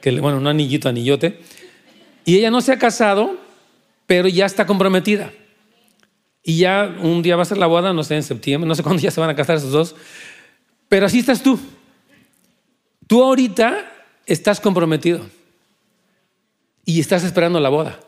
que 0.00 0.12
bueno, 0.20 0.38
un 0.38 0.46
anillito, 0.46 0.88
anillote. 0.88 1.40
Y 2.24 2.36
ella 2.36 2.50
no 2.50 2.60
se 2.60 2.72
ha 2.72 2.78
casado, 2.78 3.36
pero 4.06 4.28
ya 4.28 4.46
está 4.46 4.66
comprometida. 4.66 5.32
Y 6.42 6.58
ya 6.58 6.96
un 7.02 7.22
día 7.22 7.34
va 7.34 7.42
a 7.42 7.46
ser 7.46 7.58
la 7.58 7.66
boda, 7.66 7.92
no 7.92 8.04
sé, 8.04 8.14
en 8.14 8.22
septiembre, 8.22 8.68
no 8.68 8.74
sé 8.76 8.82
cuándo 8.84 9.02
ya 9.02 9.10
se 9.10 9.20
van 9.20 9.30
a 9.30 9.34
casar 9.34 9.56
esos 9.56 9.72
dos. 9.72 9.96
Pero 10.88 11.06
así 11.06 11.18
estás 11.18 11.42
tú. 11.42 11.58
Tú 13.08 13.22
ahorita 13.22 13.92
estás 14.26 14.60
comprometido 14.60 15.20
y 16.86 17.00
estás 17.00 17.24
esperando 17.24 17.60
la 17.60 17.68
boda. 17.68 18.00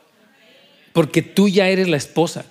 Porque 0.95 1.21
tú 1.21 1.49
ya 1.49 1.69
eres 1.69 1.89
la 1.89 1.99
esposa. 1.99 2.47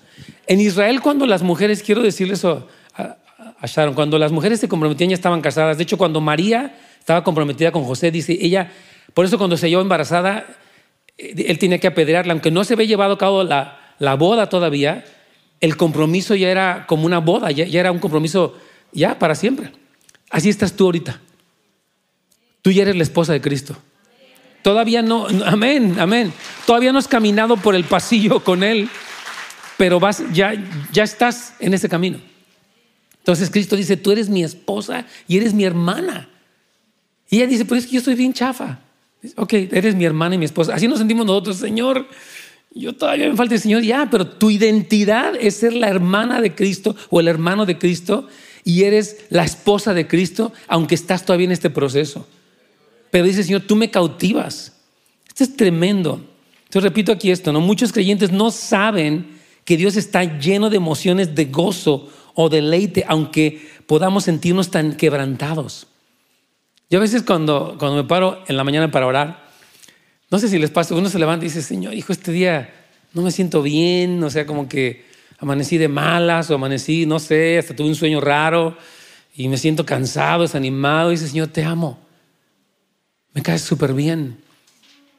En 0.45 0.61
Israel, 0.61 1.01
cuando 1.01 1.25
las 1.25 1.41
mujeres, 1.41 1.81
quiero 1.81 2.03
decirle 2.03 2.35
eso 2.35 2.67
a, 2.95 3.17
Sharon, 3.65 3.95
cuando 3.95 4.19
las 4.19 4.31
mujeres 4.31 4.59
se 4.59 4.67
comprometían 4.67 5.09
ya 5.09 5.15
estaban 5.15 5.41
casadas. 5.41 5.77
De 5.77 5.83
hecho, 5.83 5.97
cuando 5.97 6.21
María 6.21 6.77
estaba 6.99 7.23
comprometida 7.23 7.71
con 7.71 7.83
José, 7.83 8.11
dice 8.11 8.37
ella, 8.39 8.71
por 9.15 9.25
eso 9.25 9.39
cuando 9.39 9.57
se 9.57 9.65
halló 9.65 9.81
embarazada, 9.81 10.45
eh, 11.17 11.45
él 11.47 11.57
tenía 11.57 11.79
que 11.79 11.87
apedrearla, 11.87 12.33
aunque 12.33 12.51
no 12.51 12.63
se 12.63 12.73
había 12.73 12.85
llevado 12.85 13.13
a 13.13 13.17
cabo 13.17 13.43
la, 13.43 13.79
la 13.97 14.15
boda 14.15 14.47
todavía, 14.49 15.03
el 15.59 15.75
compromiso 15.75 16.35
ya 16.35 16.49
era 16.49 16.85
como 16.87 17.05
una 17.05 17.19
boda, 17.19 17.51
ya, 17.51 17.65
era 17.65 17.91
un 17.91 17.99
compromiso 17.99 18.57
ya 18.91 19.17
para 19.17 19.33
siempre. 19.33 19.71
Así 20.29 20.49
estás 20.49 20.73
tú 20.73 20.85
ahorita. 20.85 21.19
Tú 22.61 22.71
ya 22.71 22.83
eres 22.83 22.95
la 22.95 23.03
esposa 23.03 23.33
de 23.33 23.41
Cristo. 23.41 23.77
Todavía 24.67 25.01
no, 25.01 25.27
amén, 25.45 25.95
amén. 25.97 26.33
Todavía 26.65 26.91
no 26.91 26.99
has 26.99 27.07
caminado 27.07 27.55
por 27.55 27.73
el 27.73 27.85
pasillo 27.85 28.43
con 28.43 28.63
Él, 28.63 28.89
pero 29.77 29.97
vas, 29.97 30.21
ya, 30.33 30.61
ya 30.91 31.03
estás 31.03 31.53
en 31.61 31.73
ese 31.73 31.87
camino. 31.87 32.19
Entonces 33.19 33.49
Cristo 33.49 33.77
dice, 33.77 33.95
tú 33.95 34.11
eres 34.11 34.27
mi 34.27 34.43
esposa 34.43 35.05
y 35.25 35.37
eres 35.37 35.53
mi 35.53 35.63
hermana. 35.63 36.27
Y 37.29 37.37
ella 37.37 37.47
dice, 37.47 37.63
pues 37.63 37.79
es 37.79 37.85
que 37.85 37.93
yo 37.93 37.99
estoy 37.99 38.15
bien 38.15 38.33
chafa. 38.33 38.79
Ok, 39.37 39.53
eres 39.53 39.95
mi 39.95 40.03
hermana 40.03 40.35
y 40.35 40.37
mi 40.37 40.43
esposa. 40.43 40.75
Así 40.75 40.85
nos 40.85 40.97
sentimos 40.97 41.25
nosotros, 41.25 41.55
Señor. 41.55 42.05
Yo 42.75 42.91
todavía 42.91 43.29
me 43.29 43.37
falta 43.37 43.55
el 43.55 43.61
Señor, 43.61 43.83
ya, 43.83 44.09
pero 44.11 44.27
tu 44.27 44.49
identidad 44.49 45.33
es 45.39 45.55
ser 45.55 45.71
la 45.71 45.87
hermana 45.87 46.41
de 46.41 46.55
Cristo 46.55 46.93
o 47.09 47.21
el 47.21 47.29
hermano 47.29 47.65
de 47.65 47.77
Cristo 47.77 48.27
y 48.65 48.83
eres 48.83 49.27
la 49.29 49.45
esposa 49.45 49.93
de 49.93 50.07
Cristo, 50.07 50.51
aunque 50.67 50.95
estás 50.95 51.23
todavía 51.23 51.45
en 51.45 51.53
este 51.53 51.69
proceso. 51.69 52.27
Pero 53.11 53.25
dice 53.25 53.43
Señor, 53.43 53.61
tú 53.61 53.75
me 53.75 53.91
cautivas. 53.91 54.73
Esto 55.27 55.43
es 55.43 55.55
tremendo. 55.55 56.21
Entonces 56.65 56.83
repito 56.83 57.11
aquí 57.11 57.31
esto, 57.31 57.53
¿no? 57.53 57.61
Muchos 57.61 57.91
creyentes 57.93 58.31
no 58.31 58.51
saben 58.51 59.37
que 59.63 59.77
Dios 59.77 59.95
está 59.95 60.23
lleno 60.39 60.69
de 60.69 60.77
emociones 60.77 61.35
de 61.35 61.45
gozo 61.45 62.11
o 62.33 62.49
deleite, 62.49 63.05
aunque 63.07 63.67
podamos 63.85 64.25
sentirnos 64.25 64.71
tan 64.71 64.95
quebrantados. 64.95 65.87
Yo 66.89 66.99
a 66.99 67.01
veces 67.01 67.23
cuando, 67.23 67.75
cuando 67.79 67.97
me 67.97 68.07
paro 68.07 68.43
en 68.47 68.57
la 68.57 68.63
mañana 68.63 68.91
para 68.91 69.07
orar, 69.07 69.47
no 70.29 70.39
sé 70.39 70.47
si 70.47 70.57
les 70.57 70.69
pasa, 70.69 70.95
uno 70.95 71.09
se 71.09 71.19
levanta 71.19 71.45
y 71.45 71.49
dice, 71.49 71.61
Señor, 71.61 71.93
hijo, 71.93 72.13
este 72.13 72.31
día 72.31 72.73
no 73.13 73.21
me 73.21 73.31
siento 73.31 73.61
bien, 73.61 74.23
o 74.23 74.29
sea, 74.29 74.45
como 74.45 74.67
que 74.69 75.05
amanecí 75.39 75.77
de 75.77 75.87
malas 75.87 76.49
o 76.49 76.55
amanecí, 76.55 77.05
no 77.05 77.19
sé, 77.19 77.57
hasta 77.57 77.75
tuve 77.75 77.87
un 77.87 77.95
sueño 77.95 78.21
raro 78.21 78.77
y 79.35 79.47
me 79.47 79.57
siento 79.57 79.85
cansado, 79.85 80.43
desanimado. 80.43 81.11
Y 81.11 81.15
dice, 81.15 81.27
Señor, 81.27 81.47
te 81.47 81.63
amo. 81.63 81.99
Me 83.33 83.41
caes 83.41 83.61
súper 83.61 83.93
bien. 83.93 84.39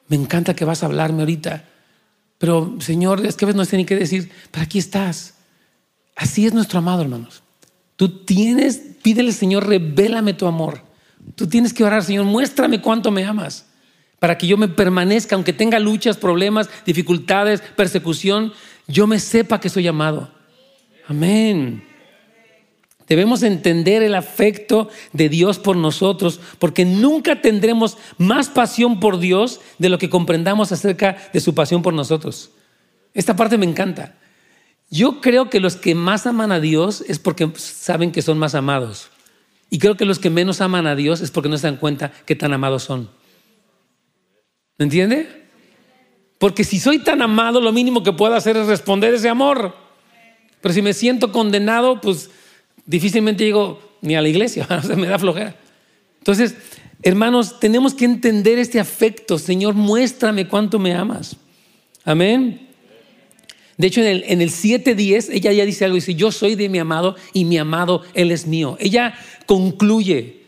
Me 0.09 0.17
encanta 0.17 0.55
que 0.55 0.65
vas 0.65 0.83
a 0.83 0.87
hablarme 0.87 1.21
ahorita. 1.21 1.65
Pero, 2.39 2.77
Señor, 2.81 3.25
es 3.27 3.37
que 3.37 3.45
a 3.45 3.47
veces 3.47 3.57
no 3.57 3.65
sé 3.65 3.77
ni 3.77 3.85
qué 3.85 3.97
decir, 3.97 4.31
pero 4.51 4.65
aquí 4.65 4.79
estás. 4.79 5.35
Así 6.17 6.47
es 6.47 6.55
nuestro 6.55 6.79
amado, 6.79 7.03
hermanos. 7.03 7.43
Tú 7.97 8.25
tienes, 8.25 8.81
pídele, 9.03 9.33
Señor, 9.33 9.67
revélame 9.67 10.35
tu 10.35 10.47
amor. 10.47 10.83
Tú 11.35 11.47
tienes 11.47 11.73
que 11.73 11.85
orar, 11.85 12.05
Señor, 12.05 12.25
muéstrame 12.25 12.81
cuánto 12.81 13.11
me 13.11 13.25
amas 13.25 13.67
para 14.19 14.37
que 14.37 14.47
yo 14.47 14.57
me 14.57 14.69
permanezca, 14.69 15.37
aunque 15.37 15.53
tenga 15.53 15.79
luchas, 15.79 16.17
problemas, 16.17 16.69
dificultades, 16.85 17.61
persecución, 17.61 18.53
yo 18.87 19.07
me 19.07 19.21
sepa 19.21 19.61
que 19.61 19.69
soy 19.69 19.87
amado. 19.87 20.31
Amén. 21.07 21.88
Debemos 23.09 23.43
entender 23.43 24.03
el 24.03 24.15
afecto 24.15 24.91
de 25.13 25.29
Dios 25.29 25.59
por 25.59 25.77
nosotros, 25.77 26.41
porque 26.59 26.85
nunca 26.85 27.41
tendremos 27.41 27.97
más 28.19 28.51
pasión 28.51 29.01
por 29.01 29.19
Dios 29.19 29.61
de 29.79 29.89
lo 29.89 29.99
que 29.99 30.11
comprendamos 30.11 30.73
acerca 30.73 31.17
de 31.33 31.41
su 31.41 31.55
pasión 31.55 31.83
por 31.83 31.95
nosotros. 31.95 32.51
Esta 33.15 33.35
parte 33.35 33.57
me 33.57 33.65
encanta. 33.65 34.17
Yo 34.91 35.21
creo 35.21 35.49
que 35.49 35.61
los 35.61 35.77
que 35.77 35.95
más 35.95 36.27
aman 36.27 36.53
a 36.53 36.61
Dios 36.61 37.03
es 37.09 37.19
porque 37.19 37.51
saben 37.57 38.13
que 38.13 38.23
son 38.23 38.39
más 38.39 38.55
amados. 38.55 39.09
Y 39.71 39.79
creo 39.79 39.97
que 39.97 40.05
los 40.05 40.19
que 40.19 40.31
menos 40.31 40.61
aman 40.61 40.87
a 40.87 40.95
Dios 40.95 41.21
es 41.21 41.31
porque 41.31 41.49
no 41.49 41.59
se 41.59 41.67
dan 41.67 41.77
cuenta 41.77 42.13
que 42.27 42.37
tan 42.37 42.53
amados 42.53 42.85
son. 42.85 43.11
¿Me 44.79 44.85
entiende? 44.85 45.47
Porque 46.39 46.63
si 46.63 46.79
soy 46.79 47.01
tan 47.01 47.21
amado, 47.21 47.61
lo 47.61 47.73
mínimo 47.73 48.03
que 48.03 48.13
puedo 48.13 48.35
hacer 48.35 48.57
es 48.57 48.67
responder 48.67 49.13
ese 49.13 49.29
amor. 49.29 49.75
Pero 50.61 50.75
si 50.75 50.83
me 50.83 50.93
siento 50.93 51.33
condenado, 51.33 52.01
pues 52.01 52.31
difícilmente 52.89 53.45
llego 53.45 53.81
ni 54.01 54.17
a 54.17 54.23
la 54.23 54.29
iglesia, 54.29 54.67
me 54.97 55.07
da 55.07 55.19
flojera. 55.19 55.55
Entonces, 56.19 56.57
hermanos, 57.03 57.61
tenemos 57.61 57.95
que 57.95 58.05
entender 58.05 58.59
este 58.59 58.81
afecto. 58.81 59.39
Señor, 59.39 59.75
muéstrame 59.75 60.49
cuánto 60.49 60.79
me 60.79 60.95
amas. 60.95 61.37
Amén. 62.05 62.69
De 63.77 63.87
hecho, 63.87 64.01
en 64.01 64.09
el, 64.09 64.25
en 64.27 64.41
el 64.41 64.51
7.10, 64.51 65.29
ella 65.31 65.53
ya 65.53 65.65
dice 65.65 65.85
algo, 65.85 65.95
dice, 65.95 66.15
yo 66.15 66.33
soy 66.33 66.57
de 66.57 66.69
mi 66.69 66.79
amado 66.79 67.15
y 67.33 67.45
mi 67.45 67.59
amado, 67.59 68.03
Él 68.15 68.33
es 68.33 68.47
mío. 68.47 68.77
Ella 68.81 69.15
concluye, 69.47 70.43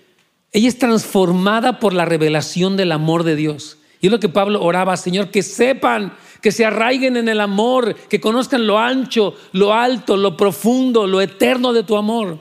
ella 0.50 0.68
es 0.68 0.78
transformada 0.78 1.78
por 1.78 1.92
la 1.92 2.04
revelación 2.04 2.76
del 2.76 2.90
amor 2.90 3.22
de 3.22 3.36
Dios. 3.36 3.78
Y 4.00 4.06
es 4.06 4.10
lo 4.10 4.18
que 4.18 4.28
Pablo 4.28 4.62
oraba, 4.62 4.96
Señor, 4.96 5.30
que 5.30 5.42
sepan, 5.42 6.14
que 6.40 6.52
se 6.52 6.64
arraiguen 6.64 7.16
en 7.16 7.28
el 7.28 7.40
amor, 7.40 7.94
que 8.08 8.20
conozcan 8.20 8.66
lo 8.66 8.78
ancho, 8.78 9.34
lo 9.52 9.72
alto, 9.74 10.16
lo 10.16 10.36
profundo, 10.36 11.06
lo 11.06 11.20
eterno 11.20 11.72
de 11.72 11.82
tu 11.82 11.96
amor. 11.96 12.38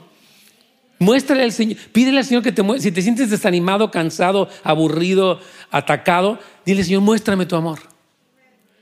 Muéstrale 0.98 1.42
al 1.44 1.52
Señor, 1.52 1.78
pídele 1.92 2.18
al 2.18 2.24
Señor 2.24 2.42
que 2.42 2.52
te 2.52 2.62
muestre. 2.62 2.90
Si 2.90 2.94
te 2.94 3.02
sientes 3.02 3.30
desanimado, 3.30 3.90
cansado, 3.90 4.48
aburrido, 4.62 5.40
atacado, 5.70 6.38
dile, 6.66 6.84
Señor, 6.84 7.00
muéstrame 7.00 7.46
tu 7.46 7.56
amor. 7.56 7.80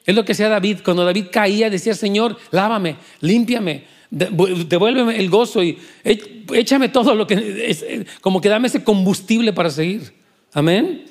Es 0.04 0.14
lo 0.14 0.24
que 0.24 0.32
hacía 0.32 0.48
David. 0.48 0.78
Cuando 0.84 1.04
David 1.04 1.26
caía, 1.30 1.70
decía, 1.70 1.94
Señor, 1.94 2.36
lávame, 2.50 2.96
límpiame, 3.20 3.84
devuélveme 4.10 5.18
el 5.18 5.28
gozo 5.30 5.62
y 5.62 5.78
échame 6.04 6.88
todo 6.88 7.14
lo 7.14 7.26
que, 7.26 8.06
como 8.20 8.40
que 8.40 8.48
dame 8.48 8.68
ese 8.68 8.82
combustible 8.82 9.52
para 9.52 9.70
seguir. 9.70 10.12
Amén. 10.52 11.04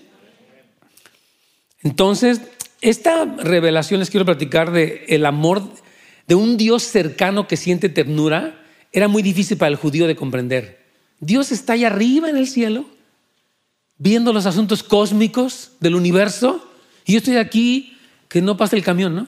Entonces, 1.84 2.42
esta 2.82 3.26
revelación 3.26 4.00
les 4.00 4.10
quiero 4.10 4.26
platicar 4.26 4.72
de 4.72 5.06
el 5.08 5.26
amor 5.26 5.64
de 6.28 6.36
un 6.36 6.58
Dios 6.58 6.84
cercano 6.84 7.48
que 7.48 7.58
siente 7.58 7.90
ternura. 7.90 8.64
Era 8.92 9.08
muy 9.08 9.24
difícil 9.24 9.58
para 9.58 9.70
el 9.70 9.76
judío 9.76 10.08
de 10.08 10.16
comprender. 10.16 10.86
Dios 11.20 11.52
está 11.52 11.74
ahí 11.74 11.84
arriba 11.84 12.30
en 12.30 12.38
el 12.38 12.48
cielo, 12.48 12.86
viendo 13.98 14.34
los 14.34 14.46
asuntos 14.46 14.84
cósmicos 14.84 15.72
del 15.80 15.96
universo, 15.96 16.64
y 17.06 17.14
yo 17.14 17.18
estoy 17.20 17.38
aquí 17.38 17.98
que 18.28 18.42
no 18.42 18.58
pasa 18.58 18.76
el 18.76 18.84
camión, 18.84 19.16
¿no? 19.16 19.28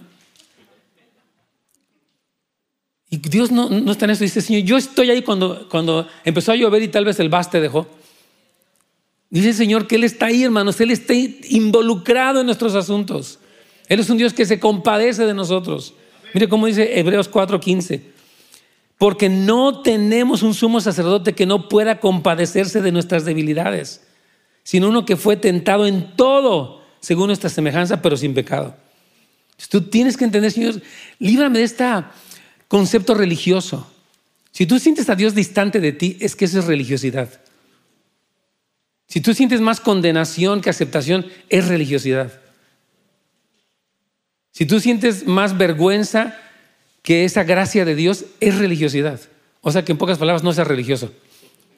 Y 3.09 3.17
Dios 3.17 3.51
no, 3.51 3.69
no 3.69 3.91
está 3.91 4.05
en 4.05 4.11
eso. 4.11 4.23
Dice, 4.23 4.41
Señor, 4.41 4.63
yo 4.63 4.77
estoy 4.77 5.09
ahí 5.09 5.23
cuando, 5.23 5.67
cuando 5.67 6.07
empezó 6.23 6.51
a 6.51 6.55
llover 6.55 6.83
y 6.83 6.89
tal 6.89 7.05
vez 7.05 7.19
el 7.19 7.29
baste 7.29 7.59
dejó. 7.59 7.87
Dice 9.29 9.49
el 9.49 9.55
Señor 9.55 9.87
que 9.87 9.95
Él 9.95 10.03
está 10.03 10.27
ahí, 10.27 10.43
hermanos, 10.43 10.79
Él 10.81 10.91
está 10.91 11.13
involucrado 11.13 12.39
en 12.39 12.45
nuestros 12.45 12.73
asuntos. 12.75 13.39
Él 13.87 13.99
es 13.99 14.09
un 14.09 14.17
Dios 14.17 14.33
que 14.33 14.45
se 14.45 14.59
compadece 14.59 15.25
de 15.25 15.33
nosotros. 15.33 15.93
Mire 16.33 16.47
cómo 16.47 16.67
dice 16.67 16.99
Hebreos 16.99 17.29
4:15. 17.29 18.01
Porque 18.97 19.29
no 19.29 19.81
tenemos 19.81 20.43
un 20.43 20.53
sumo 20.53 20.81
sacerdote 20.81 21.33
que 21.33 21.45
no 21.45 21.69
pueda 21.69 21.99
compadecerse 21.99 22.81
de 22.81 22.91
nuestras 22.91 23.23
debilidades, 23.23 24.01
sino 24.63 24.89
uno 24.89 25.05
que 25.05 25.15
fue 25.15 25.37
tentado 25.37 25.87
en 25.87 26.15
todo, 26.15 26.81
según 26.99 27.27
nuestra 27.27 27.49
semejanza, 27.49 28.01
pero 28.01 28.17
sin 28.17 28.33
pecado. 28.33 28.75
Tú 29.69 29.81
tienes 29.83 30.17
que 30.17 30.25
entender, 30.25 30.51
Señor, 30.51 30.81
líbrame 31.17 31.59
de 31.59 31.65
este 31.65 31.85
concepto 32.67 33.13
religioso. 33.13 33.89
Si 34.51 34.65
tú 34.65 34.79
sientes 34.79 35.09
a 35.09 35.15
Dios 35.15 35.33
distante 35.33 35.79
de 35.79 35.91
ti, 35.91 36.17
es 36.19 36.35
que 36.35 36.45
eso 36.45 36.59
es 36.59 36.65
religiosidad. 36.65 37.29
Si 39.09 39.21
tú 39.21 39.33
sientes 39.33 39.59
más 39.59 39.79
condenación 39.79 40.61
que 40.61 40.69
aceptación, 40.69 41.25
es 41.49 41.67
religiosidad. 41.67 42.31
Si 44.51 44.67
tú 44.67 44.79
sientes 44.79 45.25
más 45.25 45.57
vergüenza 45.57 46.37
que 47.01 47.25
esa 47.25 47.43
gracia 47.43 47.85
de 47.85 47.95
Dios, 47.95 48.25
es 48.39 48.57
religiosidad. 48.57 49.19
O 49.61 49.71
sea 49.71 49.83
que 49.83 49.93
en 49.93 49.97
pocas 49.97 50.19
palabras 50.19 50.43
no 50.43 50.53
seas 50.53 50.67
religioso. 50.67 51.11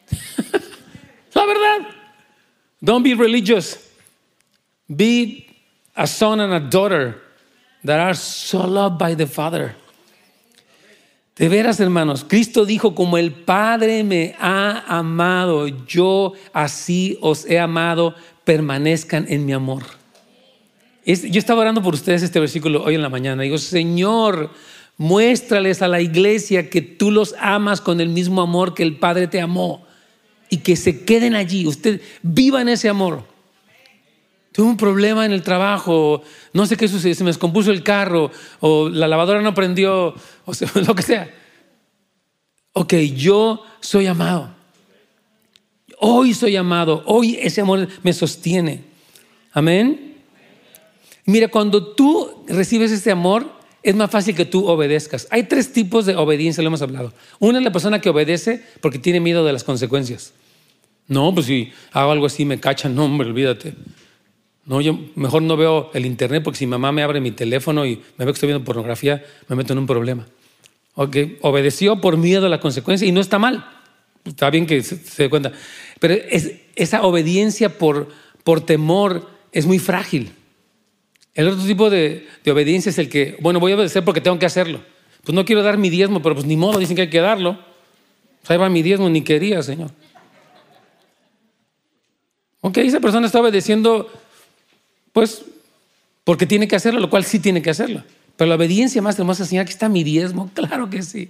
La 1.34 1.46
verdad. 1.46 1.88
Don't 2.82 3.04
be 3.04 3.16
religious. 3.16 3.80
Be 4.90 5.48
a 5.96 6.08
son 6.08 6.42
and 6.42 6.54
a 6.54 6.60
daughter 6.60 7.22
that 7.86 8.00
are 8.00 8.16
so 8.16 8.68
loved 8.68 8.98
by 8.98 9.16
the 9.16 9.28
Father. 9.28 9.76
De 11.42 11.50
veras, 11.50 11.80
hermanos, 11.80 12.24
Cristo 12.28 12.68
dijo, 12.68 12.94
como 12.94 13.18
el 13.18 13.32
Padre 13.32 14.04
me 14.04 14.36
ha 14.38 15.00
amado, 15.00 15.68
yo 15.88 16.34
así 16.54 17.18
os 17.20 17.48
he 17.50 17.58
amado, 17.58 18.14
permanezcan 18.44 19.26
en 19.28 19.48
mi 19.48 19.52
amor. 19.52 19.82
yo 21.04 21.40
estaba 21.40 21.62
orando 21.62 21.82
por 21.82 21.96
ustedes 21.96 22.22
este 22.22 22.40
versículo 22.40 22.84
hoy 22.84 22.94
en 22.94 23.02
la 23.02 23.10
mañana. 23.10 23.42
Digo, 23.42 23.58
Señor, 23.58 24.52
muéstrales 24.98 25.82
a 25.82 25.88
la 25.88 26.00
iglesia 26.00 26.70
que 26.70 26.84
tú 26.84 27.10
los 27.10 27.34
amas 27.40 27.82
con 27.82 28.02
el 28.02 28.10
mismo 28.10 28.44
amor 28.44 28.76
que 28.76 28.84
el 28.84 28.98
Padre 28.98 29.26
te 29.26 29.42
amó 29.42 29.84
y 30.48 30.58
que 30.58 30.76
se 30.76 31.06
queden 31.06 31.34
allí. 31.34 31.66
Usted 31.66 32.02
viva 32.22 32.62
en 32.62 32.70
ese 32.70 32.88
amor. 32.88 33.31
Tuve 34.52 34.68
un 34.68 34.78
problema 34.78 35.26
en 35.26 35.32
el 35.32 35.44
trabajo, 35.44 36.24
no 36.52 36.66
sé 36.66 36.76
qué 36.76 36.88
sucedió, 36.88 37.16
se 37.16 37.24
me 37.24 37.30
descompuso 37.30 37.72
el 37.72 37.84
carro, 37.84 38.32
o 38.60 38.90
la 38.90 39.08
lavadora 39.08 39.42
no 39.42 39.54
prendió, 39.54 40.14
o 40.46 40.52
lo 40.86 40.96
que 40.96 41.04
sea. 41.04 41.34
Ok, 42.74 42.94
yo 43.16 43.64
soy 43.80 44.08
amado. 44.08 44.50
Hoy 46.00 46.34
soy 46.34 46.56
amado, 46.56 47.04
hoy 47.06 47.38
ese 47.40 47.62
amor 47.62 47.88
me 48.04 48.12
sostiene. 48.12 48.84
Amén. 49.54 50.18
Mira, 51.26 51.48
cuando 51.48 51.94
tú 51.94 52.44
recibes 52.48 52.92
ese 52.92 53.12
amor, 53.12 53.48
es 53.84 53.96
más 53.96 54.10
fácil 54.10 54.36
que 54.36 54.46
tú 54.46 54.68
obedezcas. 54.68 55.28
Hay 55.32 55.44
tres 55.44 55.72
tipos 55.72 56.06
de 56.06 56.16
obediencia, 56.16 56.62
lo 56.64 56.68
hemos 56.68 56.82
hablado. 56.82 57.14
Una 57.40 57.60
es 57.60 57.64
la 57.64 57.72
persona 57.72 58.02
que 58.02 58.10
obedece 58.10 58.64
porque 58.82 59.00
tiene 59.00 59.20
miedo 59.20 59.46
de 59.46 59.54
las 59.54 59.64
consecuencias. 59.64 60.34
No, 61.08 61.34
pues 61.34 61.46
si 61.46 61.72
hago 61.92 62.12
algo 62.12 62.26
así 62.26 62.46
me 62.46 62.60
cachan, 62.60 62.96
no, 62.96 63.06
hombre, 63.06 63.30
olvídate. 63.30 63.74
No, 64.66 64.80
yo 64.80 64.98
mejor 65.16 65.42
no 65.42 65.58
veo 65.58 65.90
el 65.94 66.06
internet 66.06 66.44
porque 66.44 66.60
si 66.60 66.68
mamá 66.68 66.92
me 66.92 67.02
abre 67.02 67.20
mi 67.20 67.32
teléfono 67.32 67.86
y 67.86 67.96
me 68.18 68.26
ve 68.26 68.32
que 68.32 68.36
estoy 68.36 68.48
viendo 68.48 68.64
pornografía, 68.64 69.24
me 69.48 69.56
meto 69.56 69.74
en 69.74 69.80
un 69.80 69.88
problema. 69.88 70.28
Ok, 70.96 71.18
obedeció 71.42 72.00
por 72.00 72.18
miedo 72.18 72.46
a 72.46 72.50
la 72.50 72.60
consecuencia 72.60 73.08
y 73.08 73.12
no 73.12 73.22
está 73.22 73.40
mal. 73.40 73.66
Está 74.24 74.50
bien 74.50 74.68
que 74.68 74.84
se, 74.84 75.24
dé 75.24 75.30
cuenta. 75.30 75.52
Pero 76.00 76.16
esa 76.76 77.04
obediencia 77.04 77.78
por, 77.78 78.10
por 78.44 78.62
temor 78.62 79.30
es 79.52 79.66
muy 79.66 79.80
frágil. 79.80 80.32
El 81.34 81.48
otro 81.48 81.66
tipo 81.66 81.90
de, 81.90 82.28
obediencia 82.46 82.90
es 82.90 82.98
el 82.98 83.10
que, 83.10 83.38
bueno, 83.40 83.60
voy 83.60 83.72
a 83.72 83.76
obedecer 83.76 84.04
porque 84.04 84.22
tengo 84.22 84.38
que 84.38 84.46
hacerlo. 84.46 84.82
Pues 85.24 85.34
no 85.34 85.46
quiero 85.46 85.64
dar 85.64 85.78
mi 85.78 85.90
diezmo, 85.90 86.22
pero 86.22 86.36
pues 86.36 86.46
ni 86.46 86.58
modo, 86.58 86.78
dicen 86.78 86.96
que 86.96 87.04
hay 87.04 87.10
que 87.10 87.22
darlo. 87.22 87.58
Pues 88.42 88.52
ahí 88.52 88.58
va 88.58 88.70
mi 88.70 88.82
diezmo, 88.82 89.10
ni 89.10 89.22
quería, 89.22 89.64
Señor. 89.64 89.92
Ok, 92.62 92.78
esa 92.78 93.00
persona 93.00 93.26
está 93.26 93.40
obedeciendo 93.40 94.12
pues 95.14 95.44
porque 96.24 96.46
tiene 96.46 96.68
que 96.68 96.76
hacerlo, 96.76 97.00
lo 97.00 97.10
cual 97.10 97.26
sí 97.26 97.40
tiene 97.40 97.62
que 97.62 97.70
hacerlo. 97.70 98.04
Pero 98.38 98.50
la 98.50 98.56
obediencia 98.56 99.02
más 99.02 99.20
hermosa, 99.20 99.46
Señor, 99.46 99.64
aquí 99.64 99.72
está 99.72 99.90
mi 99.90 100.04
diezmo, 100.04 100.50
claro 100.56 100.90
que 100.90 101.04
sí. 101.04 101.30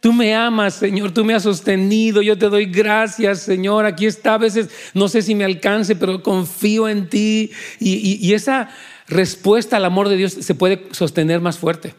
Tú 0.00 0.14
me 0.14 0.34
amas, 0.34 0.74
Señor, 0.74 1.12
tú 1.12 1.26
me 1.26 1.34
has 1.34 1.42
sostenido, 1.42 2.22
yo 2.22 2.38
te 2.38 2.48
doy 2.48 2.64
gracias, 2.64 3.42
Señor. 3.42 3.84
Aquí 3.84 4.06
está, 4.06 4.34
a 4.34 4.38
veces 4.38 4.70
no 4.94 5.08
sé 5.08 5.20
si 5.20 5.34
me 5.34 5.44
alcance, 5.44 5.94
pero 5.94 6.22
confío 6.22 6.88
en 6.88 7.10
ti. 7.10 7.50
Y, 7.78 8.32
esa 8.32 8.70
respuesta 9.08 9.76
al 9.76 9.84
amor 9.84 10.08
de 10.08 10.16
Dios 10.16 10.32
se 10.32 10.54
puede 10.54 10.86
sostener 10.92 11.42
más 11.42 11.58
fuerte. 11.58 11.94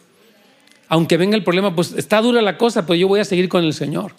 Aunque 0.88 1.18
venga 1.18 1.38
el 1.38 1.44
problema, 1.44 1.76
pues 1.76 1.94
está 1.96 2.22
dura 2.22 2.42
la 2.42 2.58
cosa, 2.58 2.88
pero 2.88 2.96
yo 2.96 3.08
voy 3.08 3.20
a 3.20 3.26
seguir 3.26 3.48
con 3.50 3.64
el 3.64 3.74
Señor. 3.74 4.14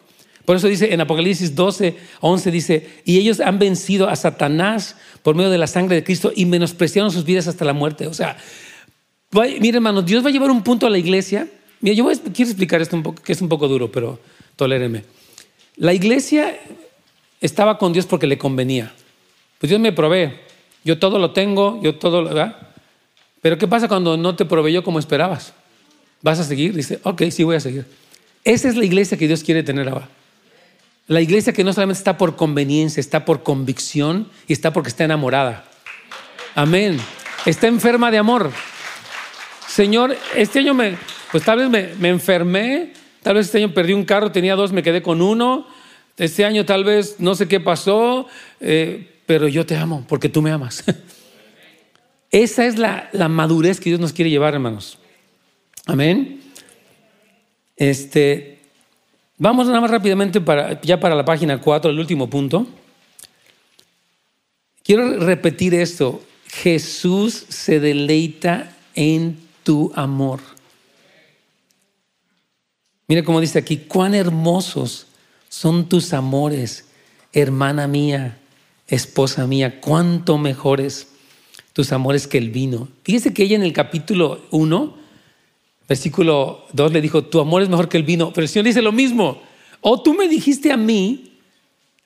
Por 0.45 0.57
eso 0.57 0.67
dice 0.67 0.93
en 0.93 1.01
Apocalipsis 1.01 1.55
12, 1.55 1.97
11, 2.21 2.51
dice, 2.51 2.91
y 3.05 3.19
ellos 3.19 3.41
han 3.41 3.59
vencido 3.59 4.09
a 4.09 4.17
Satanás 4.17 4.97
por 5.23 5.35
medio 5.37 5.51
de 5.51 5.59
la 5.59 5.67
sangre 5.67 5.97
de 5.97 6.05
Cristo 6.05 6.33
y 6.35 6.47
menospreciaron 6.47 7.13
sus 7.13 7.25
vidas 7.25 7.47
hasta 7.47 7.65
la 7.65 7.73
muerte. 7.73 8.07
O 8.07 8.15
sea, 8.15 8.37
mire 9.61 9.77
hermanos, 9.77 10.05
Dios 10.05 10.25
va 10.25 10.29
a 10.29 10.33
llevar 10.33 10.51
un 10.51 10.63
punto 10.63 10.87
a 10.87 10.91
la 10.91 10.99
iglesia. 10.99 11.49
Mira, 11.81 11.95
yo 11.95 12.05
quiero 12.33 12.51
explicar 12.51 12.81
esto 12.83 12.97
un 12.97 13.03
poco, 13.03 13.23
que 13.23 13.33
es 13.33 13.41
un 13.41 13.49
poco 13.49 13.69
duro, 13.69 13.91
pero 13.91 14.19
toléreme. 14.57 15.05
La 15.77 15.95
iglesia 15.95 16.59
estaba 17.41 17.79
con 17.79 17.93
Dios 17.93 18.07
porque 18.07 18.27
le 18.27 18.39
convenía. 18.39 18.93
Pues 19.59 19.69
Dios 19.69 19.81
me 19.81 19.93
provee. 19.93 20.33
Yo 20.85 20.99
todo 20.99 21.19
lo 21.19 21.31
tengo, 21.31 21.81
yo 21.83 21.95
todo 21.95 22.23
lo... 22.23 22.29
¿verdad? 22.29 22.57
Pero 23.41 23.59
¿qué 23.59 23.69
pasa 23.69 23.89
cuando 23.89 24.17
no 24.17 24.35
te 24.35 24.45
proveyó 24.45 24.83
como 24.83 24.99
esperabas? 24.99 25.53
¿Vas 26.21 26.39
a 26.39 26.45
seguir? 26.45 26.75
Dice, 26.75 27.01
ok, 27.03 27.23
sí 27.31 27.45
voy 27.45 27.57
a 27.57 27.61
seguir. 27.61 27.85
Esa 28.45 28.69
es 28.69 28.77
la 28.77 28.85
iglesia 28.85 29.17
que 29.17 29.27
Dios 29.27 29.43
quiere 29.43 29.63
tener 29.63 29.89
ahora. 29.89 30.09
La 31.09 31.21
iglesia 31.21 31.53
que 31.53 31.65
no 31.65 31.73
solamente 31.73 31.99
está 31.99 32.17
por 32.17 32.37
conveniencia, 32.37 33.01
está 33.01 33.25
por 33.25 33.43
convicción 33.43 34.31
y 34.47 34.53
está 34.53 34.73
porque 34.73 34.89
está 34.89 35.05
enamorada. 35.05 35.65
Amén. 36.55 36.99
Está 37.45 37.67
enferma 37.67 38.11
de 38.11 38.19
amor. 38.19 38.53
Señor, 39.67 40.17
este 40.37 40.61
año 40.61 40.75
me, 40.75 40.97
pues 41.33 41.45
tal 41.45 41.69
vez 41.69 41.97
me, 41.99 42.09
enfermé, 42.09 42.93
tal 43.23 43.35
vez 43.35 43.47
este 43.47 43.59
año 43.59 43.75
perdí 43.75 43.95
un 43.95 44.05
carro, 44.05 44.31
tenía 44.31 44.55
dos, 44.55 44.73
me 44.73 44.83
quedé 44.83 45.03
con 45.03 45.23
uno. 45.23 45.67
Este 46.17 46.45
año 46.45 46.65
tal 46.65 46.85
vez 46.85 47.17
no 47.19 47.35
sé 47.35 47.49
qué 47.49 47.59
pasó, 47.59 48.29
eh, 48.61 49.21
pero 49.27 49.49
yo 49.49 49.67
te 49.67 49.77
amo 49.77 50.05
porque 50.09 50.29
tú 50.29 50.41
me 50.41 50.51
amas. 50.51 50.85
Esa 52.31 52.65
es 52.67 52.79
la, 52.79 53.09
la 53.13 53.29
madurez 53.29 53.81
que 53.81 53.91
Dios 53.91 54.01
nos 54.01 54.13
quiere 54.13 54.31
llevar, 54.31 54.55
hermanos. 54.55 54.99
Amén. 55.87 56.41
Este, 57.77 58.52
Vamos 59.43 59.67
nada 59.67 59.81
más 59.81 59.91
rápidamente 59.91 60.41
para, 60.41 60.81
ya 60.83 61.01
para 61.01 61.17
la 61.17 61.25
página 61.25 61.61
4, 61.61 61.91
el 61.91 61.99
último 61.99 62.31
punto. 62.31 62.65
Quiero 64.85 65.19
repetir 65.19 65.75
esto. 65.75 66.23
Jesús 66.47 67.47
se 67.49 67.81
deleita 67.81 68.77
en 68.95 69.41
tu 69.65 69.91
amor. 69.97 70.39
Mira 73.09 73.25
cómo 73.25 73.41
dice 73.41 73.59
aquí, 73.59 73.79
cuán 73.79 74.15
hermosos 74.15 75.09
son 75.49 75.89
tus 75.89 76.13
amores, 76.13 76.85
hermana 77.33 77.89
mía, 77.89 78.39
esposa 78.87 79.49
mía, 79.49 79.81
cuánto 79.81 80.39
mejores 80.39 81.09
tus 81.73 81.91
amores 81.91 82.29
que 82.29 82.39
el 82.39 82.51
vino. 82.51 82.87
Fíjese 83.03 83.35
que 83.35 83.43
ella 83.43 83.57
en 83.57 83.65
el 83.65 83.73
capítulo 83.73 84.47
1 84.53 85.02
Versículo 85.89 86.67
2 86.73 86.93
le 86.93 87.01
dijo, 87.01 87.25
tu 87.25 87.41
amor 87.41 87.63
es 87.63 87.69
mejor 87.69 87.89
que 87.89 87.97
el 87.97 88.03
vino. 88.03 88.33
Pero 88.33 88.45
el 88.45 88.49
Señor 88.49 88.67
dice 88.67 88.83
lo 88.83 88.93
mismo. 88.93 89.43
O 89.81 90.03
tú 90.03 90.15
me 90.15 90.29
dijiste 90.29 90.73
a 90.73 90.77
mí, 90.77 91.33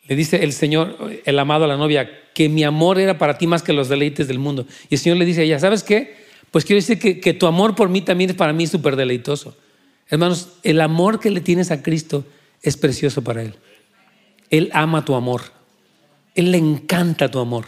le 0.09 0.17
dice 0.17 0.43
el 0.43 0.53
Señor, 0.53 0.97
el 1.25 1.39
amado 1.39 1.65
a 1.65 1.69
la 1.69 1.77
novia, 1.77 2.09
que 2.35 2.49
mi 2.49 2.65
amor 2.65 2.99
era 2.99 3.19
para 3.19 3.39
ti 3.39 3.47
más 3.47 3.63
que 3.63 3.73
los 3.73 3.89
deleites 3.89 4.29
del 4.29 4.39
mundo. 4.39 4.67
Y 4.89 4.95
el 4.95 5.01
Señor 5.01 5.19
le 5.19 5.25
dice 5.25 5.41
a 5.43 5.45
ella, 5.45 5.59
¿sabes 5.59 5.83
qué? 5.83 6.17
Pues 6.51 6.65
quiero 6.65 6.79
decir 6.79 6.99
que, 6.99 7.21
que 7.21 7.35
tu 7.35 7.47
amor 7.47 7.75
por 7.75 7.89
mí 7.89 8.01
también 8.01 8.31
es 8.31 8.37
para 8.37 8.53
mí 8.53 8.67
súper 8.67 8.97
deleitoso. 8.97 9.57
Hermanos, 10.09 10.51
el 10.63 10.81
amor 10.81 11.21
que 11.21 11.31
le 11.31 11.41
tienes 11.41 11.71
a 11.71 11.83
Cristo 11.83 12.25
es 12.63 12.77
precioso 12.77 13.23
para 13.23 13.43
Él. 13.43 13.55
Él 14.51 14.71
ama 14.73 15.05
tu 15.05 15.15
amor. 15.15 15.43
Él 16.35 16.53
le 16.53 16.59
encanta 16.59 17.31
tu 17.31 17.39
amor. 17.41 17.67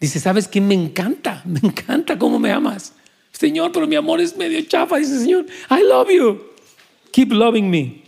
Dice, 0.00 0.20
¿sabes 0.20 0.48
qué? 0.48 0.60
Me 0.60 0.74
encanta, 0.74 1.42
me 1.46 1.60
encanta 1.60 2.18
cómo 2.18 2.38
me 2.38 2.52
amas. 2.52 2.94
Señor, 3.44 3.72
pero 3.72 3.86
mi 3.86 3.94
amor 3.94 4.22
es 4.22 4.34
medio 4.38 4.58
chafa. 4.62 4.96
Dice, 4.96 5.18
Señor, 5.18 5.44
I 5.70 5.82
love 5.86 6.08
you. 6.10 6.40
Keep 7.10 7.30
loving 7.30 7.68
me. 7.68 8.02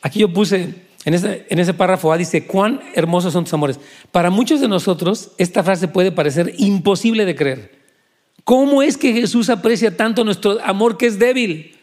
Aquí 0.00 0.20
yo 0.20 0.32
puse, 0.32 0.74
en 1.04 1.14
ese, 1.14 1.44
en 1.50 1.58
ese 1.58 1.74
párrafo 1.74 2.12
A 2.12 2.16
dice, 2.16 2.46
cuán 2.46 2.80
hermosos 2.94 3.32
son 3.32 3.42
tus 3.42 3.52
amores. 3.52 3.80
Para 4.12 4.30
muchos 4.30 4.60
de 4.60 4.68
nosotros, 4.68 5.32
esta 5.38 5.64
frase 5.64 5.88
puede 5.88 6.12
parecer 6.12 6.54
imposible 6.56 7.24
de 7.24 7.34
creer. 7.34 7.78
¿Cómo 8.44 8.80
es 8.80 8.96
que 8.96 9.12
Jesús 9.12 9.50
aprecia 9.50 9.96
tanto 9.96 10.22
nuestro 10.22 10.60
amor 10.62 10.96
que 10.96 11.06
es 11.06 11.18
débil? 11.18 11.76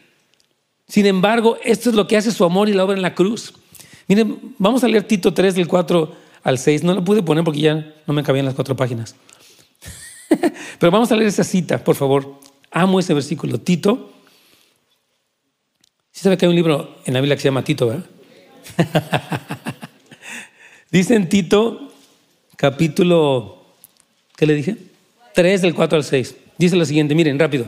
Sin 0.88 1.04
embargo, 1.04 1.58
esto 1.62 1.90
es 1.90 1.94
lo 1.94 2.06
que 2.06 2.16
hace 2.16 2.32
su 2.32 2.42
amor 2.42 2.70
y 2.70 2.72
la 2.72 2.84
obra 2.84 2.96
en 2.96 3.02
la 3.02 3.14
cruz. 3.14 3.52
Miren, 4.08 4.54
vamos 4.56 4.82
a 4.82 4.88
leer 4.88 5.02
Tito 5.04 5.34
3 5.34 5.54
del 5.54 5.68
4 5.68 6.16
al 6.42 6.56
6. 6.56 6.84
No 6.84 6.94
lo 6.94 7.04
pude 7.04 7.22
poner 7.22 7.44
porque 7.44 7.60
ya 7.60 7.94
no 8.06 8.14
me 8.14 8.22
cabían 8.22 8.46
las 8.46 8.54
cuatro 8.54 8.74
páginas. 8.76 9.14
Pero 10.78 10.92
vamos 10.92 11.10
a 11.12 11.16
leer 11.16 11.28
esa 11.28 11.44
cita, 11.44 11.82
por 11.82 11.96
favor. 11.96 12.40
Amo 12.70 13.00
ese 13.00 13.14
versículo. 13.14 13.58
Tito. 13.60 14.12
¿Sí 16.12 16.22
sabe 16.22 16.36
que 16.36 16.46
hay 16.46 16.50
un 16.50 16.56
libro 16.56 16.96
en 17.04 17.14
la 17.14 17.20
Biblia 17.20 17.36
que 17.36 17.42
se 17.42 17.48
llama 17.48 17.64
Tito, 17.64 17.88
verdad? 17.88 18.06
Dice 20.90 21.14
en 21.14 21.28
Tito, 21.28 21.92
capítulo 22.56 23.56
¿Qué 24.36 24.46
le 24.46 24.54
dije? 24.54 24.76
3 25.34 25.62
del 25.62 25.74
4 25.74 25.96
al 25.96 26.04
6. 26.04 26.36
Dice 26.58 26.76
lo 26.76 26.84
siguiente, 26.84 27.14
miren, 27.14 27.38
rápido. 27.38 27.66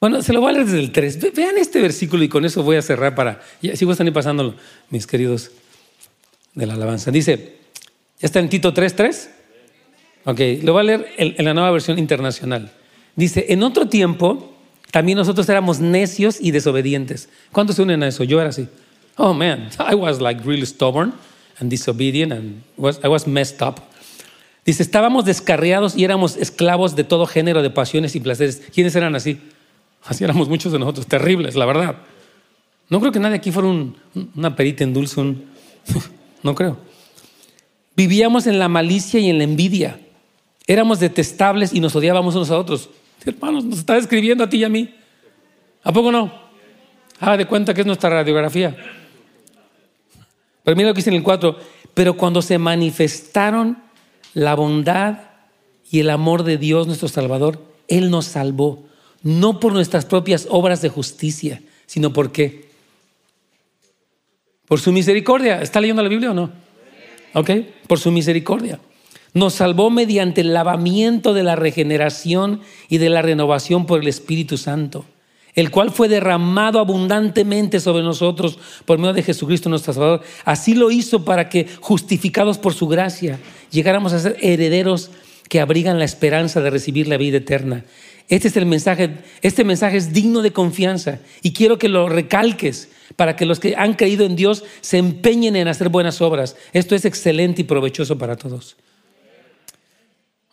Bueno, 0.00 0.20
se 0.20 0.32
lo 0.32 0.40
voy 0.40 0.50
a 0.50 0.52
leer 0.52 0.66
desde 0.66 0.80
el 0.80 0.92
3. 0.92 1.32
Vean 1.32 1.56
este 1.58 1.80
versículo 1.80 2.22
y 2.24 2.28
con 2.28 2.44
eso 2.44 2.62
voy 2.62 2.76
a 2.76 2.82
cerrar 2.82 3.14
para... 3.14 3.40
Ya, 3.62 3.74
sigo 3.76 3.92
están 3.92 4.12
pasándolo, 4.12 4.54
mis 4.90 5.06
queridos 5.06 5.52
de 6.54 6.66
la 6.66 6.74
alabanza. 6.74 7.10
Dice, 7.10 7.56
¿ya 8.20 8.26
está 8.26 8.40
en 8.40 8.48
Tito 8.48 8.74
3, 8.74 8.96
3? 8.96 9.30
Ok, 10.26 10.40
lo 10.64 10.72
voy 10.72 10.80
a 10.80 10.82
leer 10.82 11.06
en, 11.18 11.44
la 11.44 11.54
nueva 11.54 11.70
versión 11.70 12.00
internacional. 12.00 12.72
Dice, 13.14 13.46
en 13.48 13.62
otro 13.62 13.88
tiempo 13.88 14.52
también 14.90 15.16
nosotros 15.16 15.48
éramos 15.48 15.78
necios 15.78 16.38
y 16.40 16.50
desobedientes. 16.50 17.28
¿Cuántos 17.52 17.76
se 17.76 17.82
unen 17.82 18.02
a 18.02 18.08
eso? 18.08 18.24
Yo 18.24 18.40
era 18.40 18.50
así. 18.50 18.66
Oh 19.16 19.32
man, 19.32 19.70
I 19.78 19.94
was 19.94 20.20
like 20.20 20.42
really 20.44 20.66
stubborn 20.66 21.12
and 21.60 21.70
disobedient 21.70 22.32
and 22.32 22.62
was, 22.76 22.98
I 23.04 23.08
was 23.08 23.24
messed 23.28 23.62
up. 23.62 23.80
Dice, 24.64 24.82
estábamos 24.82 25.24
descarriados 25.24 25.96
y 25.96 26.02
éramos 26.02 26.36
esclavos 26.36 26.96
de 26.96 27.04
todo 27.04 27.26
género 27.26 27.62
de 27.62 27.70
pasiones 27.70 28.16
y 28.16 28.20
placeres. 28.20 28.60
¿Quiénes 28.74 28.96
eran 28.96 29.14
así? 29.14 29.38
Así 30.04 30.24
éramos 30.24 30.48
muchos 30.48 30.72
de 30.72 30.80
nosotros, 30.80 31.06
terribles, 31.06 31.54
la 31.54 31.66
verdad. 31.66 31.98
No 32.88 32.98
creo 32.98 33.12
que 33.12 33.20
nadie 33.20 33.36
aquí 33.36 33.52
fuera 33.52 33.68
una 34.34 34.56
perita 34.56 34.82
en 34.82 34.92
dulce, 34.92 35.22
no 36.42 36.54
creo. 36.56 36.78
Vivíamos 37.94 38.48
en 38.48 38.58
la 38.58 38.68
malicia 38.68 39.20
y 39.20 39.30
en 39.30 39.38
la 39.38 39.44
envidia. 39.44 40.00
Éramos 40.66 40.98
detestables 40.98 41.72
y 41.72 41.80
nos 41.80 41.94
odiábamos 41.94 42.34
unos 42.34 42.50
a 42.50 42.58
otros. 42.58 42.90
Hermanos, 43.24 43.64
nos 43.64 43.78
está 43.78 43.94
describiendo 43.94 44.44
a 44.44 44.48
ti 44.48 44.58
y 44.58 44.64
a 44.64 44.68
mí. 44.68 44.94
¿A 45.84 45.92
poco 45.92 46.10
no? 46.10 46.32
Haga 47.20 47.36
de 47.36 47.46
cuenta 47.46 47.72
que 47.72 47.82
es 47.82 47.86
nuestra 47.86 48.10
radiografía. 48.10 48.76
Pero 50.64 50.76
mira 50.76 50.88
lo 50.88 50.94
que 50.94 50.98
dice 50.98 51.10
en 51.10 51.16
el 51.16 51.22
4. 51.22 51.56
Pero 51.94 52.16
cuando 52.16 52.42
se 52.42 52.58
manifestaron 52.58 53.78
la 54.34 54.54
bondad 54.54 55.18
y 55.90 56.00
el 56.00 56.10
amor 56.10 56.42
de 56.42 56.58
Dios 56.58 56.88
nuestro 56.88 57.08
Salvador, 57.08 57.62
Él 57.86 58.10
nos 58.10 58.26
salvó. 58.26 58.84
No 59.22 59.60
por 59.60 59.72
nuestras 59.72 60.04
propias 60.04 60.48
obras 60.50 60.82
de 60.82 60.88
justicia, 60.88 61.62
sino 61.86 62.12
por 62.12 62.32
qué? 62.32 62.68
Por 64.66 64.80
su 64.80 64.90
misericordia. 64.90 65.62
¿Está 65.62 65.80
leyendo 65.80 66.02
la 66.02 66.08
Biblia 66.08 66.32
o 66.32 66.34
no? 66.34 66.50
¿Ok? 67.34 67.50
Por 67.86 68.00
su 68.00 68.10
misericordia 68.10 68.80
nos 69.36 69.52
salvó 69.52 69.90
mediante 69.90 70.40
el 70.40 70.54
lavamiento 70.54 71.34
de 71.34 71.42
la 71.42 71.56
regeneración 71.56 72.62
y 72.88 72.96
de 72.96 73.10
la 73.10 73.20
renovación 73.20 73.84
por 73.84 74.00
el 74.00 74.08
Espíritu 74.08 74.56
Santo, 74.56 75.04
el 75.54 75.70
cual 75.70 75.90
fue 75.90 76.08
derramado 76.08 76.78
abundantemente 76.78 77.78
sobre 77.78 78.02
nosotros 78.02 78.58
por 78.86 78.96
medio 78.96 79.12
de 79.12 79.22
Jesucristo 79.22 79.68
nuestro 79.68 79.92
Salvador. 79.92 80.22
Así 80.46 80.74
lo 80.74 80.90
hizo 80.90 81.26
para 81.26 81.50
que, 81.50 81.66
justificados 81.80 82.56
por 82.56 82.72
su 82.72 82.88
gracia, 82.88 83.38
llegáramos 83.70 84.14
a 84.14 84.20
ser 84.20 84.38
herederos 84.40 85.10
que 85.50 85.60
abrigan 85.60 85.98
la 85.98 86.06
esperanza 86.06 86.62
de 86.62 86.70
recibir 86.70 87.06
la 87.06 87.18
vida 87.18 87.36
eterna. 87.36 87.84
Este 88.30 88.48
es 88.48 88.56
el 88.56 88.64
mensaje, 88.64 89.18
este 89.42 89.64
mensaje 89.64 89.98
es 89.98 90.14
digno 90.14 90.40
de 90.40 90.54
confianza 90.54 91.18
y 91.42 91.52
quiero 91.52 91.76
que 91.76 91.90
lo 91.90 92.08
recalques 92.08 92.88
para 93.16 93.36
que 93.36 93.44
los 93.44 93.60
que 93.60 93.76
han 93.76 93.92
creído 93.92 94.24
en 94.24 94.34
Dios 94.34 94.64
se 94.80 94.96
empeñen 94.96 95.56
en 95.56 95.68
hacer 95.68 95.90
buenas 95.90 96.22
obras. 96.22 96.56
Esto 96.72 96.94
es 96.94 97.04
excelente 97.04 97.60
y 97.60 97.64
provechoso 97.64 98.16
para 98.16 98.36
todos. 98.36 98.76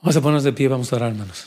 Vamos 0.03 0.17
a 0.17 0.21
ponernos 0.21 0.43
de 0.43 0.51
pie, 0.51 0.67
vamos 0.67 0.91
a 0.91 0.97
orar, 0.97 1.11
hermanos. 1.11 1.45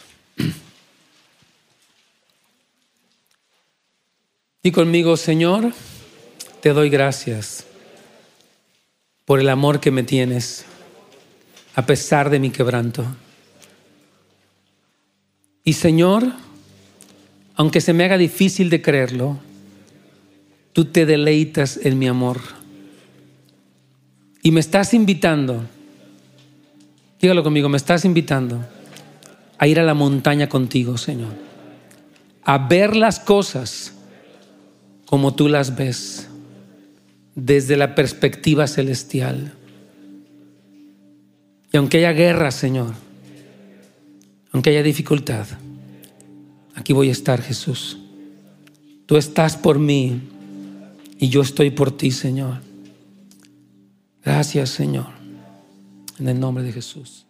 Y 4.63 4.71
conmigo, 4.71 5.19
Señor, 5.19 5.75
te 6.63 6.73
doy 6.73 6.89
gracias 6.89 7.67
por 9.27 9.41
el 9.41 9.51
amor 9.51 9.79
que 9.79 9.91
me 9.91 10.05
tienes, 10.05 10.65
a 11.75 11.85
pesar 11.85 12.31
de 12.31 12.41
mi 12.41 12.49
quebranto. 12.49 13.05
Y 15.63 15.75
Señor, 15.75 16.33
aunque 17.57 17.83
se 17.83 17.93
me 17.93 18.05
haga 18.05 18.17
difícil 18.17 18.71
de 18.71 18.81
creerlo, 18.81 19.39
tú 20.73 20.87
te 20.87 21.05
deleitas 21.05 21.79
en 21.83 21.99
mi 21.99 22.09
amor. 22.09 22.41
Y 24.43 24.51
me 24.51 24.61
estás 24.61 24.95
invitando 24.95 25.69
Dígalo 27.21 27.43
conmigo, 27.43 27.69
me 27.69 27.77
estás 27.77 28.05
invitando 28.05 28.65
a 29.59 29.67
ir 29.67 29.81
a 29.81 29.85
la 29.85 29.95
montaña 29.95 30.49
contigo, 30.49 30.99
Señor. 30.99 31.33
A 32.45 32.59
ver 32.59 32.95
las 32.95 33.19
cosas 33.19 33.95
como 35.07 35.35
tú 35.35 35.49
las 35.49 35.77
ves, 35.77 36.29
desde 37.35 37.77
la 37.77 37.95
perspectiva 37.95 38.67
celestial. 38.67 39.53
Y 41.73 41.77
aunque 41.77 41.99
haya 41.99 42.13
guerra, 42.13 42.51
Señor, 42.51 42.95
aunque 44.53 44.71
haya 44.71 44.83
dificultad, 44.83 45.47
aquí 46.75 46.93
voy 46.93 47.09
a 47.09 47.13
estar, 47.13 47.41
Jesús. 47.41 47.99
Tú 49.07 49.17
estás 49.17 49.57
por 49.57 49.79
mí 49.79 50.21
y 51.19 51.29
yo 51.29 51.43
estoy 51.43 51.71
por 51.71 51.97
ti, 51.97 52.11
Señor. 52.11 52.61
Gracias, 54.25 54.71
Señor. 54.71 55.16
En 56.19 56.29
el 56.29 56.41
nombre 56.41 56.65
de 56.65 56.73
Jesús. 56.73 57.27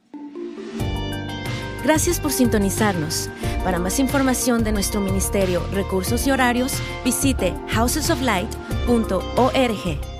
Gracias 1.84 2.18
por 2.18 2.32
sintonizarnos. 2.32 3.28
Para 3.62 3.78
más 3.78 4.00
información 4.00 4.64
de 4.64 4.72
nuestro 4.72 5.00
ministerio, 5.00 5.64
recursos 5.72 6.26
y 6.26 6.32
horarios, 6.32 6.72
visite 7.04 7.54
housesoflight.org. 7.68 10.15